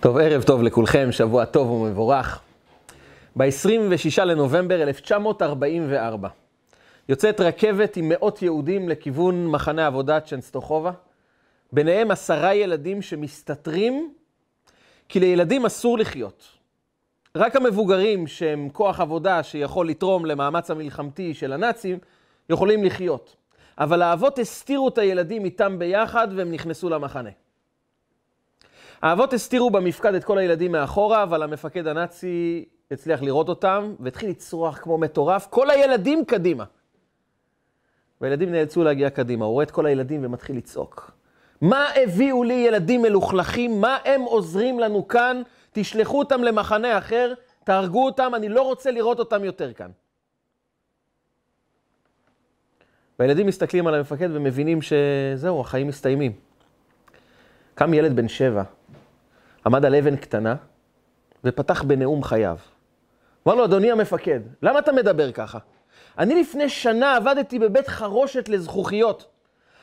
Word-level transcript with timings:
טוב, 0.00 0.18
ערב 0.18 0.42
טוב 0.42 0.62
לכולכם, 0.62 1.12
שבוע 1.12 1.44
טוב 1.44 1.70
ומבורך. 1.70 2.40
ב-26 3.36 4.24
לנובמבר 4.24 4.82
1944 4.82 6.28
יוצאת 7.08 7.40
רכבת 7.40 7.96
עם 7.96 8.08
מאות 8.08 8.42
יהודים 8.42 8.88
לכיוון 8.88 9.46
מחנה 9.46 9.86
עבודה 9.86 10.20
צ'נסטוחובה, 10.20 10.90
ביניהם 11.72 12.10
עשרה 12.10 12.54
ילדים 12.54 13.02
שמסתתרים, 13.02 14.14
כי 15.08 15.20
לילדים 15.20 15.66
אסור 15.66 15.98
לחיות. 15.98 16.44
רק 17.36 17.56
המבוגרים 17.56 18.26
שהם 18.26 18.68
כוח 18.72 19.00
עבודה 19.00 19.42
שיכול 19.42 19.88
לתרום 19.88 20.26
למאמץ 20.26 20.70
המלחמתי 20.70 21.34
של 21.34 21.52
הנאצים, 21.52 21.98
יכולים 22.50 22.84
לחיות. 22.84 23.36
אבל 23.78 24.02
האבות 24.02 24.38
הסתירו 24.38 24.88
את 24.88 24.98
הילדים 24.98 25.44
איתם 25.44 25.78
ביחד 25.78 26.28
והם 26.36 26.52
נכנסו 26.52 26.88
למחנה. 26.90 27.30
האבות 29.02 29.32
הסתירו 29.32 29.70
במפקד 29.70 30.14
את 30.14 30.24
כל 30.24 30.38
הילדים 30.38 30.72
מאחורה, 30.72 31.22
אבל 31.22 31.42
המפקד 31.42 31.86
הנאצי 31.86 32.64
הצליח 32.90 33.22
לראות 33.22 33.48
אותם, 33.48 33.94
והתחיל 34.00 34.30
לצרוח 34.30 34.78
כמו 34.78 34.98
מטורף, 34.98 35.46
כל 35.50 35.70
הילדים 35.70 36.24
קדימה. 36.24 36.64
והילדים 38.20 38.52
נאלצו 38.52 38.84
להגיע 38.84 39.10
קדימה, 39.10 39.44
הוא 39.44 39.52
רואה 39.52 39.64
את 39.64 39.70
כל 39.70 39.86
הילדים 39.86 40.24
ומתחיל 40.24 40.56
לצעוק. 40.56 41.10
מה 41.60 41.86
הביאו 42.02 42.44
לי 42.44 42.54
ילדים 42.54 43.02
מלוכלכים? 43.02 43.80
מה 43.80 43.98
הם 44.04 44.20
עוזרים 44.20 44.80
לנו 44.80 45.08
כאן? 45.08 45.42
תשלחו 45.72 46.18
אותם 46.18 46.42
למחנה 46.42 46.98
אחר, 46.98 47.34
תהרגו 47.64 48.04
אותם, 48.04 48.32
אני 48.34 48.48
לא 48.48 48.62
רוצה 48.62 48.90
לראות 48.90 49.18
אותם 49.18 49.44
יותר 49.44 49.72
כאן. 49.72 49.90
והילדים 53.18 53.46
מסתכלים 53.46 53.86
על 53.86 53.94
המפקד 53.94 54.28
ומבינים 54.32 54.78
שזהו, 54.82 55.60
החיים 55.60 55.88
מסתיימים. 55.88 56.32
קם 57.74 57.94
ילד 57.94 58.16
בן 58.16 58.28
שבע, 58.28 58.62
עמד 59.66 59.84
על 59.84 59.94
אבן 59.94 60.16
קטנה 60.16 60.54
ופתח 61.44 61.82
בנאום 61.82 62.22
חייו. 62.22 62.56
אמר 63.46 63.54
לו, 63.54 63.64
אדוני 63.64 63.90
המפקד, 63.90 64.40
למה 64.62 64.78
אתה 64.78 64.92
מדבר 64.92 65.32
ככה? 65.32 65.58
אני 66.18 66.40
לפני 66.40 66.68
שנה 66.68 67.16
עבדתי 67.16 67.58
בבית 67.58 67.88
חרושת 67.88 68.48
לזכוכיות. 68.48 69.26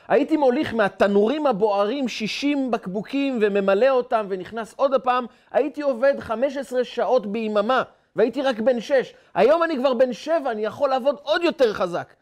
הייתי 0.08 0.36
מוליך 0.36 0.74
מהתנורים 0.74 1.46
הבוערים 1.46 2.08
60 2.08 2.70
בקבוקים 2.70 3.38
וממלא 3.42 3.88
אותם 3.88 4.26
ונכנס 4.28 4.74
עוד 4.76 4.94
הפעם. 4.94 5.26
הייתי 5.50 5.82
עובד 5.82 6.14
15 6.20 6.84
שעות 6.84 7.32
ביממה 7.32 7.82
והייתי 8.16 8.42
רק 8.42 8.60
בן 8.60 8.80
6. 8.80 9.14
היום 9.34 9.62
אני 9.62 9.76
כבר 9.76 9.94
בן 9.94 10.12
7, 10.12 10.50
אני 10.50 10.64
יכול 10.64 10.90
לעבוד 10.90 11.16
עוד 11.22 11.42
יותר 11.42 11.74
חזק. 11.74 12.14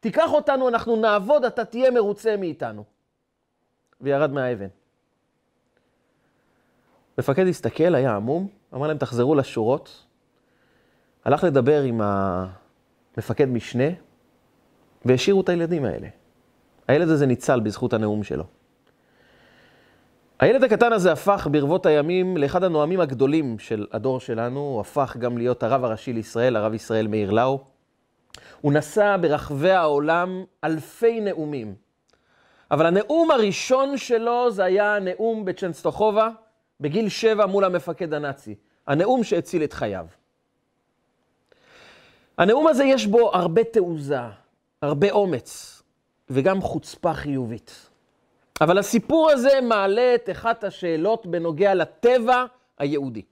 תיקח 0.00 0.32
אותנו, 0.32 0.68
אנחנו 0.68 0.96
נעבוד, 0.96 1.44
אתה 1.44 1.64
תהיה 1.64 1.90
מרוצה 1.90 2.36
מאיתנו. 2.36 2.84
וירד 4.00 4.32
מהאבן. 4.32 4.66
מפקד 7.18 7.46
הסתכל, 7.46 7.94
היה 7.94 8.16
עמום, 8.16 8.48
אמר 8.74 8.86
להם, 8.86 8.98
תחזרו 8.98 9.34
לשורות. 9.34 10.06
הלך 11.24 11.44
לדבר 11.44 11.82
עם 11.82 12.00
המפקד 12.04 13.48
משנה, 13.48 13.84
והשאירו 15.04 15.40
את 15.40 15.48
הילדים 15.48 15.84
האלה. 15.84 16.08
הילד 16.88 17.08
הזה 17.08 17.26
ניצל 17.26 17.60
בזכות 17.60 17.92
הנאום 17.92 18.22
שלו. 18.22 18.44
הילד 20.40 20.64
הקטן 20.64 20.92
הזה 20.92 21.12
הפך 21.12 21.48
ברבות 21.50 21.86
הימים 21.86 22.36
לאחד 22.36 22.64
הנואמים 22.64 23.00
הגדולים 23.00 23.58
של 23.58 23.86
הדור 23.92 24.20
שלנו, 24.20 24.60
הוא 24.60 24.80
הפך 24.80 25.16
גם 25.18 25.38
להיות 25.38 25.62
הרב 25.62 25.84
הראשי 25.84 26.12
לישראל, 26.12 26.56
הרב 26.56 26.74
ישראל 26.74 27.06
מאיר 27.06 27.30
לאו. 27.30 27.64
הוא 28.60 28.72
נשא 28.72 29.16
ברחבי 29.20 29.70
העולם 29.70 30.44
אלפי 30.64 31.20
נאומים. 31.20 31.74
אבל 32.70 32.86
הנאום 32.86 33.30
הראשון 33.30 33.96
שלו 33.96 34.50
זה 34.50 34.64
היה 34.64 34.96
הנאום 34.96 35.44
בצ'נסטוחובה, 35.44 36.28
בגיל 36.82 37.08
שבע 37.08 37.46
מול 37.46 37.64
המפקד 37.64 38.14
הנאצי. 38.14 38.54
הנאום 38.86 39.24
שהציל 39.24 39.64
את 39.64 39.72
חייו. 39.72 40.06
הנאום 42.38 42.66
הזה 42.66 42.84
יש 42.84 43.06
בו 43.06 43.34
הרבה 43.34 43.64
תעוזה, 43.64 44.20
הרבה 44.82 45.10
אומץ, 45.10 45.82
וגם 46.30 46.60
חוצפה 46.60 47.14
חיובית. 47.14 47.88
אבל 48.60 48.78
הסיפור 48.78 49.30
הזה 49.30 49.60
מעלה 49.62 50.14
את 50.14 50.30
אחת 50.30 50.64
השאלות 50.64 51.26
בנוגע 51.26 51.74
לטבע 51.74 52.44
היהודי. 52.78 53.22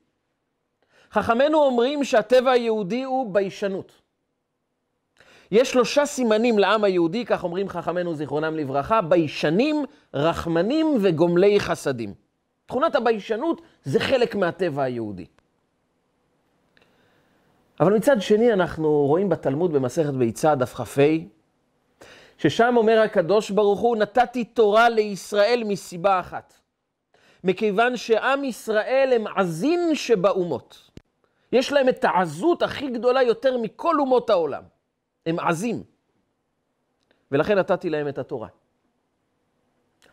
חכמינו 1.13 1.59
אומרים 1.59 2.05
שהטבע 2.05 2.51
היהודי 2.51 3.03
הוא 3.03 3.35
ביישנות. 3.35 3.93
יש 5.51 5.71
שלושה 5.71 6.07
סימנים 6.07 6.59
לעם 6.59 6.85
היהודי, 6.85 7.25
כך 7.25 7.45
אומרים 7.45 7.69
חכמינו 7.69 8.15
זיכרונם 8.15 8.57
לברכה, 8.57 9.03
ביישנים, 9.03 9.85
רחמנים 10.15 10.87
וגומלי 11.01 11.61
חסדים. 11.61 12.15
תכונת 12.71 12.95
הביישנות 12.95 13.63
זה 13.85 14.01
חלק 14.01 14.35
מהטבע 14.35 14.83
היהודי. 14.83 15.27
אבל 17.81 17.93
מצד 17.93 18.23
שני, 18.23 18.53
אנחנו 18.53 19.07
רואים 19.07 19.29
בתלמוד 19.29 19.73
במסכת 19.73 20.13
ביצה, 20.13 20.55
דף 20.55 20.75
כ"ה, 20.75 21.03
ששם 22.39 22.75
אומר 22.77 23.01
הקדוש 23.01 23.51
ברוך 23.51 23.81
הוא, 23.81 23.97
נתתי 23.97 24.45
תורה 24.45 24.89
לישראל 24.89 25.63
מסיבה 25.67 26.21
אחת. 26.21 26.55
מכיוון 27.45 27.97
שעם 27.97 28.45
ישראל 28.45 29.13
הם 29.15 29.27
עזין 29.27 29.95
שבאומות. 29.95 30.91
יש 31.53 31.73
להם 31.73 31.89
את 31.89 32.05
העזות 32.05 32.63
הכי 32.63 32.91
גדולה 32.91 33.23
יותר 33.23 33.59
מכל 33.59 34.01
אומות 34.01 34.31
העולם. 34.31 34.63
הם 35.27 35.39
עזים. 35.39 35.83
ולכן 37.33 37.59
נתתי 37.59 37.91
להם 37.91 38.09
את 38.09 38.19
התורה. 38.19 38.49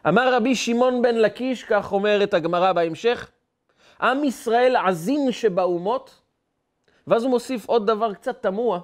אמר 0.08 0.34
רבי 0.34 0.56
שמעון 0.56 1.02
בן 1.02 1.16
לקיש, 1.16 1.64
כך 1.64 1.92
אומרת 1.92 2.34
הגמרא 2.34 2.74
בהמשך, 2.74 3.30
עם 4.02 4.24
ישראל 4.24 4.76
עזין 4.76 5.32
שבאומות, 5.32 6.22
ואז 7.08 7.24
הוא 7.24 7.32
מוסיף 7.32 7.66
עוד 7.66 7.88
דבר 7.88 8.14
קצת 8.14 8.42
תמוה, 8.42 8.80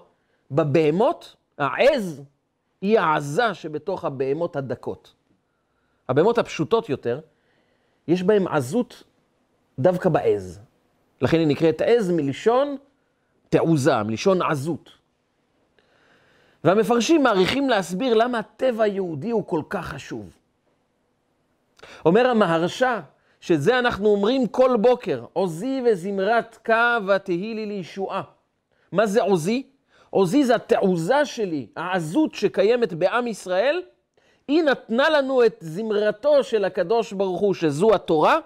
בבהמות, 0.52 1.36
העז 1.58 2.24
היא 2.82 3.00
העזה 3.00 3.54
שבתוך 3.54 4.06
הבהמות 4.06 4.56
הדקות. 4.56 5.14
הבהמות 6.10 6.38
הפשוטות 6.38 6.90
יותר, 6.90 7.20
יש 8.08 8.24
בהן 8.24 8.48
עזות 8.48 9.04
דווקא 9.80 10.10
בעז. 10.10 10.60
לכן 11.22 11.38
היא 11.38 11.48
נקראת 11.48 11.82
עז 11.82 12.12
מלשון 12.12 12.78
תעוזה, 13.50 14.04
מלשון 14.04 14.42
עזות. 14.42 14.90
והמפרשים 16.64 17.24
מעריכים 17.24 17.70
להסביר 17.70 18.14
למה 18.14 18.40
הטבע 18.40 18.84
היהודי 18.84 19.32
הוא 19.32 19.48
כל 19.48 19.62
כך 19.70 19.88
חשוב. 19.88 20.38
אומר 22.06 22.28
המהרש"א, 22.28 23.00
שזה 23.42 23.80
אנחנו 23.80 24.10
אומרים 24.10 24.48
כל 24.48 24.78
בוקר, 24.82 25.26
עוזי 25.34 25.82
וזמרת 25.86 26.56
קה 26.56 26.98
ותהי 27.08 27.54
לי 27.54 27.66
לישועה. 27.66 28.22
מה 28.92 29.06
זה 29.06 29.22
עוזי? 29.22 29.64
עוזי 30.10 30.44
זה 30.44 30.56
התעוזה 30.56 31.26
שלי, 31.26 31.68
העזות 31.76 32.36
שקיימת 32.36 32.94
בעם 32.94 33.28
ישראל. 33.28 33.82
היא 34.48 34.64
נתנה 34.64 35.10
לנו 35.10 35.46
את 35.46 35.56
זמרתו 35.60 36.44
של 36.44 36.66
הקדוש 36.66 37.14
ברוך 37.14 37.42
הוא, 37.42 37.54
שזו 37.54 37.96
התורה, 37.96 38.38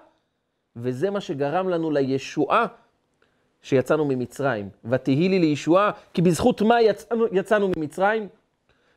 וזה 0.76 1.10
מה 1.10 1.20
שגרם 1.20 1.68
לנו 1.68 1.90
לישועה 1.90 2.66
שיצאנו 3.62 4.04
ממצרים. 4.04 4.68
ותהי 4.84 5.28
לי 5.28 5.38
לישועה, 5.38 5.90
כי 6.14 6.22
בזכות 6.22 6.62
מה 6.62 6.82
יצאנו, 6.82 7.26
יצאנו 7.32 7.70
ממצרים? 7.76 8.28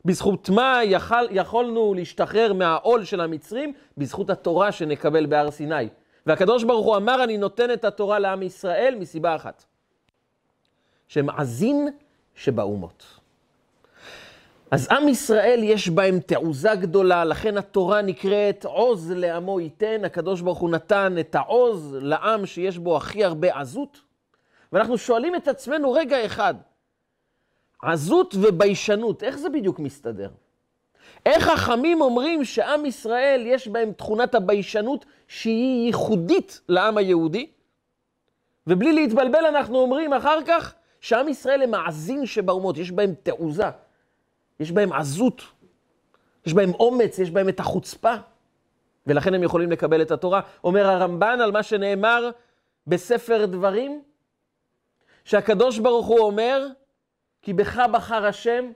בזכות 0.05 0.49
מה 0.49 0.79
יכול, 0.83 1.27
יכולנו 1.31 1.93
להשתחרר 1.93 2.53
מהעול 2.53 3.03
של 3.03 3.21
המצרים? 3.21 3.73
בזכות 3.97 4.29
התורה 4.29 4.71
שנקבל 4.71 5.25
בהר 5.25 5.51
סיני. 5.51 5.87
והקדוש 6.25 6.63
ברוך 6.63 6.85
הוא 6.85 6.95
אמר, 6.95 7.23
אני 7.23 7.37
נותן 7.37 7.73
את 7.73 7.85
התורה 7.85 8.19
לעם 8.19 8.43
ישראל 8.43 8.95
מסיבה 8.99 9.35
אחת. 9.35 9.63
שהם 11.07 11.29
עזין 11.29 11.89
שבאומות. 12.35 13.05
אז 14.71 14.87
עם 14.91 15.07
ישראל 15.07 15.59
יש 15.63 15.89
בהם 15.89 16.19
תעוזה 16.19 16.75
גדולה, 16.75 17.25
לכן 17.25 17.57
התורה 17.57 18.01
נקראת 18.01 18.65
עוז 18.65 19.11
לעמו 19.11 19.59
ייתן. 19.59 20.05
הקדוש 20.05 20.41
ברוך 20.41 20.59
הוא 20.59 20.69
נתן 20.69 21.15
את 21.19 21.35
העוז 21.35 21.97
לעם 22.01 22.45
שיש 22.45 22.77
בו 22.77 22.97
הכי 22.97 23.23
הרבה 23.23 23.59
עזות. 23.59 24.01
ואנחנו 24.73 24.97
שואלים 24.97 25.35
את 25.35 25.47
עצמנו 25.47 25.91
רגע 25.91 26.25
אחד, 26.25 26.55
עזות 27.81 28.35
וביישנות, 28.41 29.23
איך 29.23 29.37
זה 29.37 29.49
בדיוק 29.49 29.79
מסתדר? 29.79 30.29
איך 31.25 31.43
חכמים 31.43 32.01
אומרים 32.01 32.43
שעם 32.43 32.85
ישראל 32.85 33.43
יש 33.45 33.67
בהם 33.67 33.91
תכונת 33.91 34.35
הביישנות 34.35 35.05
שהיא 35.27 35.85
ייחודית 35.85 36.61
לעם 36.69 36.97
היהודי? 36.97 37.47
ובלי 38.67 38.93
להתבלבל 38.93 39.45
אנחנו 39.45 39.79
אומרים 39.79 40.13
אחר 40.13 40.39
כך 40.47 40.73
שעם 41.01 41.27
ישראל 41.27 41.61
הם 41.61 41.73
העזין 41.73 42.25
שבאומות, 42.25 42.77
יש 42.77 42.91
בהם 42.91 43.13
תעוזה, 43.23 43.69
יש 44.59 44.71
בהם 44.71 44.93
עזות, 44.93 45.41
יש 46.45 46.53
בהם 46.53 46.71
אומץ, 46.73 47.19
יש 47.19 47.31
בהם 47.31 47.49
את 47.49 47.59
החוצפה, 47.59 48.13
ולכן 49.07 49.33
הם 49.33 49.43
יכולים 49.43 49.71
לקבל 49.71 50.01
את 50.01 50.11
התורה. 50.11 50.41
אומר 50.63 50.87
הרמב"ן 50.87 51.39
על 51.41 51.51
מה 51.51 51.63
שנאמר 51.63 52.29
בספר 52.87 53.45
דברים, 53.45 54.01
שהקדוש 55.25 55.79
ברוך 55.79 56.07
הוא 56.07 56.19
אומר, 56.19 56.67
כי 57.41 57.53
בך 57.53 57.81
בחר 57.91 58.25
השם, 58.25 58.71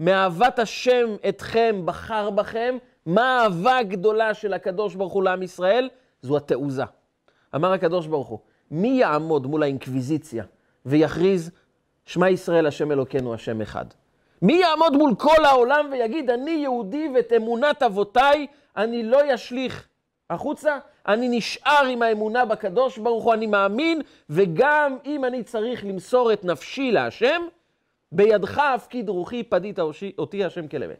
מאהבת 0.00 0.58
השם 0.58 1.16
אתכם 1.28 1.82
בחר 1.84 2.30
בכם. 2.30 2.76
מה 3.06 3.40
האהבה 3.40 3.78
הגדולה 3.78 4.34
של 4.34 4.52
הקדוש 4.52 4.94
ברוך 4.94 5.12
הוא 5.12 5.22
לעם 5.22 5.42
ישראל? 5.42 5.88
זו 6.22 6.36
התעוזה. 6.36 6.84
אמר 7.54 7.72
הקדוש 7.72 8.06
ברוך 8.06 8.28
הוא, 8.28 8.38
מי 8.70 8.88
יעמוד 8.88 9.46
מול 9.46 9.62
האינקוויזיציה 9.62 10.44
ויכריז, 10.86 11.50
שמע 12.04 12.30
ישראל, 12.30 12.66
השם 12.66 12.92
אלוקינו, 12.92 13.34
השם 13.34 13.60
אחד? 13.60 13.84
מי 14.42 14.52
יעמוד 14.52 14.96
מול 14.96 15.14
כל 15.14 15.44
העולם 15.44 15.88
ויגיד, 15.92 16.30
אני 16.30 16.50
יהודי 16.50 17.08
ואת 17.14 17.32
אמונת 17.36 17.82
אבותיי 17.82 18.46
אני 18.76 19.02
לא 19.02 19.32
ישליך 19.32 19.88
החוצה? 20.30 20.78
אני 21.08 21.28
נשאר 21.28 21.84
עם 21.86 22.02
האמונה 22.02 22.44
בקדוש 22.44 22.98
ברוך 22.98 23.24
הוא, 23.24 23.34
אני 23.34 23.46
מאמין, 23.46 24.00
וגם 24.30 24.96
אם 25.06 25.24
אני 25.24 25.42
צריך 25.42 25.84
למסור 25.84 26.32
את 26.32 26.44
נפשי 26.44 26.92
להשם, 26.92 27.42
בידך 28.12 28.58
הפקיד 28.58 29.08
רוחי, 29.08 29.42
פדית 29.42 29.78
אותי 30.18 30.44
השם 30.44 30.68
כלבת. 30.68 30.98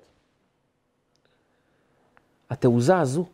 התעוזה 2.51 2.99
הזו 2.99 3.27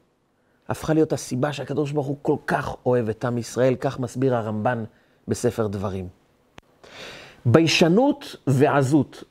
הפכה 0.69 0.94
להיות 0.94 1.12
הסיבה 1.12 1.53
שהקדוש 1.53 1.93
ברוך 1.93 2.06
הוא 2.06 2.17
כל 2.23 2.37
כך 2.47 2.76
אוהב 2.87 3.09
את 3.09 3.25
עם 3.25 3.38
ישראל, 3.38 3.75
כך 3.75 4.00
מסביר 4.00 4.35
הרמב"ן 4.35 4.85
בספר 5.29 5.67
דברים. 5.67 6.09
ביישנות 7.47 8.37
ועזות, 8.47 9.25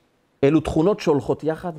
אלו 0.44 0.60
תכונות 0.60 1.00
שהולכות 1.00 1.44
יחד? 1.44 1.72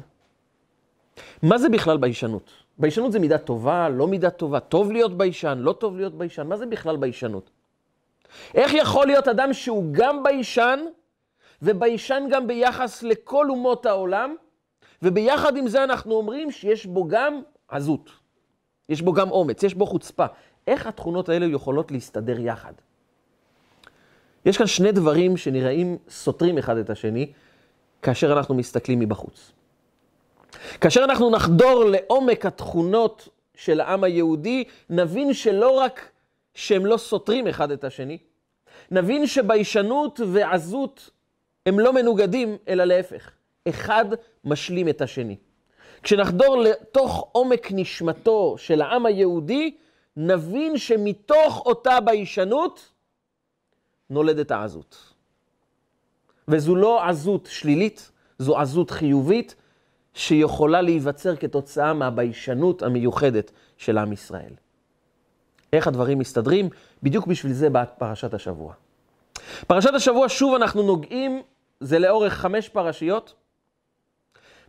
מה 1.44 1.58
זה 1.58 1.70
בכלל 1.70 1.98
ביישנות? 1.98 2.52
ביישנות 2.78 3.12
זה 3.12 3.20
מידה 3.20 3.38
טובה, 3.38 3.90
לא 3.90 4.08
מידה 4.08 4.30
טובה, 4.30 4.60
טוב 4.60 4.92
להיות 4.92 5.18
ביישן, 5.18 5.58
לא 5.62 5.74
טוב 5.74 5.98
להיות 5.98 6.18
ביישן, 6.18 6.48
מה 6.48 6.58
זה 6.58 6.66
בכלל 6.66 6.98
ביישנות? 6.98 7.50
איך 8.54 8.74
יכול 8.74 9.08
להיות 9.08 9.28
אדם 9.28 9.54
שהוא 9.54 9.84
גם 9.92 10.24
ביישן, 10.24 10.80
וביישן 11.66 12.24
גם 12.32 12.48
ביחס 12.48 13.04
לכל 13.04 13.50
אומות 13.50 13.86
העולם, 13.86 14.36
וביחד 15.02 15.58
עם 15.58 15.68
זה 15.68 15.84
אנחנו 15.84 16.16
אומרים 16.16 16.52
שיש 16.52 16.86
בו 16.86 17.08
גם 17.08 17.42
עזות, 17.68 18.10
יש 18.90 19.02
בו 19.02 19.14
גם 19.14 19.32
אומץ, 19.32 19.64
יש 19.64 19.74
בו 19.74 19.86
חוצפה. 19.86 20.26
איך 20.68 20.88
התכונות 20.88 21.30
האלה 21.30 21.46
יכולות 21.46 21.92
להסתדר 21.92 22.40
יחד? 22.40 22.74
יש 24.46 24.58
כאן 24.58 24.68
שני 24.68 24.92
דברים 24.92 25.38
שנראים 25.38 25.98
סותרים 26.10 26.58
אחד 26.58 26.78
את 26.78 26.90
השני, 26.90 27.32
כאשר 28.02 28.34
אנחנו 28.34 28.56
מסתכלים 28.56 29.00
מבחוץ. 29.00 29.52
כאשר 30.82 31.04
אנחנו 31.04 31.30
נחדור 31.30 31.84
לעומק 31.84 32.46
התכונות 32.46 33.30
של 33.56 33.80
העם 33.80 34.04
היהודי, 34.04 34.64
נבין 34.90 35.34
שלא 35.34 35.70
רק 35.70 36.10
שהם 36.54 36.86
לא 36.86 36.98
סותרים 36.98 37.48
אחד 37.48 37.72
את 37.72 37.84
השני, 37.84 38.18
נבין 38.92 39.28
שביישנות 39.28 40.20
ועזות 40.28 41.10
הם 41.66 41.80
לא 41.80 41.94
מנוגדים, 41.94 42.58
אלא 42.68 42.84
להפך. 42.84 43.32
אחד 43.70 44.06
משלים 44.44 44.90
את 44.90 45.02
השני. 45.02 45.36
כשנחדור 46.04 46.58
לתוך 46.58 47.30
עומק 47.32 47.68
נשמתו 47.72 48.56
של 48.58 48.82
העם 48.82 49.06
היהודי, 49.06 49.78
נבין 50.18 50.78
שמתוך 50.78 51.66
אותה 51.66 52.00
ביישנות 52.00 52.92
נולדת 54.10 54.52
העזות. 54.52 55.14
וזו 56.48 56.76
לא 56.76 57.04
עזות 57.04 57.48
שלילית, 57.52 58.12
זו 58.40 58.58
עזות 58.58 58.92
חיובית, 58.92 59.56
שיכולה 60.14 60.82
להיווצר 60.82 61.36
כתוצאה 61.36 61.94
מהביישנות 61.94 62.84
המיוחדת 62.84 63.52
של 63.78 63.98
עם 63.98 64.14
ישראל. 64.14 64.54
איך 65.74 65.88
הדברים 65.88 66.20
מסתדרים? 66.20 66.70
בדיוק 67.04 67.28
בשביל 67.28 67.54
זה 67.54 67.70
באה 67.70 67.86
פרשת 67.86 68.34
השבוע. 68.34 68.74
פרשת 69.68 69.94
השבוע, 69.94 70.30
שוב 70.30 70.56
אנחנו 70.56 70.84
נוגעים, 70.84 71.42
זה 71.80 72.00
לאורך 72.00 72.34
חמש 72.34 72.70
פרשיות. 72.70 73.34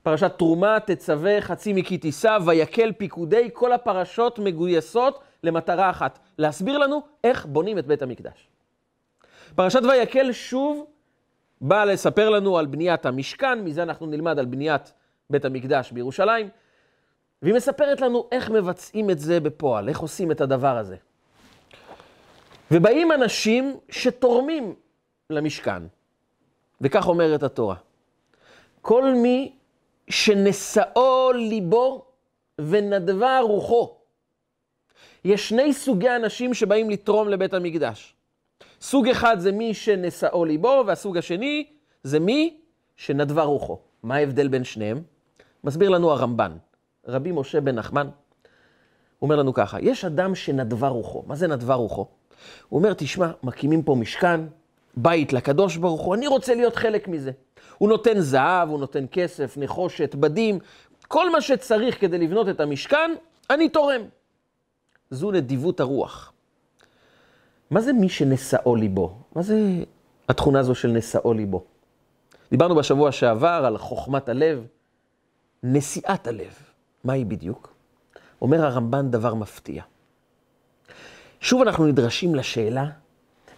פרשת 0.02 0.32
תרומה, 0.38 0.80
תצווה, 0.80 1.40
חצי 1.40 1.72
מכי 1.72 1.98
תישא, 1.98 2.38
ויקל 2.46 2.92
פיקודי, 2.92 3.50
כל 3.52 3.72
הפרשות 3.72 4.38
מגויסות 4.38 5.20
למטרה 5.42 5.90
אחת, 5.90 6.18
להסביר 6.38 6.78
לנו 6.78 7.02
איך 7.24 7.46
בונים 7.46 7.78
את 7.78 7.86
בית 7.86 8.02
המקדש. 8.02 8.48
פרשת 9.54 9.82
ויקל 9.82 10.32
שוב 10.32 10.86
באה 11.60 11.84
לספר 11.84 12.30
לנו 12.30 12.58
על 12.58 12.66
בניית 12.66 13.06
המשכן, 13.06 13.64
מזה 13.64 13.82
אנחנו 13.82 14.06
נלמד 14.06 14.38
על 14.38 14.44
בניית 14.44 14.92
בית 15.30 15.44
המקדש 15.44 15.92
בירושלים, 15.92 16.48
והיא 17.42 17.54
מספרת 17.54 18.00
לנו 18.00 18.28
איך 18.32 18.50
מבצעים 18.50 19.10
את 19.10 19.18
זה 19.18 19.40
בפועל, 19.40 19.88
איך 19.88 19.98
עושים 19.98 20.30
את 20.30 20.40
הדבר 20.40 20.76
הזה. 20.76 20.96
ובאים 22.70 23.12
אנשים 23.12 23.76
שתורמים 23.90 24.74
למשכן, 25.30 25.82
וכך 26.80 27.08
אומרת 27.08 27.42
התורה. 27.42 27.76
כל 28.82 29.14
מי 29.14 29.52
שנשאו 30.08 31.32
ליבו 31.32 32.04
ונדבה 32.60 33.40
רוחו. 33.40 33.96
יש 35.24 35.48
שני 35.48 35.72
סוגי 35.72 36.10
אנשים 36.10 36.54
שבאים 36.54 36.90
לתרום 36.90 37.28
לבית 37.28 37.54
המקדש. 37.54 38.16
סוג 38.80 39.08
אחד 39.08 39.40
זה 39.40 39.52
מי 39.52 39.74
שנשאו 39.74 40.44
ליבו, 40.44 40.84
והסוג 40.86 41.16
השני 41.16 41.66
זה 42.02 42.20
מי 42.20 42.60
שנדבה 42.96 43.42
רוחו. 43.42 43.78
מה 44.02 44.14
ההבדל 44.16 44.48
בין 44.48 44.64
שניהם? 44.64 45.02
מסביר 45.64 45.88
לנו 45.88 46.10
הרמב"ן, 46.10 46.56
רבי 47.06 47.32
משה 47.32 47.60
בן 47.60 47.74
נחמן, 47.74 48.06
הוא 49.18 49.26
אומר 49.26 49.36
לנו 49.36 49.54
ככה, 49.54 49.80
יש 49.80 50.04
אדם 50.04 50.34
שנדבה 50.34 50.88
רוחו. 50.88 51.22
מה 51.26 51.36
זה 51.36 51.46
נדבה 51.46 51.74
רוחו? 51.74 52.06
הוא 52.68 52.78
אומר, 52.78 52.92
תשמע, 52.94 53.30
מקימים 53.42 53.82
פה 53.82 53.94
משכן, 53.94 54.40
בית 54.96 55.32
לקדוש 55.32 55.76
ברוך 55.76 56.00
הוא, 56.00 56.14
אני 56.14 56.26
רוצה 56.26 56.54
להיות 56.54 56.76
חלק 56.76 57.08
מזה. 57.08 57.30
הוא 57.78 57.88
נותן 57.88 58.20
זהב, 58.20 58.68
הוא 58.68 58.80
נותן 58.80 59.04
כסף, 59.12 59.56
נחושת, 59.56 60.14
בדים, 60.14 60.58
כל 61.08 61.30
מה 61.30 61.40
שצריך 61.40 62.00
כדי 62.00 62.18
לבנות 62.18 62.48
את 62.48 62.60
המשכן, 62.60 63.10
אני 63.50 63.68
תורם. 63.68 64.00
זו 65.10 65.30
נדיבות 65.30 65.80
הרוח. 65.80 66.32
מה 67.70 67.80
זה 67.80 67.92
מי 67.92 68.08
שנשאו 68.08 68.76
ליבו? 68.76 69.18
מה 69.34 69.42
זה 69.42 69.84
התכונה 70.28 70.60
הזו 70.60 70.74
של 70.74 70.88
נשאו 70.88 71.34
ליבו? 71.34 71.64
דיברנו 72.50 72.74
בשבוע 72.74 73.12
שעבר 73.12 73.62
על 73.66 73.78
חוכמת 73.78 74.28
הלב, 74.28 74.66
נשיאת 75.62 76.26
הלב. 76.26 76.54
מה 77.04 77.12
היא 77.12 77.26
בדיוק? 77.26 77.74
אומר 78.42 78.64
הרמב"ן 78.64 79.10
דבר 79.10 79.34
מפתיע. 79.34 79.82
שוב 81.40 81.62
אנחנו 81.62 81.86
נדרשים 81.86 82.34
לשאלה, 82.34 82.86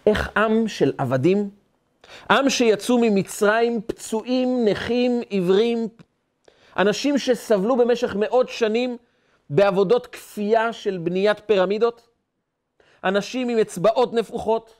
איך 0.05 0.29
עם 0.37 0.67
של 0.67 0.91
עבדים, 0.97 1.49
עם 2.31 2.49
שיצאו 2.49 2.97
ממצרים 3.01 3.81
פצועים, 3.81 4.65
נכים, 4.65 5.21
עיוורים, 5.29 5.87
אנשים 6.77 7.17
שסבלו 7.17 7.77
במשך 7.77 8.15
מאות 8.15 8.49
שנים 8.49 8.97
בעבודות 9.49 10.07
כפייה 10.07 10.73
של 10.73 10.97
בניית 10.97 11.39
פירמידות, 11.45 12.07
אנשים 13.03 13.49
עם 13.49 13.57
אצבעות 13.57 14.13
נפוחות, 14.13 14.75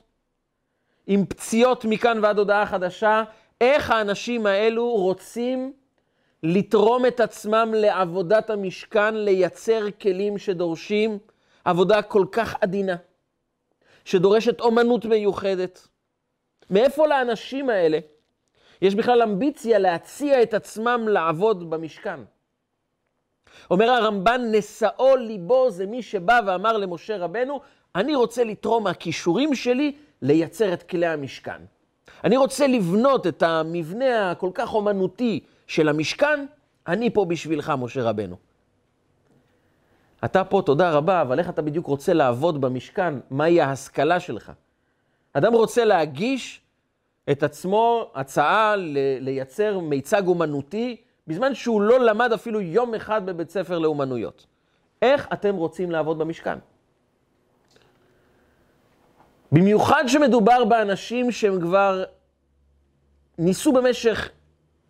עם 1.06 1.26
פציעות 1.26 1.84
מכאן 1.84 2.18
ועד 2.22 2.38
הודעה 2.38 2.66
חדשה, 2.66 3.22
איך 3.60 3.90
האנשים 3.90 4.46
האלו 4.46 4.90
רוצים 4.90 5.72
לתרום 6.42 7.06
את 7.06 7.20
עצמם 7.20 7.72
לעבודת 7.76 8.50
המשכן, 8.50 9.14
לייצר 9.14 9.90
כלים 10.00 10.38
שדורשים 10.38 11.18
עבודה 11.64 12.02
כל 12.02 12.26
כך 12.32 12.54
עדינה, 12.60 12.96
שדורשת 14.04 14.60
אומנות 14.60 15.04
מיוחדת. 15.04 15.88
מאיפה 16.70 17.06
לאנשים 17.06 17.70
האלה 17.70 17.98
יש 18.82 18.94
בכלל 18.94 19.22
אמביציה 19.22 19.78
להציע 19.78 20.42
את 20.42 20.54
עצמם 20.54 21.08
לעבוד 21.08 21.70
במשכן? 21.70 22.20
אומר 23.70 23.90
הרמב"ן, 23.90 24.40
נשאו 24.52 25.16
ליבו 25.16 25.70
זה 25.70 25.86
מי 25.86 26.02
שבא 26.02 26.40
ואמר 26.46 26.76
למשה 26.76 27.16
רבנו, 27.16 27.60
אני 27.94 28.14
רוצה 28.14 28.44
לתרום 28.44 28.84
מהכישורים 28.84 29.54
שלי 29.54 29.92
לייצר 30.22 30.72
את 30.72 30.82
כלי 30.82 31.06
המשכן. 31.06 31.62
אני 32.24 32.36
רוצה 32.36 32.66
לבנות 32.66 33.26
את 33.26 33.42
המבנה 33.42 34.30
הכל 34.30 34.50
כך 34.54 34.74
אומנותי 34.74 35.40
של 35.66 35.88
המשכן, 35.88 36.46
אני 36.86 37.10
פה 37.10 37.24
בשבילך, 37.24 37.72
משה 37.78 38.02
רבנו. 38.02 38.36
אתה 40.24 40.44
פה, 40.44 40.62
תודה 40.66 40.90
רבה, 40.90 41.22
אבל 41.22 41.38
איך 41.38 41.48
אתה 41.48 41.62
בדיוק 41.62 41.86
רוצה 41.86 42.12
לעבוד 42.12 42.60
במשכן? 42.60 43.14
מהי 43.30 43.60
ההשכלה 43.60 44.20
שלך? 44.20 44.52
אדם 45.32 45.52
רוצה 45.52 45.84
להגיש 45.84 46.60
את 47.30 47.42
עצמו 47.42 48.10
הצעה 48.14 48.74
לייצר 49.20 49.78
מיצג 49.78 50.26
אומנותי, 50.26 50.96
בזמן 51.26 51.54
שהוא 51.54 51.82
לא 51.82 52.00
למד 52.00 52.32
אפילו 52.32 52.60
יום 52.60 52.94
אחד 52.94 53.26
בבית 53.26 53.50
ספר 53.50 53.78
לאומנויות. 53.78 54.46
איך 55.02 55.28
אתם 55.32 55.56
רוצים 55.56 55.90
לעבוד 55.90 56.18
במשכן? 56.18 56.58
במיוחד 59.52 60.04
שמדובר 60.06 60.64
באנשים 60.64 61.32
שהם 61.32 61.60
כבר 61.60 62.04
ניסו 63.38 63.72
במשך 63.72 64.30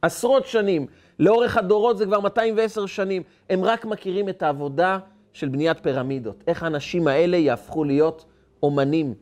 עשרות 0.03 0.47
שנים, 0.47 0.87
לאורך 1.19 1.57
הדורות 1.57 1.99
זה 1.99 2.07
כבר 2.07 2.21
210 2.21 2.87
שנים, 2.87 3.23
הם 3.51 3.65
רק 3.65 3.85
מכירים 3.85 4.29
את 4.29 4.43
העבודה 4.43 4.99
של 5.33 5.49
בניית 5.49 5.79
פירמידות. 5.83 6.45
איך 6.47 6.63
האנשים 6.63 7.09
האלה 7.09 7.37
יהפכו 7.37 7.85
להיות 7.85 8.25
אומנים, 8.63 9.15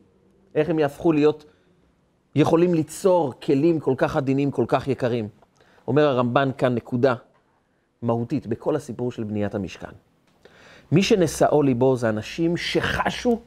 איך 0.55 0.69
הם 0.69 0.79
יהפכו 0.79 1.11
להיות, 1.11 1.45
יכולים 2.35 2.73
ליצור 2.73 3.33
כלים 3.43 3.79
כל 3.79 3.93
כך 3.97 4.17
עדינים, 4.17 4.51
כל 4.51 4.65
כך 4.67 4.87
יקרים. 4.87 5.27
אומר 5.87 6.07
הרמב"ן 6.07 6.49
כאן 6.57 6.75
נקודה 6.75 7.15
מהותית 8.01 8.47
בכל 8.47 8.75
הסיפור 8.75 9.11
של 9.11 9.23
בניית 9.23 9.55
המשכן. 9.55 9.91
מי 10.91 11.03
שנשאו 11.03 11.63
ליבו 11.63 11.95
זה 11.95 12.09
אנשים 12.09 12.57
שחשו 12.57 13.39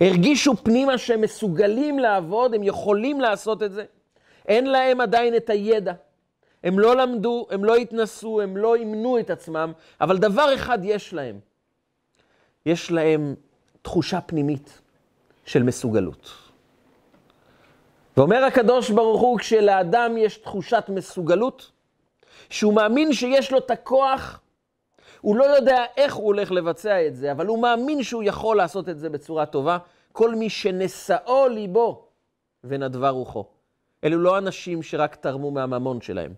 הרגישו 0.00 0.56
פנימה 0.56 0.98
שהם 0.98 1.20
מסוגלים 1.20 1.98
לעבוד, 1.98 2.54
הם 2.54 2.62
יכולים 2.62 3.20
לעשות 3.20 3.62
את 3.62 3.72
זה. 3.72 3.84
אין 4.48 4.66
להם 4.66 5.00
עדיין 5.00 5.36
את 5.36 5.50
הידע. 5.50 5.92
הם 6.64 6.78
לא 6.78 6.96
למדו, 6.96 7.46
הם 7.50 7.64
לא 7.64 7.76
התנסו, 7.76 8.40
הם 8.40 8.56
לא 8.56 8.74
אימנו 8.74 9.18
את 9.18 9.30
עצמם, 9.30 9.72
אבל 10.00 10.18
דבר 10.18 10.54
אחד 10.54 10.78
יש 10.82 11.14
להם. 11.14 11.38
יש 12.66 12.90
להם 12.90 13.34
תחושה 13.82 14.20
פנימית 14.20 14.80
של 15.44 15.62
מסוגלות. 15.62 16.30
ואומר 18.16 18.44
הקדוש 18.44 18.90
ברוך 18.90 19.20
הוא, 19.20 19.38
כשלאדם 19.38 20.16
יש 20.18 20.36
תחושת 20.36 20.84
מסוגלות, 20.88 21.70
שהוא 22.50 22.74
מאמין 22.74 23.12
שיש 23.12 23.52
לו 23.52 23.58
את 23.58 23.70
הכוח, 23.70 24.40
הוא 25.20 25.36
לא 25.36 25.44
יודע 25.44 25.84
איך 25.96 26.14
הוא 26.14 26.26
הולך 26.26 26.52
לבצע 26.52 27.06
את 27.06 27.16
זה, 27.16 27.32
אבל 27.32 27.46
הוא 27.46 27.62
מאמין 27.62 28.02
שהוא 28.02 28.22
יכול 28.22 28.56
לעשות 28.56 28.88
את 28.88 28.98
זה 28.98 29.10
בצורה 29.10 29.46
טובה. 29.46 29.78
כל 30.12 30.34
מי 30.34 30.50
שנשאו 30.50 31.48
ליבו 31.48 32.04
ונדבה 32.64 33.10
רוחו. 33.10 33.44
אלו 34.04 34.18
לא 34.18 34.38
אנשים 34.38 34.82
שרק 34.82 35.14
תרמו 35.14 35.50
מהממון 35.50 36.00
שלהם, 36.00 36.32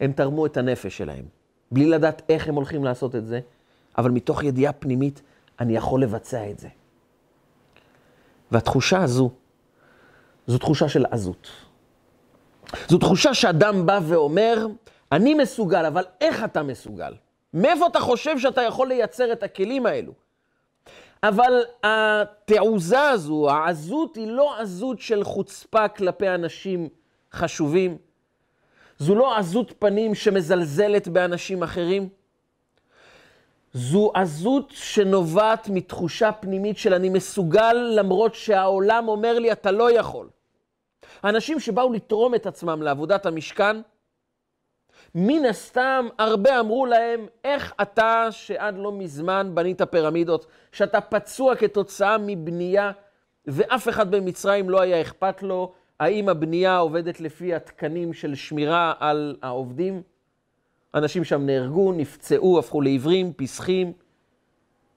הם 0.00 0.12
תרמו 0.12 0.46
את 0.46 0.56
הנפש 0.56 0.96
שלהם, 0.96 1.24
בלי 1.70 1.86
לדעת 1.86 2.22
איך 2.28 2.48
הם 2.48 2.54
הולכים 2.54 2.84
לעשות 2.84 3.14
את 3.16 3.26
זה, 3.26 3.40
אבל 3.98 4.10
מתוך 4.10 4.44
ידיעה 4.44 4.72
פנימית, 4.72 5.22
אני 5.60 5.76
יכול 5.76 6.02
לבצע 6.02 6.50
את 6.50 6.58
זה. 6.58 6.68
והתחושה 8.50 9.02
הזו, 9.02 9.30
זו 10.46 10.58
תחושה 10.58 10.88
של 10.88 11.06
עזות. 11.10 11.48
זו 12.88 12.98
תחושה 12.98 13.34
שאדם 13.34 13.86
בא 13.86 14.00
ואומר, 14.02 14.66
אני 15.12 15.34
מסוגל, 15.34 15.86
אבל 15.86 16.04
איך 16.20 16.44
אתה 16.44 16.62
מסוגל? 16.62 17.14
מאיפה 17.54 17.86
אתה 17.86 18.00
חושב 18.00 18.38
שאתה 18.38 18.62
יכול 18.62 18.88
לייצר 18.88 19.32
את 19.32 19.42
הכלים 19.42 19.86
האלו? 19.86 20.12
אבל 21.22 21.52
התעוזה 21.84 23.02
הזו, 23.02 23.50
העזות, 23.50 24.16
היא 24.16 24.26
לא 24.26 24.60
עזות 24.60 25.00
של 25.00 25.24
חוצפה 25.24 25.88
כלפי 25.88 26.28
אנשים 26.28 26.88
חשובים. 27.32 27.98
זו 28.98 29.14
לא 29.14 29.38
עזות 29.38 29.72
פנים 29.78 30.14
שמזלזלת 30.14 31.08
באנשים 31.08 31.62
אחרים. 31.62 32.08
זו 33.72 34.12
עזות 34.14 34.70
שנובעת 34.70 35.68
מתחושה 35.68 36.32
פנימית 36.32 36.78
של 36.78 36.94
אני 36.94 37.08
מסוגל 37.08 37.72
למרות 37.72 38.34
שהעולם 38.34 39.08
אומר 39.08 39.38
לי 39.38 39.52
אתה 39.52 39.70
לא 39.70 39.90
יכול. 39.90 40.28
האנשים 41.22 41.60
שבאו 41.60 41.92
לתרום 41.92 42.34
את 42.34 42.46
עצמם 42.46 42.82
לעבודת 42.82 43.26
המשכן, 43.26 43.76
מן 45.14 45.44
הסתם 45.44 46.08
הרבה 46.18 46.60
אמרו 46.60 46.86
להם, 46.86 47.26
איך 47.44 47.74
אתה 47.82 48.28
שעד 48.30 48.78
לא 48.78 48.92
מזמן 48.92 49.50
בנית 49.54 49.82
פירמידות, 49.82 50.46
שאתה 50.72 51.00
פצוע 51.00 51.56
כתוצאה 51.56 52.16
מבנייה, 52.18 52.92
ואף 53.46 53.88
אחד 53.88 54.10
במצרים 54.10 54.70
לא 54.70 54.80
היה 54.80 55.00
אכפת 55.00 55.42
לו, 55.42 55.72
האם 56.00 56.28
הבנייה 56.28 56.78
עובדת 56.78 57.20
לפי 57.20 57.54
התקנים 57.54 58.12
של 58.12 58.34
שמירה 58.34 58.92
על 58.98 59.36
העובדים? 59.42 60.02
אנשים 60.94 61.24
שם 61.24 61.46
נהרגו, 61.46 61.92
נפצעו, 61.92 62.58
הפכו 62.58 62.80
לעיוורים, 62.80 63.32
פסחים, 63.36 63.92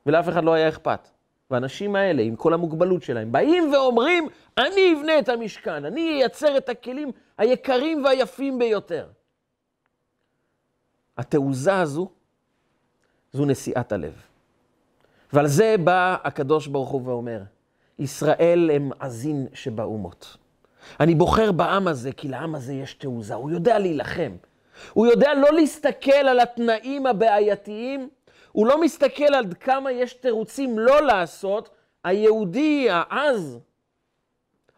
ולאף 0.06 0.30
אחד 0.30 0.44
לא 0.44 0.54
היה 0.54 0.70
אכפת. 0.70 1.10
והאנשים 1.52 1.96
האלה, 1.96 2.22
עם 2.22 2.36
כל 2.36 2.54
המוגבלות 2.54 3.04
שלהם, 3.04 3.32
באים 3.32 3.74
ואומרים, 3.74 4.28
אני 4.58 4.94
אבנה 4.94 5.20
את 5.20 5.30
המשכן, 5.30 5.86
אני 5.86 6.02
אייצר 6.02 6.58
את 6.58 6.70
הכלים 6.70 7.12
היקרים 7.38 8.04
והיפים 8.06 8.60
ביותר. 8.60 9.08
התעוזה 11.18 11.80
הזו, 11.80 12.10
זו 13.34 13.46
נשיאת 13.46 13.92
הלב. 13.92 14.14
ועל 15.34 15.48
זה 15.48 15.76
בא 15.84 16.18
הקדוש 16.24 16.68
ברוך 16.68 16.90
הוא 16.90 17.02
ואומר, 17.06 17.42
ישראל 18.00 18.72
הם 18.74 18.92
עזין 19.00 19.48
שבאומות. 19.54 20.38
אני 21.00 21.16
בוחר 21.16 21.52
בעם 21.52 21.88
הזה, 21.88 22.12
כי 22.12 22.28
לעם 22.28 22.56
הזה 22.56 22.74
יש 22.74 22.94
תעוזה, 22.94 23.34
הוא 23.34 23.52
יודע 23.52 23.80
להילחם. 23.80 24.32
הוא 24.94 25.08
יודע 25.08 25.34
לא 25.34 25.54
להסתכל 25.54 26.12
על 26.12 26.40
התנאים 26.40 27.06
הבעייתיים, 27.06 28.10
הוא 28.52 28.68
לא 28.68 28.82
מסתכל 28.82 29.34
עד 29.34 29.54
כמה 29.54 29.92
יש 29.92 30.14
תירוצים 30.14 30.80
לא 30.80 31.02
לעשות. 31.02 31.70
היהודי 32.04 32.88
העז 32.90 33.60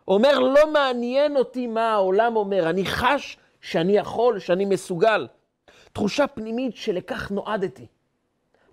אומר, 0.08 0.40
לא 0.40 0.72
מעניין 0.72 1.38
אותי 1.38 1.68
מה 1.68 1.94
העולם 1.94 2.36
אומר, 2.36 2.70
אני 2.70 2.86
חש 2.86 3.38
שאני 3.62 3.98
יכול, 3.98 4.40
שאני 4.40 4.66
מסוגל. 4.66 5.28
תחושה 5.94 6.28
פנימית 6.28 6.76
שלכך 6.76 7.32
נועדתי. 7.32 7.86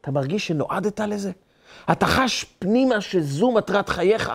אתה 0.00 0.10
מרגיש 0.10 0.46
שנועדת 0.46 1.00
לזה? 1.00 1.30
אתה 1.92 2.06
חש 2.06 2.44
פנימה 2.44 3.00
שזו 3.00 3.52
מטרת 3.52 3.88
חייך? 3.88 4.32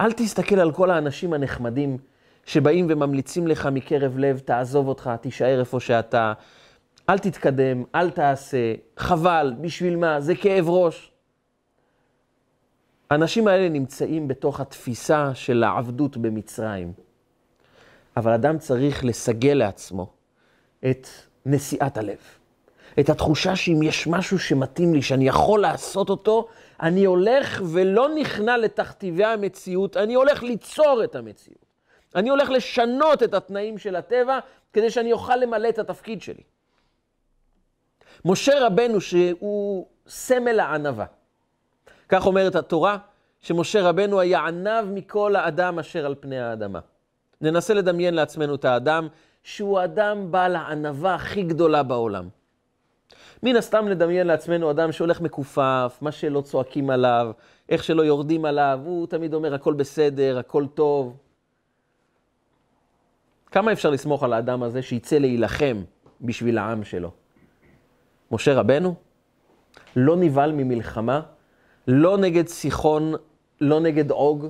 אל 0.00 0.12
תסתכל 0.12 0.60
על 0.60 0.72
כל 0.72 0.90
האנשים 0.90 1.32
הנחמדים 1.32 1.98
שבאים 2.46 2.86
וממליצים 2.90 3.46
לך 3.46 3.68
מקרב 3.72 4.18
לב, 4.18 4.38
תעזוב 4.38 4.88
אותך, 4.88 5.10
תישאר 5.20 5.60
איפה 5.60 5.80
שאתה, 5.80 6.32
אל 7.08 7.18
תתקדם, 7.18 7.84
אל 7.94 8.10
תעשה, 8.10 8.74
חבל, 8.96 9.54
בשביל 9.60 9.96
מה? 9.96 10.20
זה 10.20 10.34
כאב 10.34 10.68
ראש. 10.68 11.12
האנשים 13.10 13.48
האלה 13.48 13.68
נמצאים 13.68 14.28
בתוך 14.28 14.60
התפיסה 14.60 15.34
של 15.34 15.64
העבדות 15.64 16.16
במצרים. 16.16 16.92
אבל 18.16 18.32
אדם 18.32 18.58
צריך 18.58 19.04
לסגל 19.04 19.54
לעצמו 19.54 20.12
את 20.90 21.08
נשיאת 21.46 21.98
הלב. 21.98 22.18
את 23.00 23.08
התחושה 23.08 23.56
שאם 23.56 23.82
יש 23.82 24.06
משהו 24.06 24.38
שמתאים 24.38 24.94
לי, 24.94 25.02
שאני 25.02 25.28
יכול 25.28 25.60
לעשות 25.60 26.10
אותו, 26.10 26.48
אני 26.80 27.04
הולך 27.04 27.62
ולא 27.72 28.08
נכנע 28.14 28.56
לתכתיבי 28.56 29.24
המציאות, 29.24 29.96
אני 29.96 30.14
הולך 30.14 30.42
ליצור 30.42 31.00
את 31.04 31.16
המציאות. 31.16 31.65
אני 32.16 32.28
הולך 32.28 32.50
לשנות 32.50 33.22
את 33.22 33.34
התנאים 33.34 33.78
של 33.78 33.96
הטבע 33.96 34.38
כדי 34.72 34.90
שאני 34.90 35.12
אוכל 35.12 35.36
למלא 35.36 35.68
את 35.68 35.78
התפקיד 35.78 36.22
שלי. 36.22 36.42
משה 38.24 38.66
רבנו, 38.66 39.00
שהוא 39.00 39.86
סמל 40.08 40.60
הענווה. 40.60 41.06
כך 42.08 42.26
אומרת 42.26 42.54
התורה, 42.54 42.98
שמשה 43.40 43.88
רבנו 43.88 44.20
היה 44.20 44.40
ענב 44.40 44.84
מכל 44.84 45.36
האדם 45.36 45.78
אשר 45.78 46.06
על 46.06 46.14
פני 46.20 46.40
האדמה. 46.40 46.80
ננסה 47.40 47.74
לדמיין 47.74 48.14
לעצמנו 48.14 48.54
את 48.54 48.64
האדם 48.64 49.08
שהוא 49.42 49.84
אדם 49.84 50.30
בעל 50.30 50.56
הענווה 50.56 51.14
הכי 51.14 51.42
גדולה 51.42 51.82
בעולם. 51.82 52.28
מן 53.42 53.56
הסתם 53.56 53.88
לדמיין 53.88 54.26
לעצמנו 54.26 54.70
אדם 54.70 54.92
שהולך 54.92 55.20
מכופף, 55.20 55.98
מה 56.00 56.12
שלא 56.12 56.40
צועקים 56.40 56.90
עליו, 56.90 57.30
איך 57.68 57.84
שלא 57.84 58.02
יורדים 58.02 58.44
עליו, 58.44 58.80
הוא 58.84 59.06
תמיד 59.06 59.34
אומר 59.34 59.54
הכל 59.54 59.74
בסדר, 59.74 60.38
הכל 60.38 60.66
טוב. 60.74 61.16
כמה 63.56 63.72
אפשר 63.72 63.90
לסמוך 63.90 64.22
על 64.22 64.32
האדם 64.32 64.62
הזה 64.62 64.82
שיצא 64.82 65.18
להילחם 65.18 65.82
בשביל 66.20 66.58
העם 66.58 66.84
שלו? 66.84 67.10
משה 68.30 68.54
רבנו 68.54 68.94
לא 69.96 70.16
נבהל 70.16 70.52
ממלחמה, 70.52 71.20
לא 71.88 72.18
נגד 72.18 72.46
סיחון, 72.48 73.14
לא 73.60 73.80
נגד 73.80 74.10
עוג, 74.10 74.46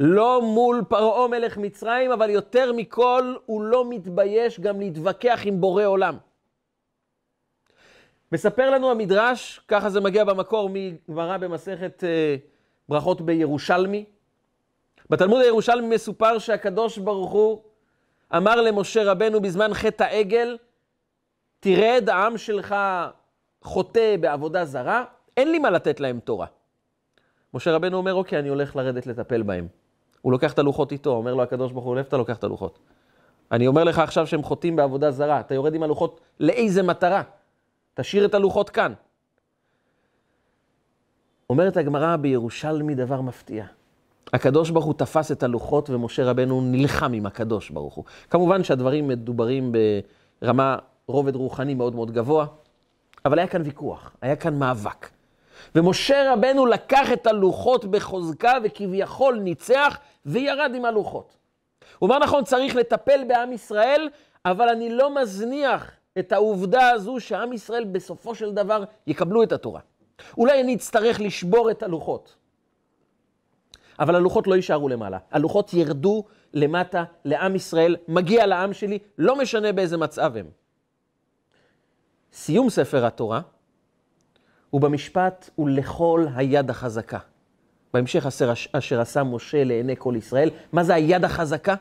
לא 0.00 0.42
מול 0.42 0.84
פרעה 0.88 1.28
מלך 1.28 1.58
מצרים, 1.58 2.12
אבל 2.12 2.30
יותר 2.30 2.72
מכל, 2.72 3.34
הוא 3.46 3.62
לא 3.62 3.90
מתבייש 3.90 4.60
גם 4.60 4.80
להתווכח 4.80 5.40
עם 5.44 5.60
בורא 5.60 5.84
עולם. 5.84 6.16
מספר 8.32 8.70
לנו 8.70 8.90
המדרש, 8.90 9.60
ככה 9.68 9.90
זה 9.90 10.00
מגיע 10.00 10.24
במקור 10.24 10.70
מגמרא 10.72 11.36
במסכת 11.36 12.04
אה, 12.04 12.36
ברכות 12.88 13.20
בירושלמי. 13.20 14.04
בתלמוד 15.10 15.42
הירושלמי 15.42 15.94
מסופר 15.94 16.38
שהקדוש 16.38 16.98
ברוך 16.98 17.32
הוא 17.32 17.69
אמר 18.36 18.60
למשה 18.60 19.12
רבנו 19.12 19.40
בזמן 19.40 19.74
חטא 19.74 20.02
העגל, 20.02 20.56
תרד, 21.60 22.08
העם 22.08 22.38
שלך 22.38 22.74
חוטא 23.62 24.16
בעבודה 24.20 24.64
זרה, 24.64 25.04
אין 25.36 25.52
לי 25.52 25.58
מה 25.58 25.70
לתת 25.70 26.00
להם 26.00 26.20
תורה. 26.20 26.46
משה 27.54 27.72
רבנו 27.72 27.96
אומר, 27.96 28.14
אוקיי, 28.14 28.38
אני 28.38 28.48
הולך 28.48 28.76
לרדת 28.76 29.06
לטפל 29.06 29.42
בהם. 29.42 29.66
הוא 30.22 30.32
לוקח 30.32 30.52
את 30.52 30.58
הלוחות 30.58 30.92
איתו, 30.92 31.10
אומר 31.10 31.34
לו 31.34 31.42
הקדוש 31.42 31.72
ברוך 31.72 31.84
הוא, 31.84 31.98
איפה 31.98 32.08
אתה 32.08 32.16
לוקח 32.16 32.36
את 32.36 32.44
הלוחות? 32.44 32.78
אני 33.52 33.66
אומר 33.66 33.84
לך 33.84 33.98
עכשיו 33.98 34.26
שהם 34.26 34.42
חוטאים 34.42 34.76
בעבודה 34.76 35.10
זרה, 35.10 35.40
אתה 35.40 35.54
יורד 35.54 35.74
עם 35.74 35.82
הלוחות 35.82 36.20
לאיזה 36.40 36.82
מטרה? 36.82 37.22
תשאיר 37.94 38.24
את 38.24 38.34
הלוחות 38.34 38.70
כאן. 38.70 38.92
אומרת 41.50 41.76
הגמרא 41.76 42.16
בירושלמי 42.16 42.94
דבר 42.94 43.20
מפתיע. 43.20 43.66
הקדוש 44.32 44.70
ברוך 44.70 44.84
הוא 44.84 44.94
תפס 44.94 45.32
את 45.32 45.42
הלוחות 45.42 45.90
ומשה 45.90 46.24
רבנו 46.30 46.60
נלחם 46.60 47.12
עם 47.12 47.26
הקדוש 47.26 47.70
ברוך 47.70 47.94
הוא. 47.94 48.04
כמובן 48.30 48.64
שהדברים 48.64 49.08
מדוברים 49.08 49.72
ברמה, 50.42 50.76
רובד 51.06 51.36
רוחני 51.36 51.74
מאוד 51.74 51.94
מאוד 51.94 52.10
גבוה, 52.10 52.46
אבל 53.24 53.38
היה 53.38 53.48
כאן 53.48 53.62
ויכוח, 53.64 54.16
היה 54.22 54.36
כאן 54.36 54.58
מאבק. 54.58 55.08
ומשה 55.74 56.32
רבנו 56.32 56.66
לקח 56.66 57.12
את 57.12 57.26
הלוחות 57.26 57.84
בחוזקה 57.84 58.52
וכביכול 58.64 59.38
ניצח 59.38 59.98
וירד 60.26 60.72
עם 60.74 60.84
הלוחות. 60.84 61.36
הוא 61.98 62.06
אמר 62.06 62.18
נכון, 62.18 62.44
צריך 62.44 62.76
לטפל 62.76 63.20
בעם 63.28 63.52
ישראל, 63.52 64.08
אבל 64.44 64.68
אני 64.68 64.90
לא 64.90 65.22
מזניח 65.22 65.90
את 66.18 66.32
העובדה 66.32 66.90
הזו 66.90 67.20
שעם 67.20 67.52
ישראל 67.52 67.84
בסופו 67.84 68.34
של 68.34 68.52
דבר 68.52 68.84
יקבלו 69.06 69.42
את 69.42 69.52
התורה. 69.52 69.80
אולי 70.38 70.60
אני 70.60 70.74
אצטרך 70.74 71.20
לשבור 71.20 71.70
את 71.70 71.82
הלוחות. 71.82 72.34
אבל 74.00 74.14
הלוחות 74.14 74.46
לא 74.46 74.54
יישארו 74.54 74.88
למעלה. 74.88 75.18
הלוחות 75.30 75.74
ירדו 75.74 76.24
למטה 76.54 77.04
לעם 77.24 77.56
ישראל, 77.56 77.96
מגיע 78.08 78.46
לעם 78.46 78.72
שלי, 78.72 78.98
לא 79.18 79.38
משנה 79.38 79.72
באיזה 79.72 79.96
מצב 79.96 80.36
הם. 80.36 80.46
סיום 82.32 82.70
ספר 82.70 83.06
התורה 83.06 83.40
הוא 84.70 84.80
במשפט 84.80 85.50
ולכל 85.58 86.26
היד 86.34 86.70
החזקה. 86.70 87.18
בהמשך 87.94 88.26
אשר, 88.26 88.52
אשר 88.72 89.00
עשה 89.00 89.22
משה 89.22 89.64
לעיני 89.64 89.94
כל 89.98 90.14
ישראל. 90.16 90.50
מה 90.72 90.84
זה 90.84 90.94
היד 90.94 91.24
החזקה? 91.24 91.74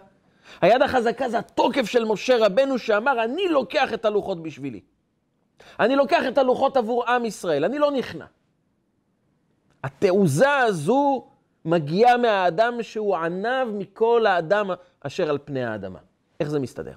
היד 0.62 0.82
החזקה 0.82 1.30
זה 1.30 1.40
התוקף 1.40 1.86
של 1.86 2.06
משה 2.06 2.46
רבנו 2.46 2.78
שאמר, 2.78 3.24
אני 3.24 3.48
לוקח 3.48 3.94
את 3.94 4.06
הלוחות 4.06 4.44
בשבילי. 4.44 4.82
אני 5.80 5.96
לוקח 5.96 6.24
את 6.28 6.38
הלוחות 6.38 6.78
עבור 6.78 7.10
עם 7.10 7.26
ישראל, 7.26 7.66
אני 7.66 7.80
לא 7.80 7.92
נכנע. 7.92 8.26
התעוזה 9.84 10.58
הזו 10.58 11.28
מגיעה 11.70 12.18
מהאדם 12.18 12.84
שהוא 12.84 13.16
עניו 13.16 13.68
מכל 13.74 14.26
האדם 14.26 14.70
אשר 15.02 15.30
על 15.30 15.38
פני 15.46 15.64
האדמה. 15.64 16.00
איך 16.40 16.50
זה 16.50 16.60
מסתדר? 16.60 16.94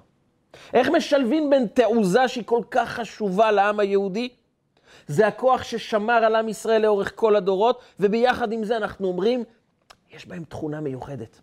איך 0.74 0.88
משלבים 0.88 1.50
בין 1.50 1.66
תעוזה 1.66 2.28
שהיא 2.28 2.44
כל 2.46 2.62
כך 2.70 2.88
חשובה 2.88 3.50
לעם 3.50 3.80
היהודי? 3.80 4.28
זה 5.06 5.26
הכוח 5.26 5.62
ששמר 5.62 6.12
על 6.12 6.34
עם 6.34 6.48
ישראל 6.48 6.82
לאורך 6.82 7.12
כל 7.14 7.36
הדורות, 7.36 7.80
וביחד 8.00 8.52
עם 8.52 8.64
זה 8.64 8.76
אנחנו 8.76 9.08
אומרים, 9.08 9.44
יש 10.14 10.26
בהם 10.26 10.44
תכונה 10.44 10.80
מיוחדת, 10.80 11.40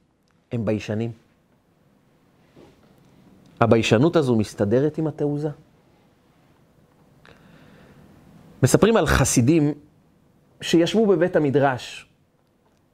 הם 0.51 0.65
ביישנים. 0.65 1.11
הביישנות 3.61 4.15
הזו 4.15 4.35
מסתדרת 4.35 4.97
עם 4.97 5.07
התעוזה? 5.07 5.49
מספרים 8.63 8.97
על 8.97 9.05
חסידים 9.05 9.73
שישבו 10.61 11.05
בבית 11.05 11.35
המדרש, 11.35 12.08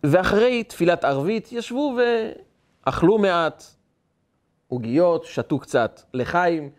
ואחרי 0.08 0.64
תפילת 0.64 1.04
ערבית 1.04 1.52
ישבו 1.52 1.98
ואכלו 2.86 3.18
מעט 3.18 3.64
עוגיות, 4.68 5.26
שתו 5.26 5.60
קצת 5.60 6.02
לחיים, 6.14 6.70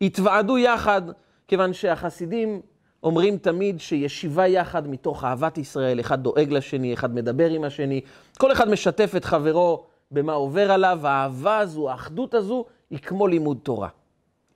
התוועדו 0.00 0.58
יחד, 0.58 1.02
כיוון 1.48 1.72
שהחסידים 1.72 2.60
אומרים 3.02 3.38
תמיד 3.38 3.80
שישיבה 3.80 4.46
יחד 4.46 4.88
מתוך 4.88 5.24
אהבת 5.24 5.58
ישראל, 5.58 6.00
אחד 6.00 6.22
דואג 6.22 6.52
לשני, 6.52 6.94
אחד 6.94 7.14
מדבר 7.14 7.50
עם 7.50 7.64
השני, 7.64 8.00
כל 8.38 8.52
אחד 8.52 8.68
משתף 8.68 9.12
את 9.16 9.24
חברו 9.24 9.84
במה 10.10 10.32
עובר 10.32 10.72
עליו, 10.72 11.06
האהבה 11.06 11.58
הזו, 11.58 11.90
האחדות 11.90 12.34
הזו, 12.34 12.64
היא 12.90 12.98
כמו 12.98 13.26
לימוד 13.26 13.58
תורה. 13.62 13.88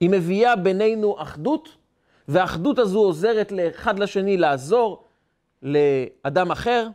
היא 0.00 0.10
מביאה 0.10 0.56
בינינו 0.56 1.16
אחדות, 1.18 1.68
והאחדות 2.28 2.78
הזו 2.78 2.98
עוזרת 2.98 3.52
לאחד 3.52 3.98
לשני 3.98 4.36
לעזור 4.36 5.04
לאדם 5.62 6.50
אחר, 6.50 6.88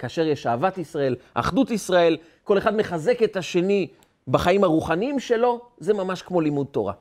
כאשר 0.00 0.26
יש 0.26 0.46
אהבת 0.46 0.78
ישראל, 0.78 1.16
אחדות 1.34 1.70
ישראל, 1.70 2.16
כל 2.44 2.58
אחד 2.58 2.76
מחזק 2.76 3.22
את 3.22 3.36
השני 3.36 3.86
בחיים 4.28 4.64
הרוחניים 4.64 5.20
שלו, 5.20 5.60
זה 5.78 5.94
ממש 5.94 6.22
כמו 6.22 6.40
לימוד 6.40 6.66
תורה. 6.70 6.92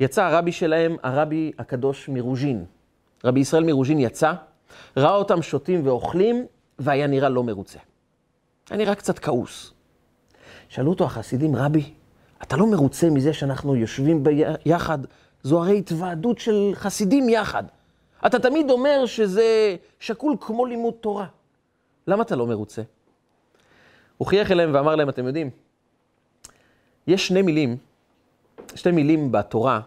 יצא 0.00 0.24
הרבי 0.24 0.52
שלהם, 0.52 0.96
הרבי 1.02 1.52
הקדוש 1.58 2.08
מרוז'ין. 2.08 2.64
רבי 3.24 3.40
ישראל 3.40 3.64
מרוז'ין 3.64 3.98
יצא, 3.98 4.32
ראה 4.96 5.14
אותם 5.14 5.42
שותים 5.42 5.86
ואוכלים, 5.86 6.46
והיה 6.78 7.06
נראה 7.06 7.28
לא 7.28 7.42
מרוצה. 7.42 7.78
היה 8.70 8.78
נראה 8.78 8.94
קצת 8.94 9.18
כעוס. 9.18 9.72
שאלו 10.68 10.90
אותו 10.90 11.04
החסידים, 11.04 11.56
רבי, 11.56 11.92
אתה 12.42 12.56
לא 12.56 12.66
מרוצה 12.66 13.10
מזה 13.10 13.32
שאנחנו 13.32 13.76
יושבים 13.76 14.24
ביחד? 14.24 14.98
זו 15.42 15.62
הרי 15.62 15.78
התוועדות 15.78 16.38
של 16.38 16.70
חסידים 16.74 17.28
יחד. 17.28 17.64
אתה 18.26 18.38
תמיד 18.38 18.70
אומר 18.70 19.06
שזה 19.06 19.76
שקול 20.00 20.36
כמו 20.40 20.66
לימוד 20.66 20.94
תורה. 21.00 21.26
למה 22.06 22.22
אתה 22.22 22.36
לא 22.36 22.46
מרוצה? 22.46 22.82
הוא 24.18 24.28
חייך 24.28 24.50
אליהם 24.50 24.74
ואמר 24.74 24.96
להם, 24.96 25.08
אתם 25.08 25.26
יודעים, 25.26 25.50
יש 27.06 27.28
שני 27.28 27.42
מילים, 27.42 27.76
שתי 28.74 28.90
מילים 28.90 29.32
בתורה, 29.32 29.80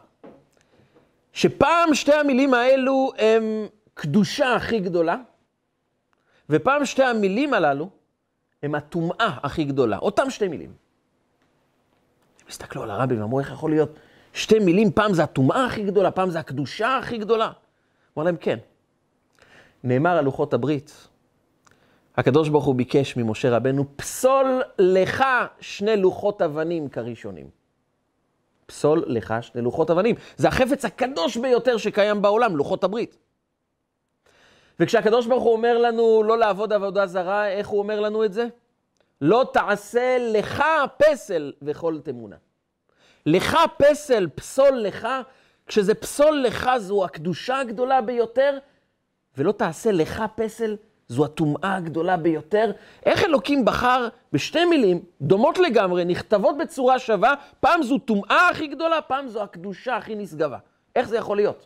שפעם 1.33 1.93
שתי 1.93 2.13
המילים 2.13 2.53
האלו 2.53 3.11
הם 3.17 3.67
קדושה 3.93 4.55
הכי 4.55 4.79
גדולה, 4.79 5.17
ופעם 6.49 6.85
שתי 6.85 7.03
המילים 7.03 7.53
הללו 7.53 7.89
הם 8.63 8.75
הטומאה 8.75 9.37
הכי 9.43 9.63
גדולה. 9.63 9.97
אותם 9.97 10.29
שתי 10.29 10.47
מילים. 10.47 10.69
הם 10.69 12.45
הסתכלו 12.49 12.83
על 12.83 12.91
הרבי 12.91 13.15
ואמרו, 13.15 13.39
איך 13.39 13.51
יכול 13.51 13.71
להיות 13.71 13.99
שתי 14.33 14.59
מילים, 14.59 14.91
פעם 14.91 15.13
זה 15.13 15.23
הטומאה 15.23 15.65
הכי 15.65 15.83
גדולה, 15.83 16.11
פעם 16.11 16.29
זה 16.29 16.39
הקדושה 16.39 16.97
הכי 16.97 17.17
גדולה? 17.17 17.51
אמר 18.17 18.25
להם, 18.25 18.37
כן. 18.37 18.57
נאמר 19.83 20.17
על 20.17 20.25
לוחות 20.25 20.53
הברית, 20.53 21.07
הקדוש 22.17 22.49
ברוך 22.49 22.65
הוא 22.65 22.75
ביקש 22.75 23.17
ממשה 23.17 23.55
רבנו, 23.57 23.85
פסול 23.95 24.61
לך 24.79 25.23
שני 25.59 25.97
לוחות 25.97 26.41
אבנים 26.41 26.89
כראשונים. 26.89 27.49
פסול 28.65 29.03
לך 29.07 29.33
שני 29.41 29.61
לוחות 29.61 29.89
אבנים. 29.89 30.15
זה 30.37 30.47
החפץ 30.47 30.85
הקדוש 30.85 31.37
ביותר 31.37 31.77
שקיים 31.77 32.21
בעולם, 32.21 32.57
לוחות 32.57 32.83
הברית. 32.83 33.17
וכשהקדוש 34.79 35.27
ברוך 35.27 35.43
הוא 35.43 35.53
אומר 35.53 35.77
לנו 35.77 36.23
לא 36.23 36.37
לעבוד 36.37 36.73
עבודה 36.73 37.07
זרה, 37.07 37.47
איך 37.49 37.67
הוא 37.67 37.79
אומר 37.79 37.99
לנו 37.99 38.25
את 38.25 38.33
זה? 38.33 38.47
לא 39.21 39.45
תעשה 39.53 40.17
לך 40.19 40.63
פסל 40.97 41.53
וכל 41.61 41.99
תמונה. 42.03 42.35
לך 43.25 43.57
פסל, 43.77 44.27
פסול 44.35 44.77
לך, 44.77 45.07
כשזה 45.67 45.93
פסול 45.93 46.41
לך 46.41 46.69
זו 46.77 47.05
הקדושה 47.05 47.59
הגדולה 47.59 48.01
ביותר, 48.01 48.57
ולא 49.37 49.51
תעשה 49.51 49.91
לך 49.91 50.23
פסל 50.35 50.75
זו 51.07 51.25
הטומאה 51.25 51.75
הגדולה 51.75 52.17
ביותר. 52.17 52.71
איך 53.05 53.23
אלוקים 53.23 53.65
בחר 53.65 54.07
בשתי 54.33 54.65
מילים 54.65 54.99
דומות 55.21 55.57
לגמרי, 55.57 56.05
נכתבות 56.05 56.57
בצורה 56.57 56.99
שווה, 56.99 57.33
פעם 57.59 57.83
זו 57.83 57.97
טומאה 57.97 58.49
הכי 58.49 58.67
גדולה, 58.67 59.01
פעם 59.01 59.27
זו 59.27 59.43
הקדושה 59.43 59.95
הכי 59.95 60.15
נשגבה. 60.15 60.57
איך 60.95 61.07
זה 61.07 61.17
יכול 61.17 61.37
להיות? 61.37 61.65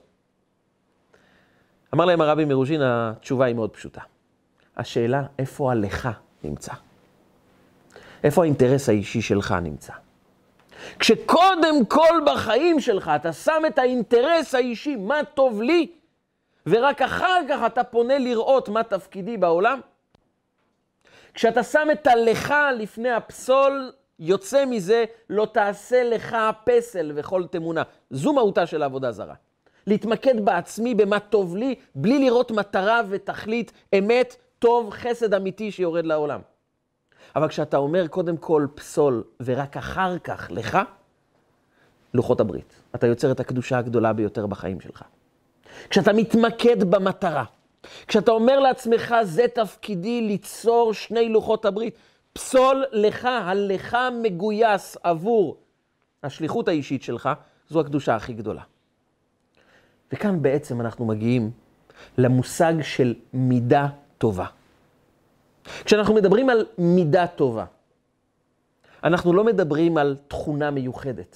אמר 1.94 2.06
להם 2.06 2.22
הרבי 2.22 2.46
מרוז'ין, 2.46 2.82
התשובה 2.82 3.46
היא 3.46 3.56
מאוד 3.56 3.70
פשוטה. 3.70 4.02
השאלה, 4.78 5.24
איפה 5.40 5.72
הלך 5.72 6.10
נמצא? 6.44 6.74
איפה 8.24 8.44
האינטרס 8.44 8.90
האישי 8.90 9.22
שלך 9.22 9.56
נמצא? 9.62 9.94
כשקודם 11.00 11.86
כל 11.88 12.22
בחיים 12.26 12.80
שלך 12.80 13.12
אתה 13.16 13.34
שם 13.34 13.64
את 13.68 13.80
האינטרס 13.80 14.56
האישי, 14.56 14.96
מה 14.96 15.24
טוב 15.34 15.62
לי, 15.62 15.92
ורק 16.68 17.02
אחר 17.02 17.42
כך 17.50 17.60
אתה 17.66 17.84
פונה 17.84 18.18
לראות 18.18 18.70
מה 18.70 18.84
תפקידי 18.84 19.38
בעולם? 19.38 19.80
כשאתה 21.34 21.64
שם 21.64 21.88
את 21.92 22.08
הלך 22.08 22.54
לפני 22.78 23.12
הפסול, 23.12 23.92
יוצא 24.20 24.66
מזה, 24.66 25.06
לא 25.30 25.48
תעשה 25.54 26.04
לך 26.04 26.38
פסל 26.66 27.12
וכל 27.16 27.44
תמונה. 27.52 27.84
זו 28.10 28.34
מהותה 28.34 28.66
של 28.66 28.82
העבודה 28.82 29.12
זרה. 29.12 29.36
להתמקד 29.88 30.46
בעצמי, 30.46 30.96
במה 30.96 31.20
טוב 31.20 31.56
לי, 31.56 31.76
בלי 31.96 32.20
לראות 32.20 32.52
מטרה 32.52 33.02
ותכלית, 33.10 33.72
אמת, 33.98 34.36
טוב, 34.60 34.90
חסד 34.90 35.34
אמיתי 35.34 35.72
שיורד 35.72 36.06
לעולם. 36.06 36.42
אבל 37.36 37.48
כשאתה 37.48 37.78
אומר 37.78 38.08
קודם 38.08 38.38
כל 38.38 38.68
פסול, 38.76 39.24
ורק 39.44 39.78
אחר 39.78 40.20
כך 40.20 40.48
לך, 40.52 40.78
לוחות 42.14 42.42
הברית. 42.42 42.82
אתה 42.96 43.08
יוצר 43.08 43.32
את 43.32 43.40
הקדושה 43.40 43.78
הגדולה 43.78 44.14
ביותר 44.14 44.48
בחיים 44.48 44.82
שלך. 44.82 45.04
כשאתה 45.90 46.14
מתמקד 46.14 46.84
במטרה, 46.84 47.44
כשאתה 48.08 48.32
אומר 48.32 48.60
לעצמך, 48.60 49.16
זה 49.24 49.46
תפקידי 49.54 50.22
ליצור 50.22 50.94
שני 50.94 51.30
לוחות 51.30 51.66
הברית, 51.66 51.96
פסול 52.34 52.86
לך, 52.92 53.26
הלך 53.26 53.98
מגויס 54.24 54.98
עבור 55.04 55.58
השליחות 56.24 56.68
האישית 56.68 57.04
שלך, 57.04 57.30
זו 57.70 57.80
הקדושה 57.80 58.16
הכי 58.16 58.34
גדולה. 58.34 58.62
וכאן 60.12 60.42
בעצם 60.42 60.82
אנחנו 60.82 61.06
מגיעים 61.06 61.52
למושג 62.18 62.74
של 62.82 63.16
מידה 63.34 63.88
טובה. 64.18 64.46
כשאנחנו 65.86 66.14
מדברים 66.14 66.50
על 66.50 66.66
מידה 66.78 67.28
טובה, 67.28 67.66
אנחנו 69.04 69.34
לא 69.34 69.44
מדברים 69.44 69.98
על 69.98 70.18
תכונה 70.28 70.72
מיוחדת. 70.72 71.36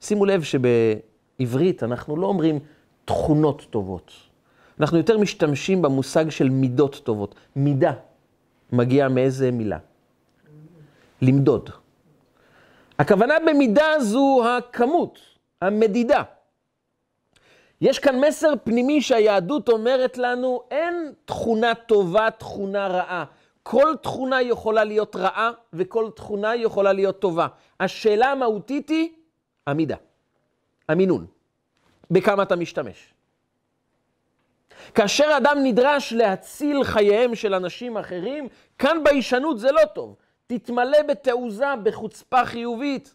שימו 0.00 0.24
לב 0.24 0.42
שבעברית 0.42 1.82
אנחנו 1.82 2.16
לא 2.16 2.26
אומרים 2.26 2.58
תכונות 3.04 3.66
טובות. 3.70 4.12
אנחנו 4.80 4.98
יותר 4.98 5.18
משתמשים 5.18 5.82
במושג 5.82 6.30
של 6.30 6.48
מידות 6.48 7.00
טובות. 7.04 7.34
מידה 7.56 7.92
מגיעה 8.72 9.08
מאיזה 9.08 9.50
מילה? 9.50 9.78
למדוד. 11.22 11.70
הכוונה 12.98 13.34
במידה 13.46 13.86
זו 14.00 14.42
הכמות, 14.48 15.18
המדידה. 15.62 16.22
יש 17.80 17.98
כאן 17.98 18.20
מסר 18.20 18.52
פנימי 18.64 19.02
שהיהדות 19.02 19.68
אומרת 19.68 20.18
לנו, 20.18 20.62
אין 20.70 21.12
תכונה 21.24 21.74
טובה, 21.74 22.30
תכונה 22.30 22.86
רעה. 22.86 23.24
כל 23.62 23.94
תכונה 24.02 24.42
יכולה 24.42 24.84
להיות 24.84 25.16
רעה 25.16 25.50
וכל 25.72 26.10
תכונה 26.16 26.56
יכולה 26.56 26.92
להיות 26.92 27.18
טובה. 27.18 27.46
השאלה 27.80 28.26
המהותית 28.26 28.88
היא 28.88 29.08
המידה, 29.66 29.96
המינון. 30.88 31.26
בכמה 32.10 32.42
אתה 32.42 32.56
משתמש. 32.56 33.14
כאשר 34.94 35.34
אדם 35.36 35.58
נדרש 35.62 36.12
להציל 36.12 36.84
חייהם 36.84 37.34
של 37.34 37.54
אנשים 37.54 37.96
אחרים, 37.96 38.48
כאן 38.78 39.04
ביישנות 39.04 39.58
זה 39.58 39.72
לא 39.72 39.84
טוב. 39.94 40.16
תתמלא 40.46 41.02
בתעוזה, 41.08 41.66
בחוצפה 41.82 42.44
חיובית. 42.44 43.14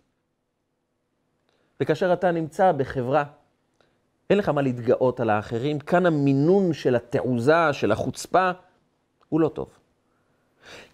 וכאשר 1.82 2.14
אתה 2.14 2.32
נמצא 2.32 2.72
בחברה, 2.72 3.24
אין 4.30 4.38
לך 4.38 4.50
מה 4.50 4.62
להתגאות 4.62 5.20
על 5.20 5.30
האחרים, 5.30 5.80
כאן 5.80 6.06
המינון 6.06 6.74
של 6.74 6.96
התעוזה, 6.96 7.74
של 7.74 7.92
החוצפה, 7.92 8.52
הוא 9.30 9.40
לא 9.40 9.50
טוב. 9.50 9.70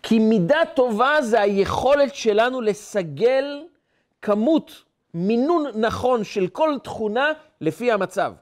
כי 0.03 0.19
מידה 0.19 0.59
טובה 0.75 1.21
זה 1.21 1.41
היכולת 1.41 2.15
שלנו 2.15 2.61
לסגל 2.61 3.63
כמות, 4.21 4.83
מינון 5.15 5.65
נכון 5.75 6.23
של 6.23 6.47
כל 6.47 6.77
תכונה 6.83 7.31
לפי 7.61 7.91
המצב. 7.91 8.33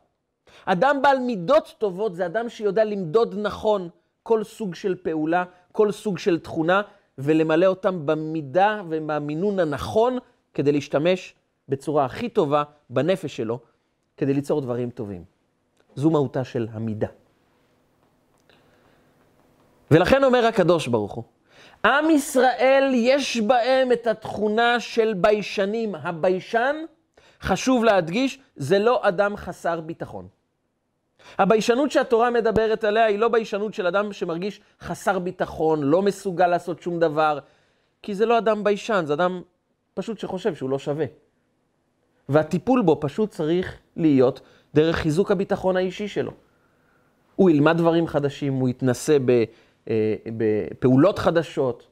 אדם 0.65 1.01
בעל 1.01 1.19
מידות 1.19 1.75
טובות 1.77 2.15
זה 2.15 2.25
אדם 2.25 2.49
שיודע 2.49 2.83
למדוד 2.83 3.35
נכון 3.37 3.89
כל 4.23 4.43
סוג 4.43 4.75
של 4.75 4.95
פעולה, 4.95 5.43
כל 5.71 5.91
סוג 5.91 6.17
של 6.17 6.39
תכונה, 6.39 6.81
ולמלא 7.17 7.65
אותם 7.65 8.05
במידה 8.05 8.81
ובמינון 8.89 9.59
הנכון 9.59 10.17
כדי 10.53 10.71
להשתמש 10.71 11.35
בצורה 11.69 12.05
הכי 12.05 12.29
טובה 12.29 12.63
בנפש 12.89 13.37
שלו, 13.37 13.59
כדי 14.17 14.33
ליצור 14.33 14.61
דברים 14.61 14.89
טובים. 14.89 15.23
זו 15.95 16.09
מהותה 16.09 16.43
של 16.43 16.67
המידה. 16.71 17.07
ולכן 19.91 20.23
אומר 20.23 20.45
הקדוש 20.45 20.87
ברוך 20.87 21.13
הוא, 21.13 21.23
עם 21.85 22.09
ישראל 22.09 22.91
יש 22.95 23.37
בהם 23.37 23.91
את 23.91 24.07
התכונה 24.07 24.79
של 24.79 25.13
ביישנים. 25.13 25.95
הביישן, 25.95 26.75
חשוב 27.41 27.83
להדגיש, 27.83 28.39
זה 28.55 28.79
לא 28.79 28.99
אדם 29.03 29.37
חסר 29.37 29.81
ביטחון. 29.81 30.27
הביישנות 31.37 31.91
שהתורה 31.91 32.29
מדברת 32.29 32.83
עליה 32.83 33.05
היא 33.05 33.19
לא 33.19 33.27
ביישנות 33.27 33.73
של 33.73 33.87
אדם 33.87 34.13
שמרגיש 34.13 34.61
חסר 34.81 35.19
ביטחון, 35.19 35.83
לא 35.83 36.01
מסוגל 36.01 36.47
לעשות 36.47 36.81
שום 36.81 36.99
דבר, 36.99 37.39
כי 38.01 38.15
זה 38.15 38.25
לא 38.25 38.37
אדם 38.37 38.63
ביישן, 38.63 39.03
זה 39.05 39.13
אדם 39.13 39.41
פשוט 39.93 40.19
שחושב 40.19 40.55
שהוא 40.55 40.69
לא 40.69 40.79
שווה. 40.79 41.05
והטיפול 42.29 42.81
בו 42.81 42.97
פשוט 43.01 43.29
צריך 43.29 43.77
להיות 43.95 44.41
דרך 44.73 44.95
חיזוק 44.95 45.31
הביטחון 45.31 45.77
האישי 45.77 46.07
שלו. 46.07 46.31
הוא 47.35 47.49
ילמד 47.49 47.77
דברים 47.77 48.07
חדשים, 48.07 48.53
הוא 48.53 48.69
יתנסה 48.69 49.17
אה, 49.29 49.43
בפעולות 50.37 51.19
חדשות, 51.19 51.87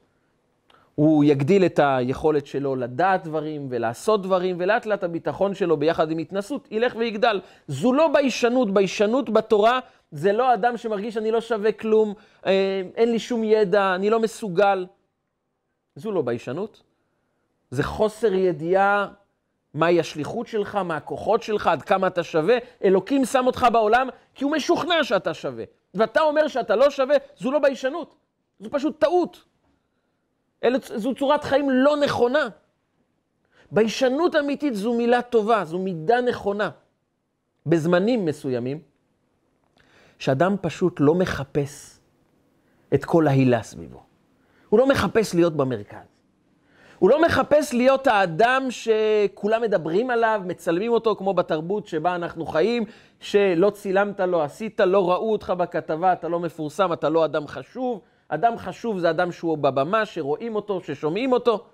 הוא 0.94 1.24
יגדיל 1.24 1.66
את 1.66 1.80
היכולת 1.82 2.46
שלו 2.46 2.76
לדעת 2.76 3.24
דברים 3.24 3.66
ולעשות 3.70 4.22
דברים, 4.22 4.56
ולאט 4.58 4.86
לאט 4.86 5.04
הביטחון 5.04 5.54
שלו 5.54 5.76
ביחד 5.76 6.10
עם 6.10 6.18
התנסות 6.18 6.68
ילך 6.70 6.96
ויגדל. 6.96 7.40
זו 7.68 7.92
לא 7.92 8.08
ביישנות, 8.12 8.74
ביישנות 8.74 9.30
בתורה 9.30 9.80
זה 10.10 10.32
לא 10.32 10.54
אדם 10.54 10.76
שמרגיש 10.76 11.16
אני 11.16 11.30
לא 11.30 11.40
שווה 11.40 11.72
כלום, 11.72 12.14
אה, 12.46 12.82
אין 12.96 13.12
לי 13.12 13.18
שום 13.18 13.44
ידע, 13.44 13.94
אני 13.94 14.10
לא 14.10 14.20
מסוגל. 14.20 14.86
זו 15.96 16.12
לא 16.12 16.22
ביישנות. 16.22 16.82
זה 17.70 17.82
חוסר 17.82 18.34
ידיעה 18.34 19.08
מהי 19.74 20.00
השליחות 20.00 20.46
שלך, 20.46 20.76
מה 20.76 20.96
הכוחות 20.96 21.42
שלך, 21.42 21.66
עד 21.66 21.82
כמה 21.82 22.06
אתה 22.06 22.22
שווה. 22.22 22.58
אלוקים 22.84 23.24
שם 23.24 23.46
אותך 23.46 23.66
בעולם 23.72 24.08
כי 24.34 24.44
הוא 24.44 24.52
משוכנע 24.52 25.04
שאתה 25.04 25.34
שווה. 25.34 25.64
ואתה 25.94 26.20
אומר 26.20 26.48
שאתה 26.48 26.76
לא 26.76 26.90
שווה, 26.90 27.16
זו 27.38 27.50
לא 27.50 27.58
ביישנות, 27.58 28.14
זו 28.60 28.70
פשוט 28.70 29.00
טעות. 29.00 29.44
אל, 30.64 30.80
זו 30.80 31.14
צורת 31.14 31.44
חיים 31.44 31.70
לא 31.70 31.96
נכונה. 31.96 32.48
ביישנות 33.70 34.36
אמיתית 34.36 34.74
זו 34.74 34.94
מילה 34.94 35.22
טובה, 35.22 35.64
זו 35.64 35.78
מידה 35.78 36.20
נכונה. 36.20 36.70
בזמנים 37.66 38.24
מסוימים, 38.24 38.82
שאדם 40.18 40.56
פשוט 40.60 41.00
לא 41.00 41.14
מחפש 41.14 42.00
את 42.94 43.04
כל 43.04 43.26
ההילה 43.26 43.62
סביבו. 43.62 44.02
הוא 44.68 44.78
לא 44.78 44.88
מחפש 44.88 45.34
להיות 45.34 45.56
במרכז. 45.56 46.11
הוא 47.02 47.10
לא 47.10 47.22
מחפש 47.22 47.74
להיות 47.74 48.06
האדם 48.06 48.66
שכולם 48.70 49.62
מדברים 49.62 50.10
עליו, 50.10 50.42
מצלמים 50.46 50.92
אותו, 50.92 51.16
כמו 51.16 51.34
בתרבות 51.34 51.86
שבה 51.86 52.14
אנחנו 52.14 52.46
חיים, 52.46 52.84
שלא 53.20 53.70
צילמת, 53.70 54.20
לא 54.20 54.42
עשית, 54.42 54.80
לא 54.80 55.10
ראו 55.10 55.32
אותך 55.32 55.50
בכתבה, 55.50 56.12
אתה 56.12 56.28
לא 56.28 56.40
מפורסם, 56.40 56.92
אתה 56.92 57.08
לא 57.08 57.24
אדם 57.24 57.46
חשוב. 57.46 58.00
אדם 58.28 58.58
חשוב 58.58 58.98
זה 58.98 59.10
אדם 59.10 59.32
שהוא 59.32 59.58
בבמה, 59.58 60.06
שרואים 60.06 60.54
אותו, 60.54 60.80
ששומעים 60.80 61.32
אותו. 61.32 61.64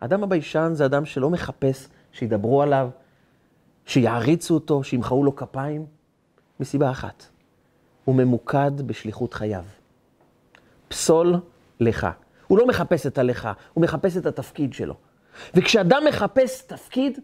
אדם 0.00 0.22
הביישן 0.22 0.70
זה 0.74 0.86
אדם 0.86 1.04
שלא 1.04 1.30
מחפש 1.30 1.88
שידברו 2.12 2.62
עליו, 2.62 2.88
שיעריצו 3.86 4.54
אותו, 4.54 4.84
שימחאו 4.84 5.24
לו 5.24 5.36
כפיים, 5.36 5.86
מסיבה 6.60 6.90
אחת, 6.90 7.26
הוא 8.04 8.14
ממוקד 8.14 8.80
בשליחות 8.86 9.34
חייו. 9.34 9.64
פסול 10.88 11.34
לך. 11.80 12.06
הוא 12.50 12.58
לא 12.58 12.66
מחפש 12.66 13.06
את 13.06 13.18
הלך, 13.18 13.48
הוא 13.74 13.82
מחפש 13.82 14.16
את 14.16 14.26
התפקיד 14.26 14.72
שלו. 14.72 14.94
וכשאדם 15.54 16.04
מחפש 16.08 16.62
תפקיד, 16.62 17.18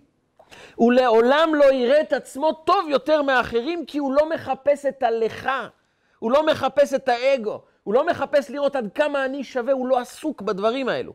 הוא 0.74 0.92
לעולם 0.92 1.54
לא 1.54 1.72
יראה 1.72 2.00
את 2.00 2.12
עצמו 2.12 2.52
טוב 2.52 2.88
יותר 2.88 3.22
מאחרים, 3.22 3.86
כי 3.86 3.98
הוא 3.98 4.12
לא 4.12 4.30
מחפש 4.30 4.86
את 4.86 5.02
הלך, 5.02 5.48
הוא 6.18 6.32
לא 6.32 6.46
מחפש 6.46 6.94
את 6.94 7.08
האגו, 7.08 7.62
הוא 7.82 7.94
לא 7.94 8.06
מחפש 8.06 8.50
לראות 8.50 8.76
עד 8.76 8.88
כמה 8.94 9.24
אני 9.24 9.44
שווה, 9.44 9.72
הוא 9.72 9.88
לא 9.88 9.98
עסוק 9.98 10.42
בדברים 10.42 10.88
האלו. 10.88 11.12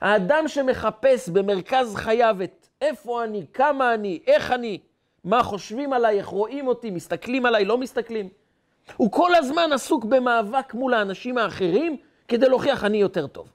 האדם 0.00 0.48
שמחפש 0.48 1.28
במרכז 1.28 1.94
חייו 1.94 2.36
את 2.44 2.66
איפה 2.80 3.24
אני, 3.24 3.46
כמה 3.52 3.94
אני, 3.94 4.20
איך 4.26 4.50
אני, 4.50 4.78
מה 5.24 5.42
חושבים 5.42 5.92
עליי, 5.92 6.18
איך 6.18 6.26
רואים 6.26 6.66
אותי, 6.66 6.90
מסתכלים 6.90 7.46
עליי, 7.46 7.64
לא 7.64 7.78
מסתכלים. 7.78 8.28
הוא 8.96 9.12
כל 9.12 9.34
הזמן 9.34 9.72
עסוק 9.72 10.04
במאבק 10.04 10.74
מול 10.74 10.94
האנשים 10.94 11.38
האחרים 11.38 11.96
כדי 12.28 12.48
להוכיח 12.48 12.84
אני 12.84 12.96
יותר 12.96 13.26
טוב. 13.26 13.48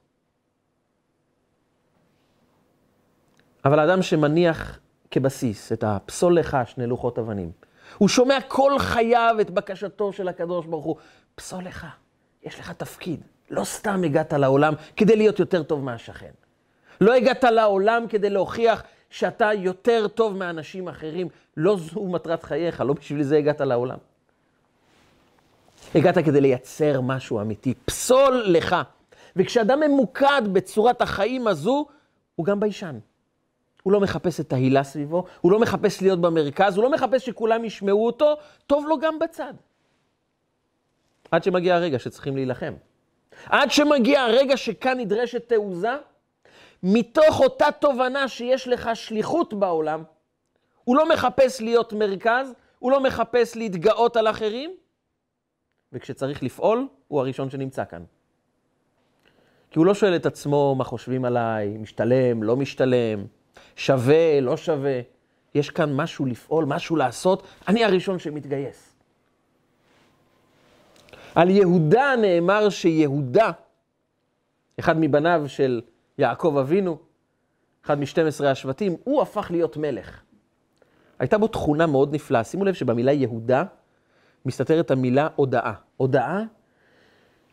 אבל 3.64 3.78
האדם 3.78 4.02
שמניח 4.02 4.78
כבסיס 5.10 5.72
את 5.72 5.84
הפסול 5.84 6.38
לך 6.38 6.58
שני 6.66 6.86
לוחות 6.86 7.18
אבנים, 7.18 7.50
הוא 7.98 8.08
שומע 8.08 8.38
כל 8.48 8.78
חייו 8.78 9.36
את 9.40 9.50
בקשתו 9.50 10.12
של 10.12 10.28
הקדוש 10.28 10.66
ברוך 10.66 10.84
הוא, 10.84 10.96
פסול 11.34 11.64
לך, 11.64 11.86
יש 12.42 12.60
לך 12.60 12.72
תפקיד. 12.72 13.20
לא 13.50 13.64
סתם 13.64 14.04
הגעת 14.04 14.32
לעולם 14.32 14.74
כדי 14.96 15.16
להיות 15.16 15.38
יותר 15.38 15.62
טוב 15.62 15.84
מהשכן. 15.84 16.30
לא 17.00 17.14
הגעת 17.14 17.44
לעולם 17.44 18.04
כדי 18.08 18.30
להוכיח 18.30 18.82
שאתה 19.10 19.50
יותר 19.52 20.08
טוב 20.08 20.36
מאנשים 20.36 20.88
אחרים. 20.88 21.28
לא 21.56 21.76
זו 21.76 22.06
מטרת 22.06 22.42
חייך, 22.42 22.80
לא 22.80 22.92
בשביל 22.92 23.22
זה 23.22 23.36
הגעת 23.36 23.60
לעולם. 23.60 23.98
הגעת 25.94 26.18
כדי 26.18 26.40
לייצר 26.40 27.00
משהו 27.00 27.40
אמיתי. 27.40 27.74
פסול 27.84 28.42
לך. 28.46 28.76
וכשאדם 29.36 29.80
ממוקד 29.80 30.42
בצורת 30.52 31.02
החיים 31.02 31.46
הזו, 31.46 31.86
הוא 32.36 32.46
גם 32.46 32.60
ביישן. 32.60 32.98
הוא 33.82 33.92
לא 33.92 34.00
מחפש 34.00 34.40
את 34.40 34.52
ההילה 34.52 34.84
סביבו, 34.84 35.24
הוא 35.40 35.52
לא 35.52 35.60
מחפש 35.60 36.02
להיות 36.02 36.20
במרכז, 36.20 36.76
הוא 36.76 36.84
לא 36.84 36.90
מחפש 36.90 37.26
שכולם 37.26 37.64
ישמעו 37.64 38.06
אותו, 38.06 38.34
טוב 38.66 38.86
לו 38.88 38.98
גם 38.98 39.18
בצד. 39.18 39.54
עד 41.30 41.44
שמגיע 41.44 41.74
הרגע 41.74 41.98
שצריכים 41.98 42.36
להילחם. 42.36 42.74
עד 43.46 43.70
שמגיע 43.70 44.22
הרגע 44.22 44.56
שכאן 44.56 44.98
נדרשת 45.00 45.48
תעוזה, 45.48 45.96
מתוך 46.82 47.40
אותה 47.40 47.66
תובנה 47.78 48.28
שיש 48.28 48.68
לך 48.68 48.90
שליחות 48.94 49.54
בעולם, 49.54 50.02
הוא 50.84 50.96
לא 50.96 51.08
מחפש 51.08 51.60
להיות 51.60 51.92
מרכז, 51.92 52.52
הוא 52.78 52.90
לא 52.90 53.00
מחפש 53.00 53.56
להתגאות 53.56 54.16
על 54.16 54.28
אחרים, 54.28 54.70
וכשצריך 55.92 56.42
לפעול, 56.42 56.88
הוא 57.08 57.20
הראשון 57.20 57.50
שנמצא 57.50 57.84
כאן. 57.84 58.02
כי 59.70 59.78
הוא 59.78 59.86
לא 59.86 59.94
שואל 59.94 60.16
את 60.16 60.26
עצמו 60.26 60.74
מה 60.78 60.84
חושבים 60.84 61.24
עליי, 61.24 61.78
משתלם, 61.78 62.42
לא 62.42 62.56
משתלם, 62.56 63.24
שווה, 63.76 64.40
לא 64.40 64.56
שווה. 64.56 65.00
יש 65.54 65.70
כאן 65.70 65.92
משהו 65.94 66.26
לפעול, 66.26 66.64
משהו 66.64 66.96
לעשות, 66.96 67.42
אני 67.68 67.84
הראשון 67.84 68.18
שמתגייס. 68.18 68.96
על 71.34 71.50
יהודה 71.50 72.14
נאמר 72.20 72.68
שיהודה, 72.68 73.50
אחד 74.80 74.96
מבניו 74.98 75.42
של 75.46 75.80
יעקב 76.18 76.56
אבינו, 76.60 76.98
אחד 77.84 78.00
מ-12 78.00 78.44
השבטים, 78.44 78.96
הוא 79.04 79.22
הפך 79.22 79.50
להיות 79.50 79.76
מלך. 79.76 80.22
הייתה 81.18 81.38
בו 81.38 81.48
תכונה 81.48 81.86
מאוד 81.86 82.14
נפלאה. 82.14 82.44
שימו 82.44 82.64
לב 82.64 82.74
שבמילה 82.74 83.12
יהודה 83.12 83.64
מסתתרת 84.46 84.90
המילה 84.90 85.28
הודאה. 85.36 85.72
הודאה 85.96 86.42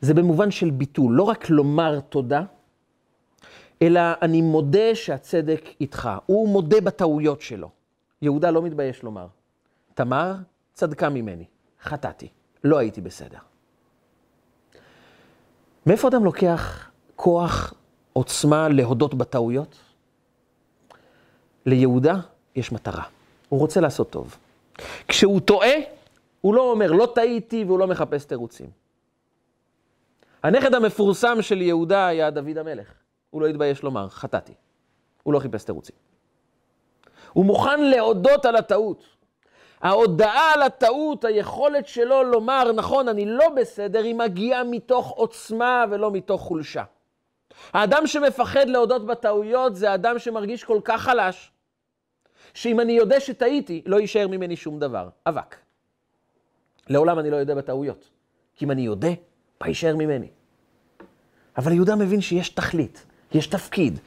זה 0.02 0.14
במובן 0.14 0.52
של 0.52 0.70
ביטול, 0.70 1.14
לא 1.14 1.24
רק 1.24 1.50
לומר 1.50 2.00
תודה, 2.00 2.44
אלא 3.82 4.02
אני 4.22 4.42
מודה 4.42 4.96
שהצדק 4.96 5.66
איתך. 5.82 6.10
הוא 6.26 6.50
מודה 6.50 6.82
בטעויות 6.82 7.42
שלו. 7.42 7.70
יהודה 8.22 8.52
לא 8.52 8.62
מתבייש 8.62 9.04
לומר, 9.04 9.28
תמר 9.94 10.36
צדקה 10.74 11.10
ממני, 11.10 11.46
חטאתי, 11.84 12.28
לא 12.64 12.78
הייתי 12.78 13.02
בסדר. 13.02 13.38
מאיפה 15.86 16.08
אדם 16.08 16.26
לוקח 16.26 16.90
כוח, 17.16 17.74
עוצמה 18.14 18.70
להודות 18.70 19.14
בטעויות? 19.14 19.78
ליהודה 21.66 22.16
יש 22.56 22.72
מטרה, 22.72 23.04
הוא 23.50 23.60
רוצה 23.60 23.82
לעשות 23.82 24.10
טוב. 24.10 24.38
כשהוא 25.08 25.40
טועה, 25.40 25.74
הוא 26.42 26.56
לא 26.56 26.72
אומר, 26.72 26.92
לא 26.92 27.12
טעיתי, 27.16 27.64
והוא 27.64 27.80
לא 27.80 27.88
מחפש 27.88 28.26
תירוצים. 28.26 28.70
הנכד 30.44 30.74
המפורסם 30.74 31.42
של 31.42 31.62
יהודה 31.62 32.08
היה 32.08 32.30
דוד 32.30 32.58
המלך. 32.58 32.94
הוא 33.30 33.42
לא 33.42 33.48
התבייש 33.48 33.84
לומר, 33.84 34.10
חטאתי. 34.10 34.54
הוא 35.24 35.34
לא 35.34 35.40
חיפש 35.40 35.64
תירוצים. 35.64 35.96
הוא 37.34 37.46
מוכן 37.46 37.84
להודות 37.84 38.46
על 38.46 38.56
הטעות. 38.56 39.04
ההודעה 39.82 40.54
על 40.54 40.62
הטעות, 40.62 41.26
היכולת 41.26 41.88
שלו 41.88 42.24
לומר, 42.24 42.72
נכון, 42.72 43.08
אני 43.08 43.26
לא 43.26 43.50
בסדר, 43.50 44.04
היא 44.04 44.16
מגיעה 44.16 44.64
מתוך 44.64 45.10
עוצמה 45.10 45.86
ולא 45.92 46.12
מתוך 46.12 46.42
חולשה. 46.42 46.84
האדם 47.74 48.08
שמפחד 48.08 48.70
להודות 48.70 49.06
בטעויות 49.06 49.76
זה 49.76 49.94
אדם 49.94 50.20
שמרגיש 50.20 50.64
כל 50.64 50.80
כך 50.84 51.02
חלש, 51.02 51.52
שאם 52.54 52.80
אני 52.80 52.94
יודע 52.94 53.20
שטעיתי, 53.20 53.82
לא 53.86 54.00
יישאר 54.00 54.28
ממני 54.28 54.56
שום 54.56 54.80
דבר. 54.80 55.10
אבק. 55.26 55.56
לעולם 56.90 57.20
אני 57.20 57.30
לא 57.30 57.36
יודע 57.36 57.56
בטעויות. 57.56 58.10
כי 58.56 58.66
אם 58.66 58.72
אני 58.72 58.82
יודע, 58.82 59.10
מה 59.62 59.68
יישאר 59.68 59.96
ממני? 59.96 60.28
אבל 61.58 61.72
יהודה 61.72 61.96
מבין 61.96 62.22
שיש 62.22 62.50
תכלית, 62.50 63.06
יש 63.32 63.48
תפקיד. 63.48 64.00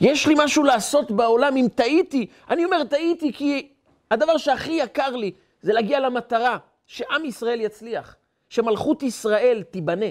יש 0.00 0.26
לי 0.26 0.34
משהו 0.38 0.64
לעשות 0.64 1.10
בעולם 1.10 1.56
אם 1.56 1.66
טעיתי. 1.74 2.26
אני 2.50 2.64
אומר 2.64 2.84
טעיתי 2.84 3.32
כי 3.32 3.68
הדבר 4.10 4.36
שהכי 4.36 4.72
יקר 4.72 5.16
לי 5.16 5.32
זה 5.62 5.72
להגיע 5.72 6.00
למטרה, 6.00 6.58
שעם 6.86 7.24
ישראל 7.24 7.60
יצליח, 7.60 8.16
שמלכות 8.48 9.02
ישראל 9.02 9.62
תיבנה. 9.70 10.06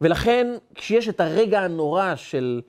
ולכן, 0.00 0.46
כשיש 0.74 1.08
את 1.08 1.20
הרגע 1.20 1.60
הנורא 1.60 2.16
של 2.16 2.60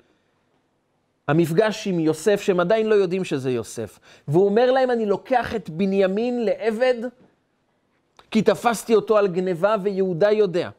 המפגש 1.28 1.88
עם 1.88 2.00
יוסף, 2.00 2.42
שהם 2.42 2.60
עדיין 2.60 2.88
לא 2.88 2.96
יודעים 2.96 3.24
שזה 3.24 3.52
יוסף, 3.52 4.00
והוא 4.28 4.46
אומר 4.46 4.72
להם, 4.72 4.92
אני 4.92 5.06
לוקח 5.06 5.56
את 5.56 5.70
בנימין 5.70 6.46
לעבד, 6.46 6.96
כי 8.32 8.42
תפסתי 8.42 8.96
אותו 8.96 9.18
על 9.18 9.28
גניבה, 9.28 9.76
ויהודה 9.84 10.32
יודע 10.32 10.70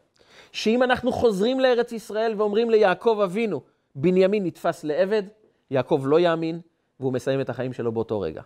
שאם 0.53 0.83
אנחנו 0.83 1.13
חוזרים 1.13 1.61
לארץ 1.61 1.93
ישראל 1.93 2.35
ואומרים 2.37 2.71
ליעקב 2.71 3.21
אבינו, 3.25 3.61
בנימין 3.95 4.47
נתפס 4.47 4.85
לעבד, 4.85 5.23
יעקב 5.71 6.03
לא 6.05 6.21
יאמין, 6.21 6.61
והוא 7.01 7.13
מסיים 7.13 7.41
את 7.41 7.51
החיים 7.51 7.73
שלו 7.73 7.93
באותו 7.93 8.21
רגע. 8.21 8.43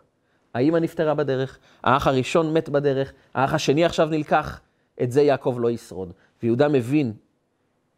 האמא 0.55 0.79
נפטרה 0.79 1.15
בדרך, 1.15 1.59
האח 1.83 2.07
הראשון 2.07 2.55
מת 2.55 2.69
בדרך, 2.69 3.13
האח 3.35 3.55
השני 3.55 3.85
עכשיו 3.85 4.09
נלקח, 4.09 4.61
את 5.03 5.13
זה 5.13 5.23
יעקב 5.23 5.57
לא 5.61 5.71
ישרוד. 5.71 6.13
ויהודה 6.43 6.69
מבין 6.69 7.13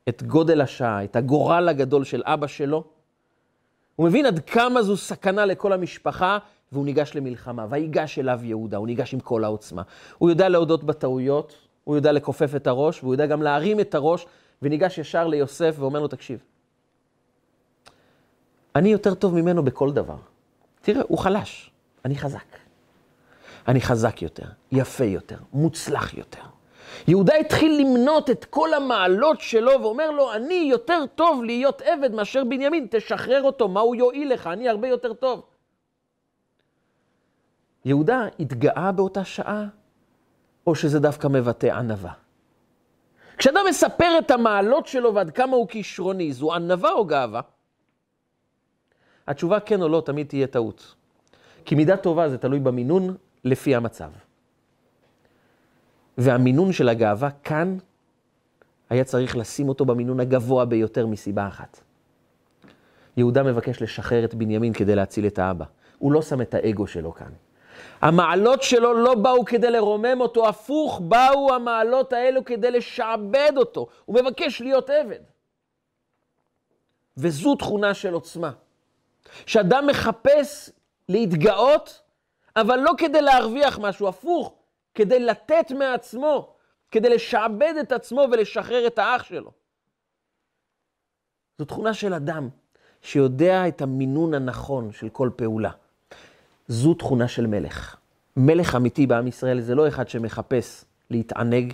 את 0.09 0.23
גודל 0.23 0.61
השעה, 0.61 1.05
את 1.05 1.17
הגורל 1.17 1.69
הגדול 1.69 2.05
של 2.05 2.23
אבא 2.25 2.47
שלו. 2.47 2.85
הוא 3.97 4.07
מבין 4.07 4.27
עד 4.27 4.39
כמה 4.39 4.83
זו 4.83 4.97
סכנה 4.97 5.45
לכל 5.47 5.73
המשפחה, 5.73 6.39
והוא 6.73 6.85
ניגש 6.85 7.13
למלחמה. 7.15 7.67
ויגש 7.71 8.19
אליו 8.19 8.41
יהודה, 8.43 8.77
הוא 8.77 8.87
ניגש 8.87 9.15
עם 9.15 9.21
כל 9.21 9.45
העוצמה. 9.45 9.83
הוא 10.19 10.31
יודע 10.31 10.49
להודות 10.49 10.85
בטעויות, 10.85 11.55
הוא 11.85 11.97
יודע 11.97 12.13
לכופף 12.13 12.55
את 12.57 12.67
הראש, 12.67 13.03
והוא 13.03 13.15
יודע 13.15 13.27
גם 13.27 13.43
להרים 13.43 13.81
את 13.81 13.95
הראש, 13.95 14.27
וניגש 14.63 14.99
ישר 14.99 15.27
ליוסף 15.27 15.75
ואומר 15.79 16.01
לו, 16.01 16.09
תקשיב, 16.09 16.39
אני 18.77 18.89
יותר 18.89 19.15
טוב 19.15 19.35
ממנו 19.35 19.63
בכל 19.63 19.93
דבר. 19.93 20.17
תראה, 20.83 21.03
הוא 21.09 21.19
חלש, 21.19 21.71
אני 22.05 22.17
חזק. 22.17 22.57
אני 23.69 23.81
חזק 23.81 24.23
יותר, 24.23 24.47
יפה 24.73 25.05
יותר, 25.05 25.37
מוצלח 25.53 26.15
יותר. 26.15 26.43
יהודה 27.09 27.35
התחיל 27.35 27.81
למנות 27.81 28.31
את 28.31 28.45
כל 28.45 28.75
המעלות 28.75 29.41
שלו 29.41 29.73
ואומר 29.83 30.11
לו, 30.11 30.33
אני 30.33 30.69
יותר 30.71 31.05
טוב 31.15 31.45
להיות 31.45 31.83
עבד 31.83 32.15
מאשר 32.15 32.45
בנימין, 32.45 32.87
תשחרר 32.91 33.43
אותו, 33.43 33.69
מה 33.69 33.81
הוא 33.81 33.97
יועיל 33.97 34.33
לך, 34.33 34.47
אני 34.47 34.69
הרבה 34.69 34.89
יותר 34.89 35.13
טוב. 35.13 35.43
יהודה 37.89 38.27
התגאה 38.41 38.93
באותה 38.93 39.25
שעה, 39.25 39.67
או 40.67 40.75
שזה 40.75 41.01
דווקא 41.01 41.29
מבטא 41.29 41.67
ענווה? 41.67 42.13
כשאדם 43.39 43.61
מספר 43.69 44.19
את 44.19 44.31
המעלות 44.31 44.87
שלו 44.87 45.15
ועד 45.15 45.31
כמה 45.31 45.57
הוא 45.57 45.69
כישרוני, 45.69 46.33
זו 46.33 46.55
ענווה 46.55 46.93
או 46.93 47.05
גאווה? 47.05 47.41
התשובה 49.27 49.61
כן 49.61 49.83
או 49.83 49.89
לא 49.89 50.03
תמיד 50.07 50.27
תהיה 50.27 50.47
טעות. 50.47 50.95
כי 51.65 51.75
מידה 51.75 51.97
טובה 51.97 52.29
זה 52.29 52.39
תלוי 52.39 52.59
במינון 52.59 53.17
לפי 53.45 53.75
המצב. 53.75 54.11
והמינון 56.19 56.73
של 56.73 56.89
הגאווה 56.89 57.31
כאן, 57.31 57.77
היה 58.91 59.05
צריך 59.05 59.37
לשים 59.37 59.69
אותו 59.69 59.85
במינון 59.85 60.21
הגבוה 60.21 60.65
ביותר 60.65 61.07
מסיבה 61.07 61.49
אחת. 61.49 61.81
יהודה 63.17 63.43
מבקש 63.43 63.83
לשחרר 63.83 64.25
את 64.25 64.35
בנימין 64.35 64.73
כדי 64.73 64.97
להציל 64.97 65.27
את 65.27 65.39
האבא. 65.39 65.65
הוא 65.99 66.13
לא 66.13 66.23
שם 66.23 66.43
את 66.43 66.55
האגו 66.55 66.87
שלו 66.87 67.15
כאן. 67.15 67.33
המעלות 68.01 68.63
שלו 68.63 68.95
לא 68.95 69.15
באו 69.15 69.45
כדי 69.45 69.71
לרומם 69.71 70.21
אותו, 70.21 70.49
הפוך, 70.49 71.01
באו 71.01 71.55
המעלות 71.55 72.13
האלו 72.13 72.45
כדי 72.45 72.71
לשעבד 72.71 73.53
אותו. 73.57 73.87
הוא 74.05 74.17
מבקש 74.21 74.61
להיות 74.61 74.91
עבד. 74.91 75.21
וזו 77.17 77.55
תכונה 77.55 77.95
של 77.95 78.15
עוצמה. 78.15 78.51
שאדם 79.47 79.87
מחפש 79.87 80.71
להתגאות, 81.09 82.03
אבל 82.57 82.77
לא 82.77 82.93
כדי 82.99 83.23
להרוויח 83.23 83.79
משהו, 83.79 84.09
הפוך, 84.09 84.55
כדי 84.95 85.21
לתת 85.21 85.71
מעצמו, 85.71 86.55
כדי 86.91 87.09
לשעבד 87.09 87.75
את 87.81 87.93
עצמו 87.93 88.27
ולשחרר 88.33 88.87
את 88.87 88.99
האח 88.99 89.23
שלו. 89.23 89.51
זו 91.59 91.65
תכונה 91.65 91.95
של 91.95 92.15
אדם 92.15 92.49
שיודע 93.03 93.69
את 93.69 93.83
המינון 93.83 94.35
הנכון 94.35 94.93
של 94.93 95.09
כל 95.09 95.31
פעולה. 95.37 95.71
זו 96.69 96.95
תכונה 96.95 97.29
של 97.29 97.47
מלך. 97.47 97.97
מלך 98.37 98.75
אמיתי 98.75 99.07
בעם 99.07 99.27
ישראל 99.27 99.61
זה 99.61 99.75
לא 99.75 99.89
אחד 99.89 100.09
שמחפש 100.09 100.85
להתענג, 101.11 101.73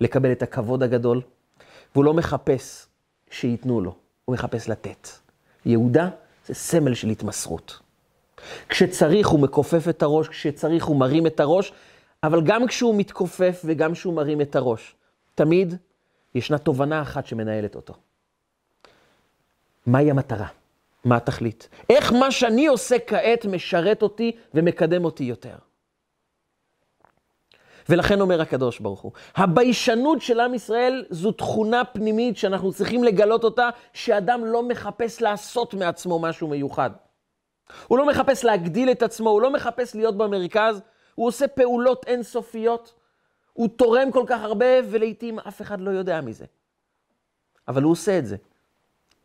לקבל 0.00 0.32
את 0.32 0.42
הכבוד 0.42 0.82
הגדול, 0.82 1.20
והוא 1.94 2.04
לא 2.04 2.14
מחפש 2.14 2.86
שייתנו 3.30 3.80
לו, 3.80 3.94
הוא 4.24 4.34
מחפש 4.34 4.68
לתת. 4.68 5.08
יהודה 5.66 6.08
זה 6.46 6.54
סמל 6.54 6.94
של 6.94 7.08
התמסרות. 7.08 7.78
כשצריך 8.68 9.28
הוא 9.28 9.40
מכופף 9.40 9.88
את 9.88 10.02
הראש, 10.02 10.28
כשצריך 10.28 10.84
הוא 10.84 10.96
מרים 10.96 11.26
את 11.26 11.40
הראש, 11.40 11.72
אבל 12.22 12.42
גם 12.42 12.66
כשהוא 12.66 12.94
מתכופף 12.94 13.62
וגם 13.64 13.92
כשהוא 13.92 14.14
מרים 14.14 14.40
את 14.40 14.56
הראש, 14.56 14.94
תמיד 15.34 15.74
ישנה 16.34 16.58
תובנה 16.58 17.02
אחת 17.02 17.26
שמנהלת 17.26 17.74
אותו. 17.74 17.94
מהי 19.86 20.10
המטרה? 20.10 20.46
מה 21.04 21.16
התכלית? 21.16 21.68
איך 21.90 22.12
מה 22.12 22.30
שאני 22.30 22.66
עושה 22.66 22.96
כעת 23.06 23.44
משרת 23.44 24.02
אותי 24.02 24.32
ומקדם 24.54 25.04
אותי 25.04 25.24
יותר? 25.24 25.54
ולכן 27.88 28.20
אומר 28.20 28.40
הקדוש 28.40 28.80
ברוך 28.80 29.00
הוא, 29.00 29.12
הביישנות 29.36 30.22
של 30.22 30.40
עם 30.40 30.54
ישראל 30.54 31.04
זו 31.10 31.32
תכונה 31.32 31.84
פנימית 31.84 32.36
שאנחנו 32.36 32.72
צריכים 32.72 33.04
לגלות 33.04 33.44
אותה, 33.44 33.68
שאדם 33.92 34.44
לא 34.44 34.62
מחפש 34.68 35.22
לעשות 35.22 35.74
מעצמו 35.74 36.18
משהו 36.18 36.48
מיוחד. 36.48 36.90
הוא 37.86 37.98
לא 37.98 38.06
מחפש 38.06 38.44
להגדיל 38.44 38.90
את 38.90 39.02
עצמו, 39.02 39.30
הוא 39.30 39.42
לא 39.42 39.52
מחפש 39.52 39.94
להיות 39.94 40.16
במרכז, 40.16 40.80
הוא 41.14 41.26
עושה 41.26 41.48
פעולות 41.48 42.04
אינסופיות, 42.06 42.94
הוא 43.52 43.68
תורם 43.68 44.10
כל 44.10 44.24
כך 44.26 44.42
הרבה, 44.42 44.66
ולעיתים 44.90 45.38
אף 45.38 45.62
אחד 45.62 45.80
לא 45.80 45.90
יודע 45.90 46.20
מזה. 46.20 46.44
אבל 47.68 47.82
הוא 47.82 47.92
עושה 47.92 48.18
את 48.18 48.26
זה. 48.26 48.36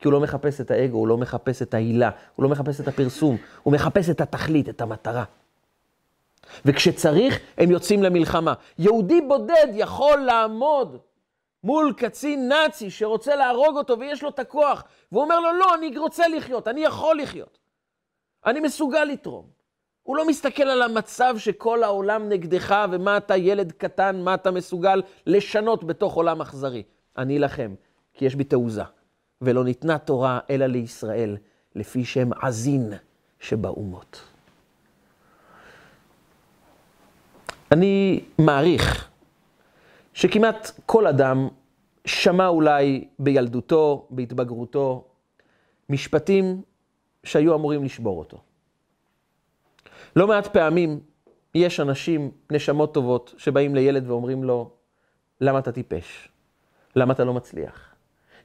כי 0.06 0.08
הוא 0.08 0.14
לא 0.14 0.20
מחפש 0.20 0.62
את 0.62 0.72
האגו, 0.72 0.98
הוא 0.98 1.08
לא 1.08 1.18
מחפש 1.18 1.62
את 1.62 1.74
ההילה, 1.74 2.10
הוא 2.36 2.44
לא 2.44 2.50
מחפש 2.50 2.82
את 2.82 2.88
הפרסום, 2.88 3.38
הוא 3.64 3.74
מחפש 3.74 4.10
את 4.10 4.22
התכלית, 4.22 4.70
את 4.70 4.82
המטרה. 4.82 5.24
וכשצריך, 6.66 7.40
הם 7.58 7.72
יוצאים 7.72 8.04
למלחמה. 8.04 8.54
יהודי 8.80 9.22
בודד 9.22 9.68
יכול 9.74 10.18
לעמוד 10.18 10.98
מול 11.64 11.94
קצין 11.98 12.50
נאצי 12.50 12.90
שרוצה 12.90 13.36
להרוג 13.36 13.78
אותו 13.78 14.00
ויש 14.00 14.24
לו 14.24 14.30
את 14.30 14.40
הכוח, 14.40 14.84
והוא 15.12 15.24
אומר 15.24 15.40
לו, 15.40 15.54
לא, 15.54 15.76
אני 15.76 15.98
רוצה 15.98 16.28
לחיות, 16.28 16.68
אני 16.68 16.84
יכול 16.84 17.20
לחיות. 17.22 17.58
אני 18.46 18.60
מסוגל 18.60 19.04
לתרום. 19.04 19.46
הוא 20.04 20.18
לא 20.18 20.28
מסתכל 20.28 20.64
על 20.64 20.82
המצב 20.82 21.36
שכל 21.38 21.84
העולם 21.84 22.30
נגדך 22.30 22.76
ומה 22.92 23.18
אתה 23.18 23.38
ילד 23.38 23.72
קטן, 23.72 24.22
מה 24.22 24.34
אתה 24.34 24.52
מסוגל 24.52 25.02
לשנות 25.26 25.84
בתוך 25.84 26.14
עולם 26.14 26.42
אכזרי. 26.42 26.84
אני 27.18 27.38
אלחם, 27.38 27.76
כי 28.14 28.26
יש 28.26 28.36
בי 28.36 28.44
תעוזה. 28.44 28.95
ולא 29.42 29.64
ניתנה 29.64 29.98
תורה 29.98 30.40
אלא 30.50 30.66
לישראל, 30.66 31.38
לפי 31.76 32.06
שם 32.06 32.34
עזין 32.34 32.94
שבאומות. 33.40 34.22
אני 37.72 38.24
מעריך 38.38 39.10
שכמעט 40.14 40.72
כל 40.86 41.08
אדם 41.08 41.48
שמע 42.06 42.48
אולי 42.48 43.08
בילדותו, 43.20 44.08
בהתבגרותו, 44.10 45.08
משפטים 45.90 46.62
שהיו 47.24 47.56
אמורים 47.56 47.84
לשבור 47.84 48.20
אותו. 48.20 48.38
לא 50.16 50.28
מעט 50.28 50.48
פעמים 50.48 51.00
יש 51.56 51.80
אנשים, 51.80 52.32
נשמות 52.52 52.94
טובות, 52.94 53.34
שבאים 53.38 53.76
לילד 53.76 54.10
ואומרים 54.10 54.44
לו, 54.44 54.72
למה 55.42 55.60
אתה 55.60 55.72
טיפש? 55.72 56.30
למה 56.96 57.14
אתה 57.14 57.24
לא 57.24 57.34
מצליח? 57.34 57.95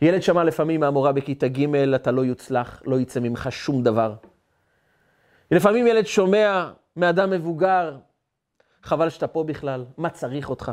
ילד 0.03 0.23
שמע 0.23 0.45
לפעמים 0.45 0.81
מהמורה 0.81 1.13
בכיתה 1.13 1.49
ג', 1.49 1.75
אתה 1.95 2.11
לא 2.11 2.25
יוצלח, 2.25 2.83
לא 2.87 3.01
יצא 3.01 3.21
ממך 3.21 3.49
שום 3.51 3.83
דבר. 3.83 4.15
לפעמים 5.51 5.87
ילד 5.87 6.07
שומע 6.07 6.71
מאדם 6.97 7.31
מבוגר, 7.31 7.97
חבל 8.83 9.09
שאתה 9.09 9.27
פה 9.27 9.45
בכלל, 9.45 9.85
מה 9.99 10.11
צריך 10.11 10.51
אותך? 10.51 10.73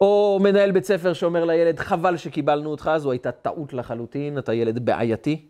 או 0.00 0.38
מנהל 0.42 0.70
בית 0.72 0.84
ספר 0.84 1.12
שאומר 1.12 1.44
לילד, 1.44 1.78
חבל 1.78 2.16
שקיבלנו 2.16 2.70
אותך, 2.70 2.90
זו 2.96 3.10
הייתה 3.10 3.32
טעות 3.32 3.72
לחלוטין, 3.72 4.38
אתה 4.38 4.54
ילד 4.54 4.78
בעייתי. 4.84 5.46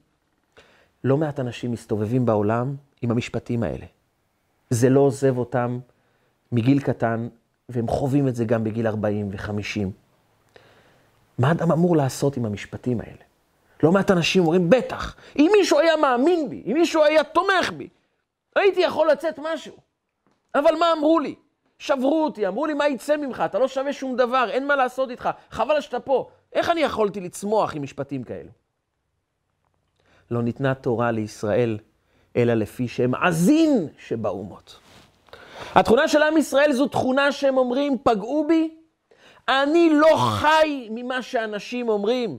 לא 1.05 1.17
מעט 1.17 1.41
אנשים 1.41 1.73
מסתובבים 1.73 2.27
בעולם 2.27 2.77
עם 3.03 3.11
המשפטים 3.11 3.63
האלה. 3.63 3.87
זה 4.71 4.89
לא 4.89 5.01
עוזב 5.01 5.39
אותם 5.39 5.79
מגיל 6.53 6.81
קטן, 6.81 7.29
והם 7.69 7.89
חווים 7.89 8.29
את 8.29 8.35
זה 8.35 8.45
גם 8.45 8.65
בגיל 8.65 8.87
40 8.87 9.29
ו-50. 9.29 10.08
מה 11.39 11.51
אדם 11.53 11.73
אמור 11.73 11.97
לעשות 11.97 12.37
עם 12.37 12.45
המשפטים 12.45 13.01
האלה? 13.01 13.23
לא 13.83 13.93
מעט 13.93 14.11
אנשים 14.11 14.43
אומרים, 14.43 14.71
בטח, 14.71 15.17
אם 15.37 15.51
מישהו 15.59 15.79
היה 15.79 15.97
מאמין 15.97 16.51
בי, 16.51 16.63
אם 16.67 16.73
מישהו 16.75 17.05
היה 17.05 17.25
תומך 17.25 17.71
בי, 17.77 17.89
הייתי 18.57 18.81
יכול 18.81 19.11
לצאת 19.11 19.39
משהו. 19.39 19.75
אבל 20.55 20.75
מה 20.81 20.93
אמרו 20.99 21.21
לי? 21.21 21.35
שברו 21.79 22.25
אותי, 22.25 22.47
אמרו 22.47 22.67
לי, 22.67 22.75
מה 22.75 22.89
יצא 22.89 23.17
ממך? 23.17 23.43
אתה 23.47 23.59
לא 23.59 23.69
שווה 23.69 23.93
שום 23.93 24.17
דבר, 24.17 24.51
אין 24.51 24.67
מה 24.67 24.77
לעשות 24.77 25.11
איתך, 25.11 25.29
חבל 25.51 25.81
שאתה 25.81 26.01
פה. 26.01 26.29
איך 26.53 26.71
אני 26.71 26.81
יכולתי 26.81 27.21
לצמוח 27.21 27.75
עם 27.75 27.83
משפטים 27.83 28.25
כאלו? 28.25 28.51
לא 30.31 30.43
ניתנה 30.43 30.75
תורה 30.75 31.11
לישראל, 31.11 31.79
אלא 32.37 32.55
לפי 32.55 32.89
שהם 32.89 33.15
עזין 33.15 33.89
שבאומות. 33.99 34.79
התכונה 35.75 36.09
של 36.09 36.23
עם 36.23 36.37
ישראל 36.37 36.73
זו 36.73 36.89
תכונה 36.89 37.33
שהם 37.33 37.59
אומרים, 37.59 37.97
פגעו 38.03 38.47
בי, 38.49 38.75
אני 39.49 39.91
לא 39.93 40.17
חי 40.17 40.89
ממה 40.91 41.23
שאנשים 41.23 41.89
אומרים. 41.89 42.39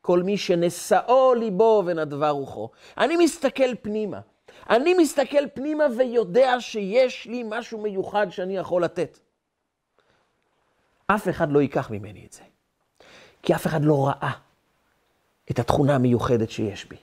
כל 0.00 0.22
מי 0.22 0.38
שנשאו 0.38 1.34
ליבו 1.34 1.82
ונדבה 1.86 2.30
רוחו. 2.30 2.70
אני 2.98 3.16
מסתכל 3.16 3.74
פנימה. 3.82 4.20
אני 4.70 4.94
מסתכל 4.94 5.48
פנימה 5.54 5.84
ויודע 5.98 6.60
שיש 6.60 7.26
לי 7.26 7.42
משהו 7.46 7.80
מיוחד 7.80 8.26
שאני 8.30 8.56
יכול 8.56 8.84
לתת. 8.84 9.18
אף 11.06 11.28
אחד 11.28 11.52
לא 11.52 11.60
ייקח 11.60 11.90
ממני 11.90 12.26
את 12.26 12.32
זה, 12.32 12.42
כי 13.42 13.54
אף 13.54 13.66
אחד 13.66 13.84
לא 13.84 14.06
ראה 14.06 14.32
את 15.50 15.58
התכונה 15.58 15.94
המיוחדת 15.94 16.50
שיש 16.50 16.84
בי. 16.84 16.96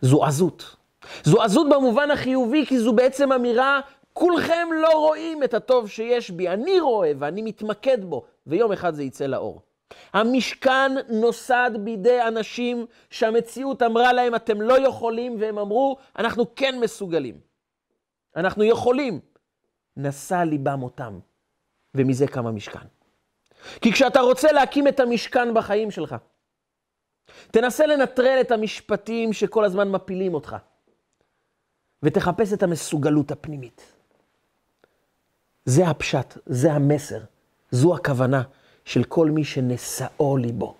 זו 0.00 0.24
עזות. 0.24 0.76
זו 1.24 1.42
עזות 1.42 1.66
במובן 1.70 2.10
החיובי, 2.10 2.66
כי 2.66 2.78
זו 2.78 2.92
בעצם 2.92 3.32
אמירה, 3.32 3.80
כולכם 4.14 4.68
לא 4.72 4.88
רואים 4.88 5.44
את 5.44 5.54
הטוב 5.54 5.88
שיש 5.88 6.30
בי, 6.30 6.48
אני 6.48 6.80
רואה 6.80 7.12
ואני 7.18 7.42
מתמקד 7.42 8.04
בו, 8.04 8.24
ויום 8.46 8.72
אחד 8.72 8.94
זה 8.94 9.02
יצא 9.02 9.26
לאור. 9.26 9.62
המשכן 10.12 10.92
נוסד 11.08 11.70
בידי 11.78 12.22
אנשים 12.28 12.86
שהמציאות 13.10 13.82
אמרה 13.82 14.12
להם, 14.12 14.34
אתם 14.34 14.60
לא 14.60 14.86
יכולים, 14.86 15.36
והם 15.40 15.58
אמרו, 15.58 15.96
אנחנו 16.18 16.54
כן 16.54 16.80
מסוגלים. 16.80 17.40
אנחנו 18.36 18.64
יכולים. 18.64 19.20
נשא 19.96 20.34
ליבם 20.34 20.82
אותם, 20.82 21.18
ומזה 21.94 22.26
קם 22.26 22.46
המשכן. 22.46 22.86
כי 23.80 23.92
כשאתה 23.92 24.20
רוצה 24.20 24.52
להקים 24.52 24.88
את 24.88 25.00
המשכן 25.00 25.54
בחיים 25.54 25.90
שלך, 25.90 26.16
תנסה 27.50 27.86
לנטרל 27.86 28.38
את 28.40 28.50
המשפטים 28.50 29.32
שכל 29.32 29.64
הזמן 29.64 29.90
מפילים 29.90 30.34
אותך, 30.34 30.56
ותחפש 32.02 32.52
את 32.52 32.62
המסוגלות 32.62 33.30
הפנימית. 33.30 33.93
זה 35.64 35.88
הפשט, 35.88 36.38
זה 36.46 36.72
המסר, 36.72 37.20
זו 37.70 37.94
הכוונה. 37.94 38.42
של 38.84 39.04
כל 39.04 39.30
מי 39.30 39.44
שנשאו 39.44 40.36
ליבו. 40.36 40.74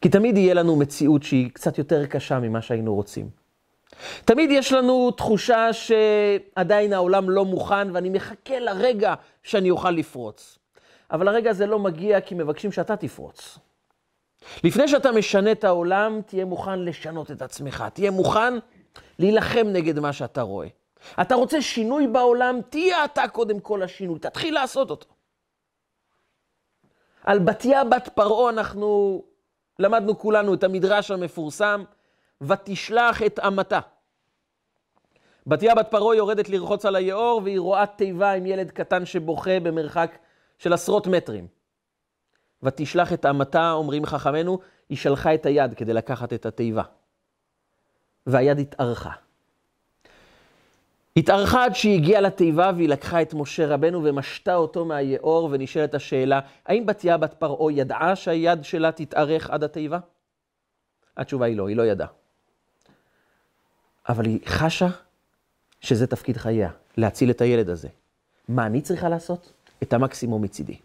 כי 0.00 0.08
תמיד 0.08 0.36
יהיה 0.36 0.54
לנו 0.54 0.76
מציאות 0.76 1.22
שהיא 1.22 1.50
קצת 1.52 1.78
יותר 1.78 2.06
קשה 2.06 2.38
ממה 2.38 2.62
שהיינו 2.62 2.94
רוצים. 2.94 3.28
תמיד 4.24 4.50
יש 4.50 4.72
לנו 4.72 5.10
תחושה 5.10 5.68
שעדיין 5.72 6.92
העולם 6.92 7.30
לא 7.30 7.44
מוכן 7.44 7.90
ואני 7.94 8.10
מחכה 8.10 8.58
לרגע 8.58 9.14
שאני 9.42 9.70
אוכל 9.70 9.90
לפרוץ. 9.90 10.58
אבל 11.10 11.28
הרגע 11.28 11.50
הזה 11.50 11.66
לא 11.66 11.78
מגיע 11.78 12.20
כי 12.20 12.34
מבקשים 12.34 12.72
שאתה 12.72 12.96
תפרוץ. 12.96 13.58
לפני 14.64 14.88
שאתה 14.88 15.12
משנה 15.12 15.52
את 15.52 15.64
העולם, 15.64 16.20
תהיה 16.26 16.44
מוכן 16.44 16.78
לשנות 16.78 17.30
את 17.30 17.42
עצמך. 17.42 17.84
תהיה 17.92 18.10
מוכן 18.10 18.54
להילחם 19.18 19.66
נגד 19.72 19.98
מה 19.98 20.12
שאתה 20.12 20.42
רואה. 20.42 20.68
אתה 21.20 21.34
רוצה 21.34 21.62
שינוי 21.62 22.06
בעולם, 22.06 22.60
תהיה 22.68 23.04
אתה 23.04 23.28
קודם 23.28 23.60
כל 23.60 23.82
השינוי. 23.82 24.18
תתחיל 24.18 24.54
לעשות 24.54 24.90
אותו. 24.90 25.06
על 27.24 27.38
בתיה 27.38 27.84
בת 27.84 28.08
פרעה 28.14 28.50
אנחנו 28.50 29.22
למדנו 29.78 30.18
כולנו 30.18 30.54
את 30.54 30.64
המדרש 30.64 31.10
המפורסם, 31.10 31.84
ותשלח 32.40 33.22
את 33.22 33.38
אמתה. 33.38 33.80
בתיה 35.46 35.74
בת 35.74 35.90
פרעה 35.90 36.16
יורדת 36.16 36.48
לרחוץ 36.48 36.84
על 36.84 36.96
היאור, 36.96 37.40
והיא 37.44 37.60
רואה 37.60 37.86
תיבה 37.86 38.32
עם 38.32 38.46
ילד 38.46 38.70
קטן 38.70 39.06
שבוכה 39.06 39.60
במרחק 39.60 40.18
של 40.58 40.72
עשרות 40.72 41.06
מטרים. 41.06 41.46
ותשלח 42.62 43.12
את 43.12 43.26
אמתה, 43.26 43.72
אומרים 43.72 44.06
חכמינו, 44.06 44.58
היא 44.88 44.98
שלחה 44.98 45.34
את 45.34 45.46
היד 45.46 45.74
כדי 45.74 45.92
לקחת 45.92 46.32
את 46.32 46.46
התיבה. 46.46 46.82
והיד 48.26 48.58
התארכה. 48.58 49.10
התארכה 51.16 51.64
עד 51.64 51.74
שהיא 51.74 51.94
הגיעה 51.94 52.20
לתיבה 52.20 52.70
והיא 52.76 52.88
לקחה 52.88 53.22
את 53.22 53.34
משה 53.34 53.66
רבנו 53.66 54.04
ומשתה 54.04 54.54
אותו 54.54 54.84
מהיאור 54.84 55.48
ונשאלת 55.52 55.94
השאלה, 55.94 56.40
האם 56.66 56.86
בתיה 56.86 57.16
בת 57.16 57.34
פרעה 57.34 57.72
ידעה 57.72 58.16
שהיד 58.16 58.64
שלה 58.64 58.92
תתארך 58.92 59.50
עד 59.50 59.64
התיבה? 59.64 59.98
התשובה 61.16 61.46
היא 61.46 61.56
לא, 61.56 61.68
היא 61.68 61.76
לא 61.76 61.82
ידעה. 61.82 62.08
אבל 64.08 64.24
היא 64.24 64.38
חשה 64.46 64.88
שזה 65.80 66.06
תפקיד 66.06 66.36
חייה, 66.36 66.70
להציל 66.96 67.30
את 67.30 67.40
הילד 67.40 67.68
הזה. 67.68 67.88
מה 68.48 68.66
אני 68.66 68.80
צריכה 68.82 69.08
לעשות? 69.08 69.52
את 69.82 69.92
המקסימום 69.92 70.42
מצידי. 70.42 70.76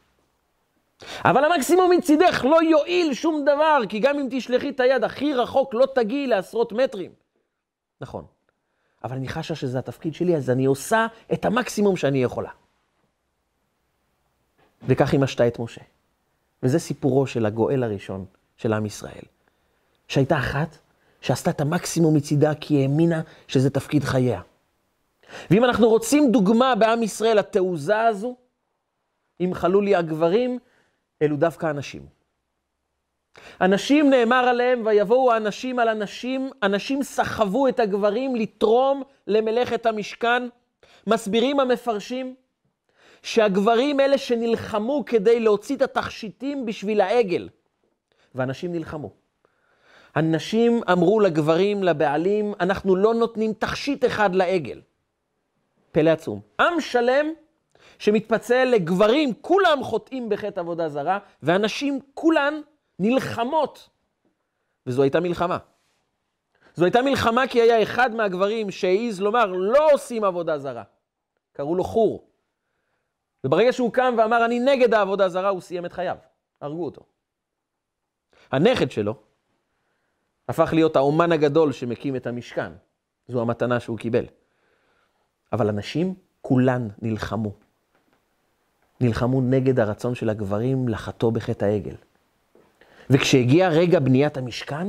אבל 1.26 1.46
המקסימום 1.46 1.92
מצידך 1.92 2.46
לא 2.50 2.64
יועיל 2.64 3.14
שום 3.14 3.42
דבר, 3.42 3.80
כי 3.90 4.00
גם 4.00 4.20
אם 4.20 4.28
תשלחי 4.32 4.70
את 4.70 4.80
היד 4.80 5.04
הכי 5.04 5.34
רחוק, 5.34 5.74
לא 5.74 5.86
תגיעי 5.96 6.28
לעשרות 6.28 6.72
מטרים. 6.72 7.12
נכון. 8.02 8.26
אבל 9.06 9.16
אני 9.16 9.28
חשה 9.28 9.56
שזה 9.56 9.80
התפקיד 9.80 10.14
שלי, 10.14 10.36
אז 10.36 10.50
אני 10.50 10.66
עושה 10.66 11.08
את 11.34 11.46
המקסימום 11.46 11.96
שאני 11.96 12.24
יכולה. 12.24 12.50
וכך 14.88 15.12
היא 15.12 15.20
משתה 15.20 15.48
את 15.48 15.60
משה. 15.60 15.82
וזה 16.64 16.80
סיפורו 16.80 17.28
של 17.28 17.46
הגואל 17.46 17.84
הראשון 17.84 18.26
של 18.58 18.74
עם 18.74 18.86
ישראל. 18.86 19.24
שהייתה 20.08 20.38
אחת 20.38 20.78
שעשתה 21.22 21.50
את 21.50 21.62
המקסימום 21.62 22.16
מצידה 22.16 22.56
כי 22.56 22.74
היא 22.74 22.82
האמינה 22.82 23.22
שזה 23.48 23.70
תפקיד 23.70 24.04
חייה. 24.04 24.42
ואם 25.52 25.64
אנחנו 25.64 25.90
רוצים 25.90 26.32
דוגמה 26.32 26.76
בעם 26.76 27.04
ישראל, 27.04 27.40
התעוזה 27.40 28.02
הזו, 28.02 28.36
אם 29.40 29.52
חלו 29.54 29.82
לי 29.82 29.96
הגברים, 29.96 30.60
אלו 31.22 31.38
דווקא 31.38 31.66
הנשים. 31.66 32.15
אנשים 33.62 34.10
נאמר 34.10 34.48
עליהם, 34.48 34.82
ויבואו 34.86 35.32
האנשים 35.32 35.80
על 35.80 35.90
אנשים, 35.90 36.50
אנשים 36.64 37.04
סחבו 37.04 37.68
את 37.68 37.80
הגברים 37.80 38.36
לתרום 38.36 39.04
למלאכת 39.28 39.86
המשכן. 39.86 40.44
מסבירים 41.08 41.60
המפרשים 41.60 42.36
שהגברים 43.24 44.00
אלה 44.00 44.18
שנלחמו 44.18 45.04
כדי 45.06 45.40
להוציא 45.40 45.76
את 45.76 45.82
התכשיטים 45.82 46.66
בשביל 46.66 47.02
העגל, 47.02 47.50
ואנשים 48.36 48.72
נלחמו. 48.72 49.10
הנשים 50.16 50.82
אמרו 50.92 51.20
לגברים, 51.20 51.84
לבעלים, 51.84 52.54
אנחנו 52.60 52.96
לא 52.96 53.14
נותנים 53.14 53.54
תכשיט 53.54 54.06
אחד 54.06 54.36
לעגל. 54.36 54.82
פלא 55.92 56.10
עצום. 56.10 56.40
עם 56.60 56.82
שלם 56.82 57.26
שמתפצל 58.00 58.66
לגברים, 58.66 59.34
כולם 59.42 59.84
חוטאים 59.84 60.30
בחטא 60.30 60.60
עבודה 60.60 60.90
זרה, 60.90 61.20
והנשים 61.44 62.00
כולן 62.14 62.62
נלחמות. 63.00 63.90
וזו 64.88 65.04
הייתה 65.04 65.20
מלחמה. 65.20 65.58
זו 66.76 66.86
הייתה 66.86 67.02
מלחמה 67.02 67.48
כי 67.48 67.62
היה 67.62 67.84
אחד 67.84 68.16
מהגברים 68.16 68.72
שהעז 68.72 69.22
לומר, 69.22 69.46
לא 69.46 69.94
עושים 69.94 70.24
עבודה 70.24 70.60
זרה. 70.60 70.84
קראו 71.52 71.76
לו 71.76 71.84
חור. 71.84 72.28
וברגע 73.44 73.74
שהוא 73.74 73.94
קם 73.94 74.16
ואמר, 74.18 74.46
אני 74.46 74.60
נגד 74.60 74.94
העבודה 74.94 75.30
זרה, 75.30 75.50
הוא 75.50 75.62
סיים 75.62 75.86
את 75.86 75.94
חייו. 75.94 76.18
הרגו 76.62 76.86
אותו. 76.86 77.02
הנכד 78.52 78.92
שלו 78.92 79.16
הפך 80.50 80.70
להיות 80.74 80.96
האומן 80.96 81.32
הגדול 81.32 81.72
שמקים 81.72 82.16
את 82.16 82.28
המשכן. 82.28 82.72
זו 83.28 83.42
המתנה 83.42 83.80
שהוא 83.80 83.98
קיבל. 83.98 84.26
אבל 85.54 85.70
הנשים 85.70 86.14
כולן 86.42 86.88
נלחמו. 87.02 87.52
נלחמו 89.02 89.42
נגד 89.42 89.80
הרצון 89.80 90.16
של 90.16 90.30
הגברים 90.30 90.88
לחטוא 90.88 91.32
בחטא 91.32 91.66
העגל. 91.66 91.96
וכשהגיע 93.10 93.70
רגע 93.70 94.00
בניית 94.00 94.38
המשכן, 94.38 94.88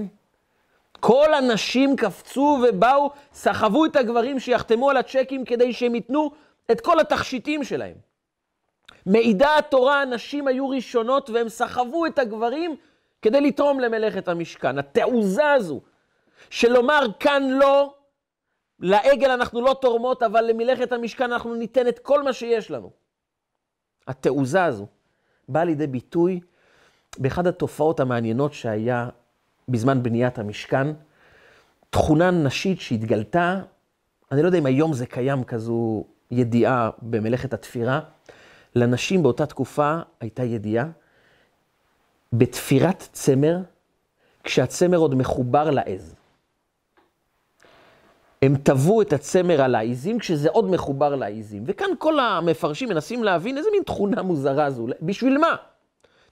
כל 1.01 1.35
הנשים 1.35 1.97
קפצו 1.97 2.59
ובאו, 2.69 3.11
סחבו 3.33 3.87
את 3.87 3.97
הגברים 3.97 4.41
שיחתמו 4.41 4.91
על 4.91 4.97
הצ'קים 4.97 5.45
כדי 5.45 5.73
שהם 5.73 5.95
ייתנו 5.95 6.31
את 6.71 6.81
כל 6.81 7.01
התכשיטים 7.01 7.65
שלהם. 7.65 7.95
מעידה 9.07 9.59
התורה, 9.59 10.03
הנשים 10.03 10.49
היו 10.49 10.69
ראשונות 10.69 11.31
והם 11.31 11.49
סחבו 11.49 12.07
את 12.07 12.19
הגברים 12.19 12.77
כדי 13.23 13.41
לתרום 13.41 13.81
למלאכת 13.81 14.29
המשכן. 14.29 14.79
התעוזה 14.79 15.51
הזו 15.51 15.81
של 16.51 16.73
לומר 16.73 17.07
כאן 17.21 17.43
לא, 17.51 17.95
לעגל 18.81 19.31
אנחנו 19.31 19.61
לא 19.61 19.77
תורמות, 19.81 20.23
אבל 20.23 20.45
למלאכת 20.45 20.93
המשכן 20.93 21.33
אנחנו 21.33 21.55
ניתן 21.55 21.89
את 21.89 21.99
כל 21.99 22.23
מה 22.23 22.33
שיש 22.33 22.71
לנו. 22.71 22.91
התעוזה 24.07 24.65
הזו 24.65 24.87
באה 25.49 25.65
לידי 25.65 25.87
ביטוי 25.87 26.41
באחד 27.19 27.47
התופעות 27.47 28.01
המעניינות 28.01 28.53
שהיה 28.53 29.09
בזמן 29.69 30.03
בניית 30.03 30.39
המשכן, 30.39 30.87
תכונה 31.91 32.31
נשית 32.31 32.81
שהתגלתה, 32.81 33.61
אני 34.33 34.43
לא 34.43 34.47
יודע 34.47 34.59
אם 34.59 34.67
היום 34.67 34.93
זה 34.93 35.07
קיים 35.07 35.45
כזו 35.45 36.05
ידיעה 36.31 36.91
במלאכת 37.03 37.53
התפירה, 37.53 38.01
לנשים 38.75 39.23
באותה 39.23 39.47
תקופה 39.47 39.99
הייתה 40.21 40.45
ידיעה, 40.45 40.87
בתפירת 42.33 43.09
צמר, 43.13 43.59
כשהצמר 44.45 44.97
עוד 44.97 45.15
מחובר 45.15 45.71
לעז. 45.71 46.15
הם 48.43 48.57
טבעו 48.57 49.03
את 49.03 49.13
הצמר 49.13 49.63
על 49.63 49.75
העיזים 49.75 50.19
כשזה 50.19 50.49
עוד 50.51 50.71
מחובר 50.71 51.15
לעיזים. 51.15 51.65
וכאן 51.67 51.89
כל 51.99 52.19
המפרשים 52.21 52.89
מנסים 52.89 53.25
להבין 53.25 53.59
איזה 53.59 53.69
מין 53.73 53.83
תכונה 53.83 54.23
מוזרה 54.23 54.71
זו. 54.71 54.87
בשביל 55.03 55.39
מה? 55.39 55.57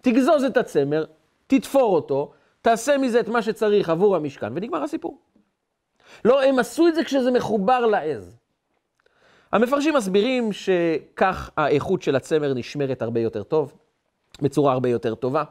תגזוז 0.05 0.45
את 0.45 0.57
הצמר, 0.57 1.05
תתפור 1.47 1.95
אותו, 1.95 2.33
תעשה 2.63 2.99
מזה 2.99 3.21
את 3.21 3.29
מה 3.29 3.43
שצריך 3.43 3.89
עבור 3.89 4.17
המשכן, 4.17 4.53
ונגמר 4.55 4.83
הסיפור. 4.83 5.19
לא, 6.25 6.43
הם 6.43 6.59
עשו 6.59 6.89
את 6.89 6.95
זה 6.95 7.05
כשזה 7.05 7.31
מחובר 7.31 7.87
לעז. 7.87 8.37
המפרשים 9.53 9.95
מסבירים 9.95 10.53
שכך 10.53 11.51
האיכות 11.57 12.03
של 12.03 12.17
הצמר 12.17 12.55
נשמרת 12.55 13.03
הרבה 13.03 13.21
יותר 13.21 13.43
טוב, 13.43 13.73
בצורה 14.43 14.73
הרבה 14.73 14.89
יותר 14.89 15.15
טובה. 15.15 15.45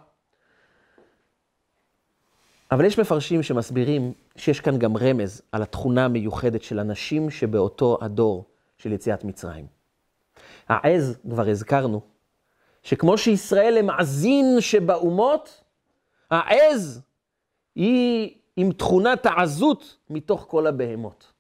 אבל 2.71 2.85
יש 2.85 2.99
מפרשים 2.99 3.43
שמסבירים 3.43 4.13
שיש 4.35 4.59
כאן 4.59 4.79
גם 4.79 4.97
רמז 4.97 5.41
על 5.51 5.61
התכונה 5.61 6.05
המיוחדת 6.05 6.63
של 6.63 6.79
הנשים 6.79 7.29
שבאותו 7.29 7.97
הדור 8.01 8.45
של 8.77 8.91
יציאת 8.91 9.23
מצרים. 9.23 9.65
העז, 10.69 11.17
כבר 11.29 11.49
הזכרנו, 11.49 12.12
שכמו 12.83 13.17
שישראל 13.17 13.77
הם 13.77 13.89
עזין 13.89 14.57
שבאומות, 14.59 15.63
העז 16.31 17.01
היא 17.75 18.35
עם 18.55 18.71
תכונת 18.71 19.25
העזות 19.25 19.97
מתוך 20.09 20.45
כל 20.49 20.67
הבהמות. 20.67 21.33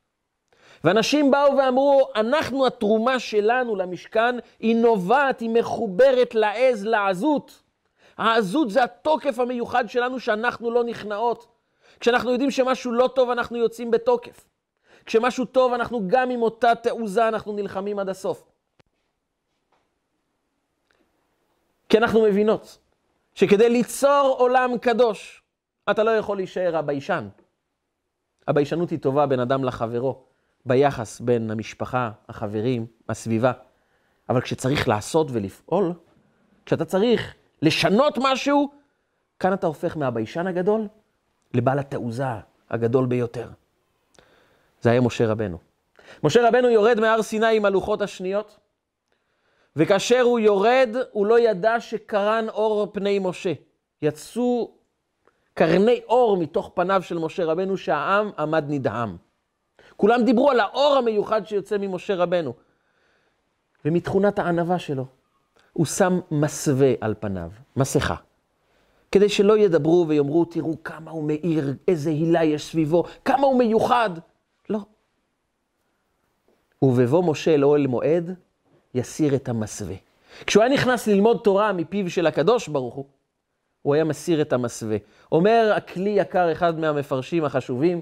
ואנשים 0.83 1.31
באו 1.31 1.57
ואמרו, 1.57 2.07
אנחנו, 2.15 2.67
התרומה 2.67 3.19
שלנו 3.19 3.75
למשכן, 3.75 4.35
היא 4.59 4.75
נובעת, 4.75 5.39
היא 5.39 5.49
מחוברת 5.49 6.35
לעז, 6.35 6.85
לעזות. 6.85 7.61
העזות 8.17 8.69
זה 8.69 8.83
התוקף 8.83 9.39
המיוחד 9.39 9.89
שלנו 9.89 10.19
שאנחנו 10.19 10.71
לא 10.71 10.83
נכנעות. 10.83 11.47
כשאנחנו 11.99 12.31
יודעים 12.31 12.51
שמשהו 12.51 12.91
לא 12.91 13.07
טוב, 13.15 13.29
אנחנו 13.29 13.57
יוצאים 13.57 13.91
בתוקף. 13.91 14.45
כשמשהו 15.05 15.45
טוב, 15.45 15.73
אנחנו 15.73 16.01
גם 16.07 16.29
עם 16.29 16.41
אותה 16.41 16.75
תעוזה, 16.75 17.27
אנחנו 17.27 17.53
נלחמים 17.53 17.99
עד 17.99 18.09
הסוף. 18.09 18.52
כי 21.93 21.97
אנחנו 21.97 22.23
מבינות 22.23 22.77
שכדי 23.35 23.69
ליצור 23.69 24.35
עולם 24.39 24.77
קדוש, 24.77 25.43
אתה 25.91 26.03
לא 26.03 26.11
יכול 26.11 26.37
להישאר 26.37 26.77
הביישן. 26.77 27.27
הביישנות 28.47 28.89
היא 28.89 28.99
טובה 28.99 29.25
בין 29.25 29.39
אדם 29.39 29.63
לחברו, 29.63 30.23
ביחס 30.65 31.19
בין 31.19 31.51
המשפחה, 31.51 32.11
החברים, 32.29 32.85
הסביבה. 33.09 33.51
אבל 34.29 34.41
כשצריך 34.41 34.87
לעשות 34.87 35.27
ולפעול, 35.31 35.93
כשאתה 36.65 36.85
צריך 36.85 37.33
לשנות 37.61 38.17
משהו, 38.21 38.71
כאן 39.39 39.53
אתה 39.53 39.67
הופך 39.67 39.97
מהביישן 39.97 40.47
הגדול 40.47 40.87
לבעל 41.53 41.79
התעוזה 41.79 42.25
הגדול 42.69 43.05
ביותר. 43.05 43.49
זה 44.81 44.91
היה 44.91 45.01
משה 45.01 45.27
רבנו. 45.27 45.57
משה 46.23 46.47
רבנו 46.47 46.69
יורד 46.69 46.99
מהר 46.99 47.21
סיני 47.21 47.57
עם 47.57 47.65
הלוחות 47.65 48.01
השניות, 48.01 48.59
וכאשר 49.75 50.21
הוא 50.21 50.39
יורד, 50.39 50.95
הוא 51.11 51.25
לא 51.25 51.39
ידע 51.39 51.79
שקרן 51.79 52.45
אור 52.49 52.87
פני 52.93 53.19
משה. 53.19 53.53
יצאו 54.01 54.71
קרני 55.53 56.01
אור 56.07 56.37
מתוך 56.37 56.71
פניו 56.73 57.01
של 57.01 57.17
משה 57.17 57.45
רבנו, 57.45 57.77
שהעם 57.77 58.31
עמד 58.39 58.65
נדהם. 58.67 59.17
כולם 59.97 60.23
דיברו 60.23 60.51
על 60.51 60.59
האור 60.59 60.95
המיוחד 60.97 61.47
שיוצא 61.47 61.77
ממשה 61.77 62.15
רבנו. 62.15 62.53
ומתכונת 63.85 64.39
הענווה 64.39 64.79
שלו, 64.79 65.05
הוא 65.73 65.85
שם 65.85 66.19
מסווה 66.31 66.93
על 67.01 67.13
פניו, 67.19 67.51
מסכה. 67.75 68.15
כדי 69.11 69.29
שלא 69.29 69.57
ידברו 69.57 70.05
ויאמרו, 70.07 70.45
תראו 70.45 70.83
כמה 70.83 71.11
הוא 71.11 71.23
מאיר, 71.23 71.73
איזה 71.87 72.09
הילה 72.09 72.43
יש 72.43 72.65
סביבו, 72.65 73.03
כמה 73.25 73.47
הוא 73.47 73.59
מיוחד. 73.59 74.09
לא. 74.69 74.79
ובבוא 76.81 77.23
משה 77.31 77.53
אל 77.53 77.63
אוהל 77.63 77.87
מועד, 77.87 78.35
יסיר 78.95 79.35
את 79.35 79.49
המסווה. 79.49 79.95
כשהוא 80.45 80.63
היה 80.63 80.73
נכנס 80.73 81.07
ללמוד 81.07 81.41
תורה 81.43 81.73
מפיו 81.73 82.09
של 82.09 82.27
הקדוש 82.27 82.67
ברוך 82.67 82.93
הוא, 82.93 83.05
הוא 83.81 83.93
היה 83.93 84.03
מסיר 84.03 84.41
את 84.41 84.53
המסווה. 84.53 84.97
אומר 85.31 85.73
הכלי 85.77 86.09
יקר, 86.09 86.51
אחד 86.51 86.79
מהמפרשים 86.79 87.45
החשובים, 87.45 88.01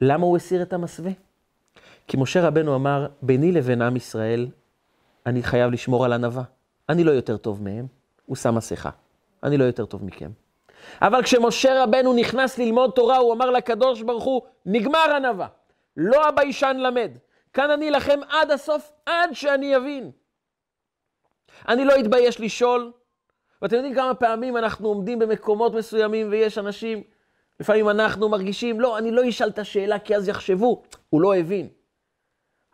למה 0.00 0.26
הוא 0.26 0.36
הסיר 0.36 0.62
את 0.62 0.72
המסווה? 0.72 1.12
כי 2.06 2.16
משה 2.16 2.46
רבנו 2.46 2.74
אמר, 2.74 3.06
ביני 3.22 3.52
לבין 3.52 3.82
עם 3.82 3.96
ישראל, 3.96 4.46
אני 5.26 5.42
חייב 5.42 5.72
לשמור 5.72 6.04
על 6.04 6.12
ענווה. 6.12 6.42
אני 6.88 7.04
לא 7.04 7.10
יותר 7.10 7.36
טוב 7.36 7.62
מהם, 7.62 7.86
הוא 8.26 8.36
שם 8.36 8.54
מסכה. 8.54 8.90
אני 9.42 9.56
לא 9.56 9.64
יותר 9.64 9.86
טוב 9.86 10.04
מכם. 10.04 10.30
אבל 11.02 11.22
כשמשה 11.22 11.82
רבנו 11.82 12.12
נכנס 12.12 12.58
ללמוד 12.58 12.90
תורה, 12.90 13.16
הוא 13.16 13.32
אמר 13.32 13.50
לקדוש 13.50 14.02
ברוך 14.02 14.24
הוא, 14.24 14.42
נגמר 14.66 15.14
ענווה, 15.16 15.46
לא 15.96 16.28
הביישן 16.28 16.76
למד. 16.76 17.10
כאן 17.54 17.70
אני 17.70 17.88
אלחם 17.88 18.20
עד 18.28 18.50
הסוף, 18.50 18.92
עד 19.06 19.30
שאני 19.32 19.76
אבין. 19.76 20.10
אני 21.68 21.84
לא 21.84 22.00
אתבייש 22.00 22.40
לשאול, 22.40 22.92
ואתם 23.62 23.76
יודעים 23.76 23.94
כמה 23.94 24.14
פעמים 24.14 24.56
אנחנו 24.56 24.88
עומדים 24.88 25.18
במקומות 25.18 25.74
מסוימים 25.74 26.28
ויש 26.30 26.58
אנשים, 26.58 27.02
לפעמים 27.60 27.88
אנחנו 27.88 28.28
מרגישים, 28.28 28.80
לא, 28.80 28.98
אני 28.98 29.10
לא 29.10 29.28
אשאל 29.28 29.48
את 29.48 29.58
השאלה 29.58 29.98
כי 29.98 30.16
אז 30.16 30.28
יחשבו, 30.28 30.82
הוא 31.10 31.20
לא 31.20 31.36
הבין. 31.36 31.68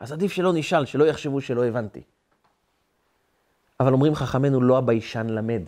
אז 0.01 0.13
עדיף 0.13 0.33
שלא 0.33 0.53
נשאל, 0.53 0.85
שלא 0.85 1.05
יחשבו 1.05 1.41
שלא 1.41 1.65
הבנתי. 1.65 2.03
אבל 3.81 3.93
אומרים 3.93 4.15
חכמינו, 4.15 4.61
לא 4.61 4.79
הביישן 4.79 5.27
למד. 5.27 5.63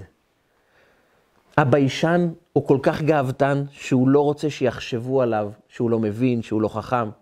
הביישן 1.57 2.33
הוא 2.53 2.69
כל 2.69 2.79
כך 2.83 3.03
גאוותן, 3.03 3.65
שהוא 3.71 4.09
לא 4.09 4.21
רוצה 4.21 4.51
שיחשבו 4.51 5.23
עליו, 5.23 5.51
שהוא 5.69 5.91
לא 5.91 5.99
מבין, 5.99 6.43
שהוא 6.43 6.63
לא 6.63 6.69
חכם. 6.69 7.22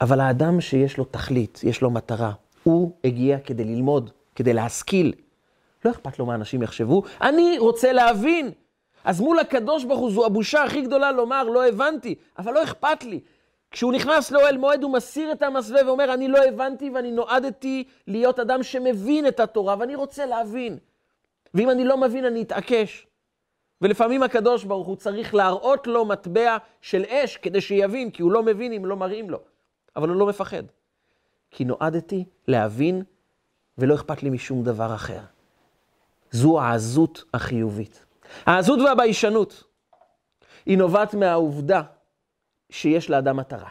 אבל 0.00 0.20
האדם 0.20 0.60
שיש 0.60 0.98
לו 0.98 1.04
תכלית, 1.04 1.60
יש 1.62 1.82
לו 1.82 1.90
מטרה, 1.90 2.32
הוא 2.62 2.92
הגיע 3.04 3.38
כדי 3.38 3.64
ללמוד, 3.64 4.10
כדי 4.34 4.52
להשכיל. 4.52 5.12
לא 5.84 5.90
אכפת 5.90 6.18
לו 6.18 6.26
מה 6.26 6.34
אנשים 6.34 6.62
יחשבו, 6.62 7.02
אני 7.20 7.58
רוצה 7.58 7.92
להבין. 7.92 8.50
אז 9.04 9.20
מול 9.20 9.38
הקדוש 9.38 9.84
ברוך 9.84 10.00
הוא 10.00 10.10
זו 10.10 10.26
הבושה 10.26 10.62
הכי 10.62 10.82
גדולה 10.82 11.12
לומר, 11.12 11.42
לא 11.42 11.68
הבנתי, 11.68 12.14
אבל 12.38 12.52
לא 12.52 12.62
אכפת 12.62 13.04
לי. 13.04 13.20
כשהוא 13.70 13.92
נכנס 13.92 14.30
לאוהל 14.30 14.58
מועד, 14.58 14.82
הוא 14.82 14.92
מסיר 14.92 15.32
את 15.32 15.42
המסווה 15.42 15.86
ואומר, 15.86 16.14
אני 16.14 16.28
לא 16.28 16.38
הבנתי 16.44 16.90
ואני 16.90 17.12
נועדתי 17.12 17.84
להיות 18.06 18.38
אדם 18.38 18.62
שמבין 18.62 19.26
את 19.26 19.40
התורה, 19.40 19.76
ואני 19.78 19.94
רוצה 19.94 20.26
להבין. 20.26 20.78
ואם 21.54 21.70
אני 21.70 21.84
לא 21.84 21.96
מבין, 21.96 22.24
אני 22.24 22.42
אתעקש. 22.42 23.06
ולפעמים 23.82 24.22
הקדוש 24.22 24.64
ברוך 24.64 24.86
הוא 24.86 24.96
צריך 24.96 25.34
להראות 25.34 25.86
לו 25.86 26.04
מטבע 26.04 26.56
של 26.80 27.04
אש 27.08 27.36
כדי 27.36 27.60
שיבין, 27.60 28.10
כי 28.10 28.22
הוא 28.22 28.32
לא 28.32 28.42
מבין 28.42 28.72
אם 28.72 28.86
לא 28.86 28.96
מראים 28.96 29.30
לו. 29.30 29.38
אבל 29.96 30.08
הוא 30.08 30.16
לא 30.16 30.26
מפחד. 30.26 30.62
כי 31.50 31.64
נועדתי 31.64 32.24
להבין, 32.48 33.02
ולא 33.78 33.94
אכפת 33.94 34.22
לי 34.22 34.30
משום 34.30 34.64
דבר 34.64 34.94
אחר. 34.94 35.20
זו 36.30 36.60
העזות 36.60 37.24
החיובית. 37.34 38.04
העזות 38.46 38.80
והביישנות 38.80 39.64
היא 40.66 40.78
נובעת 40.78 41.14
מהעובדה 41.14 41.82
שיש 42.70 43.10
לאדם 43.10 43.36
מטרה. 43.36 43.70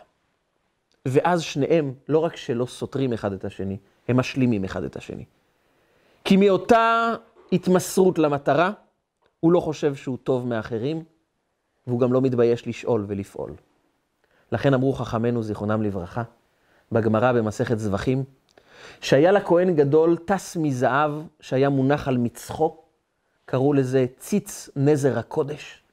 ואז 1.08 1.42
שניהם, 1.42 1.94
לא 2.10 2.20
רק 2.20 2.36
שלא 2.36 2.66
סותרים 2.66 3.14
אחד 3.14 3.34
את 3.34 3.46
השני, 3.46 3.78
הם 4.08 4.18
משלימים 4.18 4.64
אחד 4.64 4.84
את 4.84 4.96
השני. 4.96 5.26
כי 6.26 6.38
מאותה 6.38 7.14
התמסרות 7.52 8.20
למטרה, 8.20 8.72
הוא 9.40 9.52
לא 9.52 9.60
חושב 9.60 9.96
שהוא 9.96 10.18
טוב 10.24 10.48
מאחרים, 10.48 11.04
והוא 11.88 12.00
גם 12.00 12.14
לא 12.14 12.22
מתבייש 12.22 12.68
לשאול 12.68 13.06
ולפעול. 13.08 13.52
לכן 14.54 14.74
אמרו 14.74 14.94
חכמינו, 14.94 15.44
זיכרונם 15.44 15.82
לברכה, 15.82 16.24
בגמרא 16.92 17.32
במסכת 17.32 17.80
זבחים, 17.80 18.24
שהיה 19.02 19.32
לכהן 19.32 19.76
גדול 19.76 20.18
טס 20.26 20.58
מזהב 20.58 21.12
שהיה 21.40 21.70
מונח 21.70 22.08
על 22.08 22.18
מצחו, 22.18 22.78
קראו 23.46 23.74
לזה 23.74 24.06
ציץ 24.20 24.70
נזר 24.76 25.20
הקודש. 25.20 25.84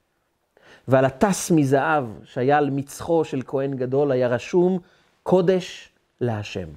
ועל 0.88 1.04
הטס 1.04 1.50
מזהב 1.50 2.04
שהיה 2.24 2.58
על 2.58 2.70
מצחו 2.70 3.24
של 3.24 3.42
כהן 3.46 3.76
גדול 3.76 4.12
היה 4.12 4.28
רשום 4.28 4.78
קודש 5.22 5.88
להשם. 6.20 6.68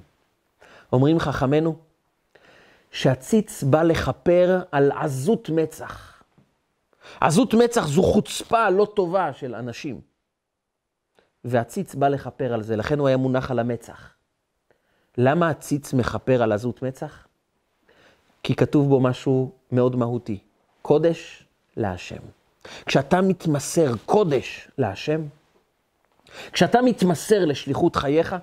אומרים 0.92 1.18
חכמינו 1.18 1.76
שהציץ 2.90 3.62
בא 3.62 3.82
לכפר 3.82 4.62
על 4.72 4.92
עזות 4.92 5.50
מצח. 5.50 6.22
עזות 7.20 7.54
מצח 7.54 7.86
זו 7.86 8.02
חוצפה 8.02 8.70
לא 8.70 8.86
טובה 8.96 9.32
של 9.32 9.54
אנשים. 9.54 10.13
והציץ 11.44 11.94
בא 11.94 12.08
לכפר 12.08 12.54
על 12.54 12.62
זה, 12.62 12.76
לכן 12.76 12.98
הוא 12.98 13.08
היה 13.08 13.16
מונח 13.16 13.50
על 13.50 13.58
המצח. 13.58 14.14
למה 15.18 15.48
הציץ 15.50 15.92
מכפר 15.92 16.42
על 16.42 16.52
עזות 16.52 16.82
מצח? 16.82 17.26
כי 18.42 18.54
כתוב 18.54 18.88
בו 18.88 19.00
משהו 19.00 19.52
מאוד 19.72 19.96
מהותי, 19.96 20.38
קודש 20.82 21.46
להשם. 21.76 22.20
כשאתה 22.86 23.20
מתמסר 23.20 23.92
קודש 24.06 24.68
להשם, 24.78 25.20
כשאתה 26.52 26.82
מתמסר 26.82 27.44
לשליחות 27.44 27.96
חייך, 27.96 28.36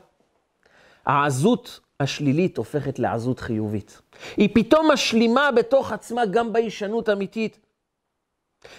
העזות 1.05 1.79
השלילית 1.99 2.57
הופכת 2.57 2.99
לעזות 2.99 3.39
חיובית. 3.39 4.01
היא 4.37 4.49
פתאום 4.53 4.91
משלימה 4.91 5.51
בתוך 5.51 5.91
עצמה 5.91 6.25
גם 6.25 6.53
ביישנות 6.53 7.09
אמיתית. 7.09 7.59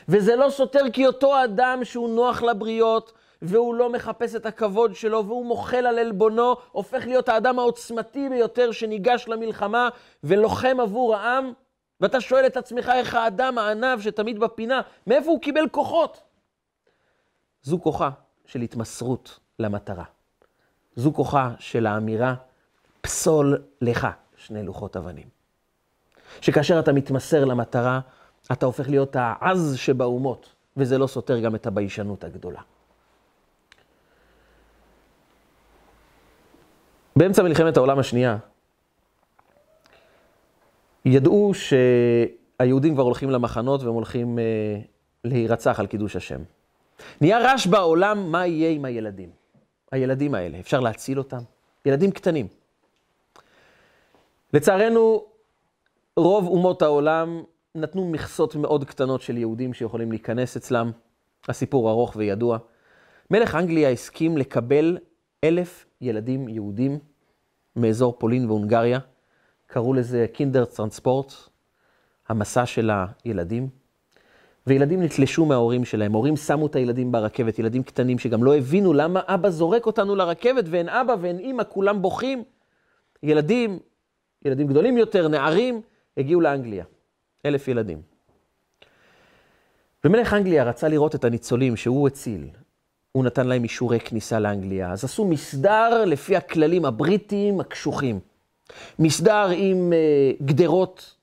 וזה 0.09 0.37
לא 0.37 0.51
סותר 0.51 0.85
כי 0.93 1.07
אותו 1.07 1.45
אדם 1.45 1.81
שהוא 1.85 2.15
נוח 2.15 2.43
לבריות, 2.43 3.13
והוא 3.43 3.75
לא 3.75 3.93
מחפש 3.93 4.35
את 4.35 4.47
הכבוד 4.47 4.95
שלו, 4.95 5.27
והוא 5.27 5.47
מוחל 5.47 5.87
על 5.87 5.99
עלבונו, 5.99 6.57
הופך 6.73 7.07
להיות 7.07 7.29
האדם 7.29 7.59
העוצמתי 7.59 8.29
ביותר 8.29 8.73
שניגש 8.73 9.29
למלחמה 9.29 9.89
ולוחם 10.25 10.77
עבור 10.81 11.17
העם, 11.17 11.53
ואתה 12.01 12.21
שואל 12.21 12.47
את 12.47 12.57
עצמך 12.57 12.93
איך 12.95 13.15
האדם 13.15 13.59
הענב 13.59 14.01
שתמיד 14.01 14.39
בפינה, 14.39 14.81
מאיפה 15.07 15.31
הוא 15.31 15.41
קיבל 15.41 15.69
כוחות? 15.69 16.23
זו 17.63 17.81
כוחה 17.81 18.11
של 18.47 18.61
התמסרות 18.61 19.39
למטרה. 19.59 20.05
זו 20.97 21.13
כוחה 21.13 21.51
של 21.59 21.87
האמירה, 21.87 22.35
פסול 23.01 23.63
לך 23.81 24.07
שני 24.37 24.63
לוחות 24.63 24.97
אבנים. 24.97 25.29
שכאשר 26.41 26.79
אתה 26.79 26.93
מתמסר 26.93 27.45
למטרה, 27.45 28.01
אתה 28.53 28.67
הופך 28.67 28.89
להיות 28.89 29.17
העז 29.19 29.77
שבאומות, 29.77 30.49
וזה 30.77 30.99
לא 30.99 31.07
סותר 31.07 31.41
גם 31.41 31.55
את 31.55 31.67
הביישנות 31.67 32.25
הגדולה. 32.25 32.61
באמצע 37.23 37.43
מלחמת 37.43 37.77
העולם 37.77 37.99
השנייה, 37.99 38.37
ידעו 41.05 41.53
שהיהודים 41.55 42.95
כבר 42.95 43.03
הולכים 43.03 43.31
למחנות 43.31 43.83
והם 43.83 43.95
הולכים 43.95 44.39
אה, 44.39 44.45
להירצח 45.25 45.81
על 45.81 45.87
קידוש 45.87 46.17
השם. 46.17 46.41
נהיה 47.21 47.39
רעש 47.39 47.67
בעולם 47.67 48.33
מה 48.33 48.47
יהיה 48.47 48.71
עם 48.71 48.85
הילדים. 48.85 49.31
הילדים 49.93 50.35
האלה, 50.35 50.61
אפשר 50.61 50.81
להציל 50.81 51.19
אותם? 51.19 51.39
ילדים 51.87 52.11
קטנים. 52.11 52.47
לצערנו, 54.55 55.25
רוב 56.17 56.47
אומות 56.47 56.83
העולם 56.83 57.43
נתנו 57.75 58.11
מכסות 58.11 58.57
מאוד 58.57 58.85
קטנות 58.85 59.23
של 59.23 59.39
יהודים 59.39 59.75
שיכולים 59.75 60.11
להיכנס 60.11 60.57
אצלם. 60.57 60.91
הסיפור 61.49 61.91
ארוך 61.91 62.13
וידוע. 62.17 62.59
מלך 63.31 63.55
אנגליה 63.55 63.91
הסכים 63.91 64.39
לקבל 64.39 64.99
אלף 65.45 65.87
ילדים 66.01 66.49
יהודים 66.49 66.99
מאזור 67.77 68.17
פולין 68.19 68.47
והונגריה. 68.47 68.99
קראו 69.67 69.95
לזה 69.95 70.27
קינדר 70.33 70.65
טרנספורט, 70.65 71.33
המסע 72.29 72.67
של 72.67 72.91
הילדים. 73.25 73.69
וילדים 74.67 75.03
נתלשו 75.03 75.47
מההורים 75.47 75.85
שלהם. 75.85 76.13
הורים 76.13 76.37
שמו 76.37 76.67
את 76.67 76.77
הילדים 76.77 77.13
ברכבת, 77.13 77.59
ילדים 77.59 77.83
קטנים 77.83 78.19
שגם 78.19 78.45
לא 78.45 78.57
הבינו 78.57 78.93
למה 78.93 79.21
אבא 79.27 79.51
זורק 79.51 79.87
אותנו 79.87 80.17
לרכבת, 80.17 80.65
ואין 80.67 80.89
אבא 80.89 81.15
ואין 81.21 81.39
אימא, 81.39 81.63
כולם 81.69 82.03
בוכים. 82.03 82.45
ילדים, 83.23 83.79
ילדים 84.45 84.67
גדולים 84.67 84.99
יותר, 84.99 85.29
נערים, 85.29 85.81
הגיעו 86.17 86.41
לאנגליה. 86.41 86.85
אלף 87.47 87.69
ילדים. 87.69 88.03
ומלך 90.05 90.35
אנגליה 90.35 90.65
רצה 90.65 90.89
לראות 90.89 91.15
את 91.15 91.25
הניצולים 91.25 91.77
שהוא 91.77 92.09
הציל. 92.09 92.49
הוא 93.13 93.25
נתן 93.25 93.47
להם 93.47 93.63
אישורי 93.63 94.01
כניסה 94.01 94.39
לאנגליה. 94.39 94.93
אז 94.93 95.05
עשו 95.05 95.25
מסדר 95.25 96.05
לפי 96.05 96.37
הכללים 96.37 96.85
הבריטיים 96.85 97.61
הקשוחים. 97.61 98.21
מסדר 98.99 99.49
עם 99.57 99.93
uh, 99.93 100.45
גדרות, 100.45 101.15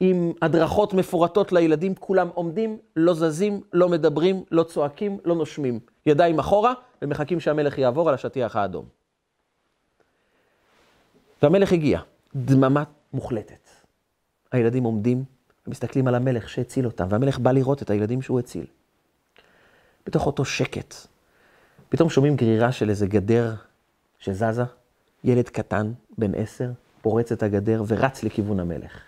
עם 0.00 0.32
הדרכות 0.42 0.94
מפורטות 0.94 1.52
לילדים, 1.52 1.94
כולם 1.94 2.28
עומדים, 2.34 2.78
לא 2.96 3.14
זזים, 3.14 3.60
לא 3.72 3.88
מדברים, 3.88 4.44
לא 4.50 4.62
צועקים, 4.62 5.18
לא 5.24 5.34
נושמים. 5.34 5.80
ידיים 6.06 6.38
אחורה, 6.38 6.72
ומחכים 7.02 7.40
שהמלך 7.40 7.78
יעבור 7.78 8.08
על 8.08 8.14
השטיח 8.14 8.56
האדום. 8.56 8.84
והמלך 11.42 11.72
הגיע, 11.72 12.00
דממה 12.34 12.84
מוחלטת. 13.12 13.68
הילדים 14.52 14.84
עומדים, 14.84 15.24
ומסתכלים 15.66 16.08
על 16.08 16.14
המלך 16.14 16.48
שהציל 16.48 16.86
אותם, 16.86 17.06
והמלך 17.10 17.38
בא 17.38 17.52
לראות 17.52 17.82
את 17.82 17.90
הילדים 17.90 18.22
שהוא 18.22 18.38
הציל. 18.38 18.66
בתוך 20.06 20.26
אותו 20.26 20.44
שקט, 20.44 20.94
פתאום 21.94 22.10
שומעים 22.10 22.36
גרירה 22.36 22.72
של 22.72 22.90
איזה 22.90 23.06
גדר 23.06 23.54
שזזה, 24.18 24.62
ילד 25.24 25.48
קטן, 25.48 25.92
בן 26.18 26.34
עשר, 26.34 26.70
פורץ 27.02 27.32
את 27.32 27.42
הגדר 27.42 27.82
ורץ 27.86 28.22
לכיוון 28.22 28.60
המלך. 28.60 29.00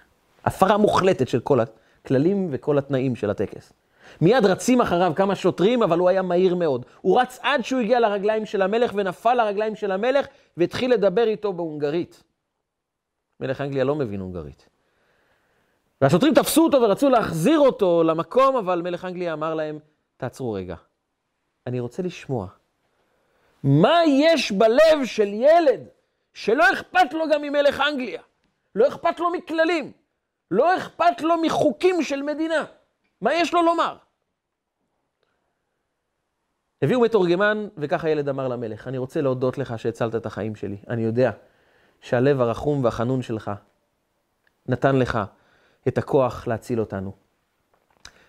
הפרה 0.45 0.77
מוחלטת 0.77 1.29
של 1.29 1.41
כל 1.41 1.59
הכללים 1.61 2.49
וכל 2.51 2.79
התנאים 2.79 3.17
של 3.17 3.31
הטקס. 3.31 3.73
מיד 4.21 4.47
רצים 4.47 4.81
אחריו 4.81 5.13
כמה 5.17 5.35
שוטרים, 5.35 5.83
אבל 5.83 5.99
הוא 5.99 6.09
היה 6.09 6.23
מהיר 6.23 6.55
מאוד. 6.55 6.87
הוא 7.01 7.21
רץ 7.21 7.39
עד 7.43 7.65
שהוא 7.65 7.81
הגיע 7.81 8.01
לרגליים 8.01 8.47
של 8.47 8.63
המלך 8.63 8.93
ונפל 8.95 9.35
לרגליים 9.35 9.77
של 9.77 9.91
המלך 9.91 10.27
והתחיל 10.57 10.93
לדבר 10.93 11.25
איתו 11.29 11.53
בהונגרית. 11.53 12.23
מלך 13.41 13.61
אנגליה 13.61 13.85
לא 13.85 13.95
מבין 13.95 14.21
הונגרית. 14.21 14.69
והשוטרים 16.01 16.35
תפסו 16.35 16.65
אותו 16.65 16.81
ורצו 16.83 17.11
להחזיר 17.11 17.59
אותו 17.59 18.03
למקום, 18.03 18.57
אבל 18.57 18.83
מלך 18.83 19.05
אנגליה 19.05 19.33
אמר 19.33 19.55
להם, 19.55 19.79
תעצרו 20.17 20.53
רגע, 20.53 20.77
אני 21.67 21.81
רוצה 21.81 22.03
לשמוע. 22.03 22.47
מה 23.67 23.99
יש 24.07 24.53
בלב 24.53 25.05
של 25.05 25.29
ילד 25.29 25.81
שלא 26.35 26.73
אכפת 26.73 27.13
לו 27.13 27.29
גם 27.33 27.43
ממלך 27.43 27.81
אנגליה, 27.81 28.23
לא 28.75 28.89
אכפת 28.89 29.21
לו 29.21 29.31
מכללים, 29.31 29.93
לא 30.51 30.77
אכפת 30.77 31.21
לו 31.21 31.43
מחוקים 31.43 32.03
של 32.03 32.23
מדינה? 32.23 32.65
מה 33.21 33.35
יש 33.35 33.55
לו 33.55 33.63
לומר? 33.63 33.97
הביאו 36.83 37.01
מתורגמן, 37.01 37.69
וכך 37.77 38.05
הילד 38.05 38.29
אמר 38.29 38.49
למלך, 38.49 38.89
אני 38.89 38.99
רוצה 38.99 39.21
להודות 39.21 39.59
לך 39.59 39.79
שהצלת 39.79 40.15
את 40.15 40.27
החיים 40.27 40.57
שלי. 40.57 40.77
אני 40.89 41.03
יודע 41.03 41.31
שהלב 42.01 42.41
הרחום 42.41 42.85
והחנון 42.85 43.23
שלך 43.23 43.51
נתן 44.67 44.97
לך 44.97 45.19
את 45.89 45.99
הכוח 45.99 46.47
להציל 46.47 46.81
אותנו. 46.81 47.13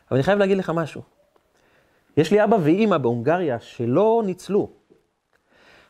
אבל 0.09 0.17
אני 0.17 0.23
חייב 0.23 0.39
להגיד 0.39 0.57
לך 0.57 0.71
משהו. 0.75 1.01
יש 2.17 2.31
לי 2.31 2.43
אבא 2.43 2.57
ואימא 2.63 2.97
בהונגריה 2.97 3.59
שלא 3.59 4.21
ניצלו. 4.25 4.76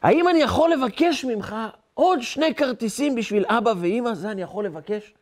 האם 0.02 0.28
אני 0.28 0.40
יכול 0.40 0.72
לבקש 0.72 1.26
ממך 1.26 1.56
עוד 1.94 2.22
שני 2.22 2.56
כרטיסים 2.56 3.16
בשביל 3.16 3.46
אבא 3.48 3.74
ואימא? 3.78 4.14
זה 4.14 4.32
אני 4.32 4.42
יכול 4.42 4.66
לבקש? 4.66 5.14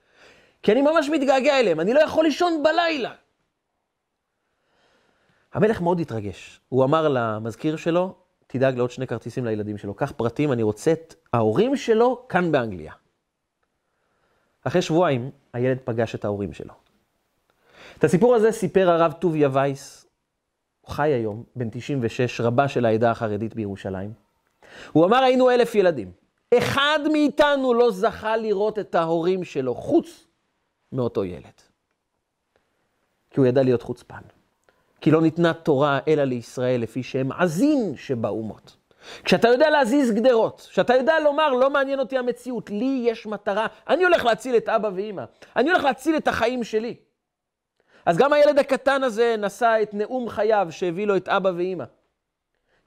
כי 0.64 0.72
אני 0.72 0.82
ממש 0.82 1.10
מתגעגע 1.10 1.60
אליהם, 1.60 1.80
אני 1.80 1.94
לא 1.94 2.00
יכול 2.00 2.26
לישון 2.26 2.64
בלילה. 2.64 3.14
המלך 5.54 5.82
מאוד 5.82 6.00
התרגש. 6.00 6.60
הוא 6.70 6.84
אמר 6.84 7.08
למזכיר 7.08 7.76
שלו, 7.76 8.16
תדאג 8.48 8.78
לעוד 8.78 8.92
שני 8.92 9.08
כרטיסים 9.08 9.46
לילדים 9.46 9.78
שלו. 9.78 9.94
קח 9.94 10.12
פרטים, 10.12 10.52
אני 10.52 10.64
רוצה 10.64 10.92
את 10.92 11.16
ההורים 11.34 11.76
שלו 11.76 12.26
כאן 12.30 12.52
באנגליה. 12.52 12.94
אחרי 14.64 14.82
שבועיים, 14.82 15.32
הילד 15.54 15.78
פגש 15.84 16.16
את 16.16 16.26
ההורים 16.26 16.54
שלו. 16.54 16.74
את 17.98 18.04
הסיפור 18.04 18.36
הזה 18.36 18.52
סיפר 18.52 18.90
הרב 18.90 19.12
טוביה 19.12 19.50
וייס, 19.52 20.06
הוא 20.82 20.92
חי 20.92 21.10
היום, 21.10 21.44
בן 21.56 21.70
96, 21.70 22.42
רבה 22.42 22.68
של 22.68 22.86
העדה 22.86 23.12
החרדית 23.12 23.56
בירושלים. 23.56 24.25
הוא 24.92 25.06
אמר, 25.06 25.24
היינו 25.24 25.50
אלף 25.50 25.76
ילדים. 25.76 26.12
אחד 26.58 27.00
מאיתנו 27.12 27.74
לא 27.74 27.92
זכה 27.92 28.38
לראות 28.38 28.80
את 28.80 28.96
ההורים 28.96 29.44
שלו, 29.44 29.76
חוץ 29.76 30.28
מאותו 30.92 31.26
ילד. 31.26 31.62
כי 33.32 33.40
הוא 33.40 33.48
ידע 33.48 33.64
להיות 33.64 33.82
חוצפן. 33.82 34.22
כי 35.02 35.12
לא 35.12 35.22
ניתנה 35.22 35.54
תורה 35.54 36.00
אלא 36.08 36.24
לישראל 36.24 36.82
לפי 36.82 37.04
שהם 37.04 37.32
עזים 37.32 37.98
שבאומות. 37.98 38.76
כשאתה 39.24 39.48
יודע 39.48 39.70
להזיז 39.70 40.12
גדרות, 40.12 40.68
כשאתה 40.70 40.94
יודע 40.94 41.20
לומר, 41.20 41.50
לא 41.50 41.70
מעניין 41.70 42.00
אותי 42.00 42.18
המציאות, 42.18 42.70
לי 42.70 43.04
יש 43.06 43.26
מטרה, 43.26 43.68
אני 43.90 44.04
הולך 44.04 44.26
להציל 44.26 44.58
את 44.58 44.70
אבא 44.70 44.90
ואימא, 44.96 45.24
אני 45.56 45.70
הולך 45.70 45.84
להציל 45.84 46.18
את 46.18 46.28
החיים 46.28 46.64
שלי. 46.64 46.96
אז 48.06 48.18
גם 48.18 48.34
הילד 48.34 48.60
הקטן 48.60 49.04
הזה 49.04 49.36
נשא 49.38 49.78
את 49.82 49.94
נאום 49.94 50.30
חייו 50.30 50.68
שהביא 50.70 51.08
לו 51.08 51.16
את 51.16 51.30
אבא 51.30 51.52
ואימא. 51.56 51.86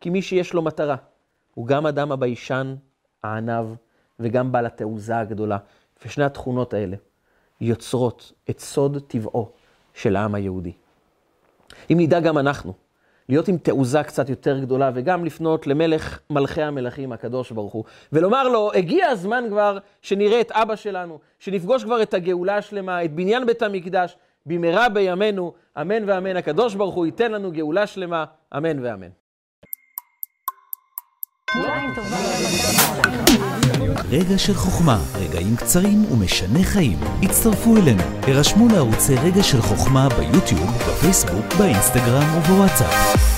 כי 0.00 0.10
מי 0.10 0.22
שיש 0.22 0.52
לו 0.52 0.62
מטרה, 0.62 0.96
הוא 1.59 1.66
גם 1.66 1.86
אדם 1.86 2.12
הביישן, 2.12 2.74
הענב, 3.22 3.66
וגם 4.20 4.52
בעל 4.52 4.66
התעוזה 4.66 5.18
הגדולה. 5.18 5.59
ושני 6.04 6.24
התכונות 6.24 6.74
האלה 6.74 6.96
יוצרות 7.61 8.32
את 8.50 8.61
סוד 8.61 9.02
טבעו 9.06 9.50
של 9.94 10.16
העם 10.16 10.34
היהודי. 10.34 10.72
אם 11.90 11.96
נדע 12.00 12.20
גם 12.20 12.38
אנחנו 12.38 12.72
להיות 13.28 13.48
עם 13.48 13.59
תעוזה 13.59 14.02
קצת 14.02 14.28
יותר 14.28 14.59
גדולה, 14.59 14.90
וגם 14.94 15.24
לפנות 15.24 15.66
למלך 15.66 16.20
מלכי 16.30 16.62
המלכים, 16.62 17.12
הקדוש 17.12 17.50
ברוך 17.50 17.72
הוא, 17.72 17.84
ולומר 18.12 18.48
לו, 18.48 18.72
הגיע 18.74 19.06
הזמן 19.06 19.44
כבר 19.48 19.78
שנראה 20.02 20.40
את 20.40 20.52
אבא 20.52 20.76
שלנו, 20.76 21.18
שנפגוש 21.38 21.84
כבר 21.84 22.02
את 22.02 22.14
הגאולה 22.14 22.56
השלמה, 22.56 23.04
את 23.04 23.14
בניין 23.14 23.46
בית 23.46 23.62
המקדש, 23.62 24.16
במהרה 24.46 24.88
בימינו, 24.88 25.52
אמן 25.80 26.09
ואמן. 26.09 26.36
הקדוש 26.36 26.74
ברוך 26.74 26.94
הוא 26.94 27.06
ייתן 27.06 27.32
לנו 27.32 27.52
גאולה 27.52 27.86
שלמה, 27.86 28.24
אמן 28.56 28.84
ואמן. 28.84 29.11
רגע 34.11 34.38
של 34.38 34.55
חוכמה, 34.55 34.99
רגעים 35.14 35.57
קצרים 35.57 36.05
ומשנה 36.12 36.64
חיים. 36.64 36.99
הצטרפו 37.22 37.76
אלינו, 37.76 38.03
הרשמו 38.22 38.68
לערוצי 38.68 39.14
רגע 39.14 39.42
של 39.42 39.62
חוכמה 39.62 40.09
ביוטיוב, 40.09 40.70
בפייסבוק, 40.88 41.55
באינסטגרם 41.59 42.38
ובוואטסאפ. 42.38 43.38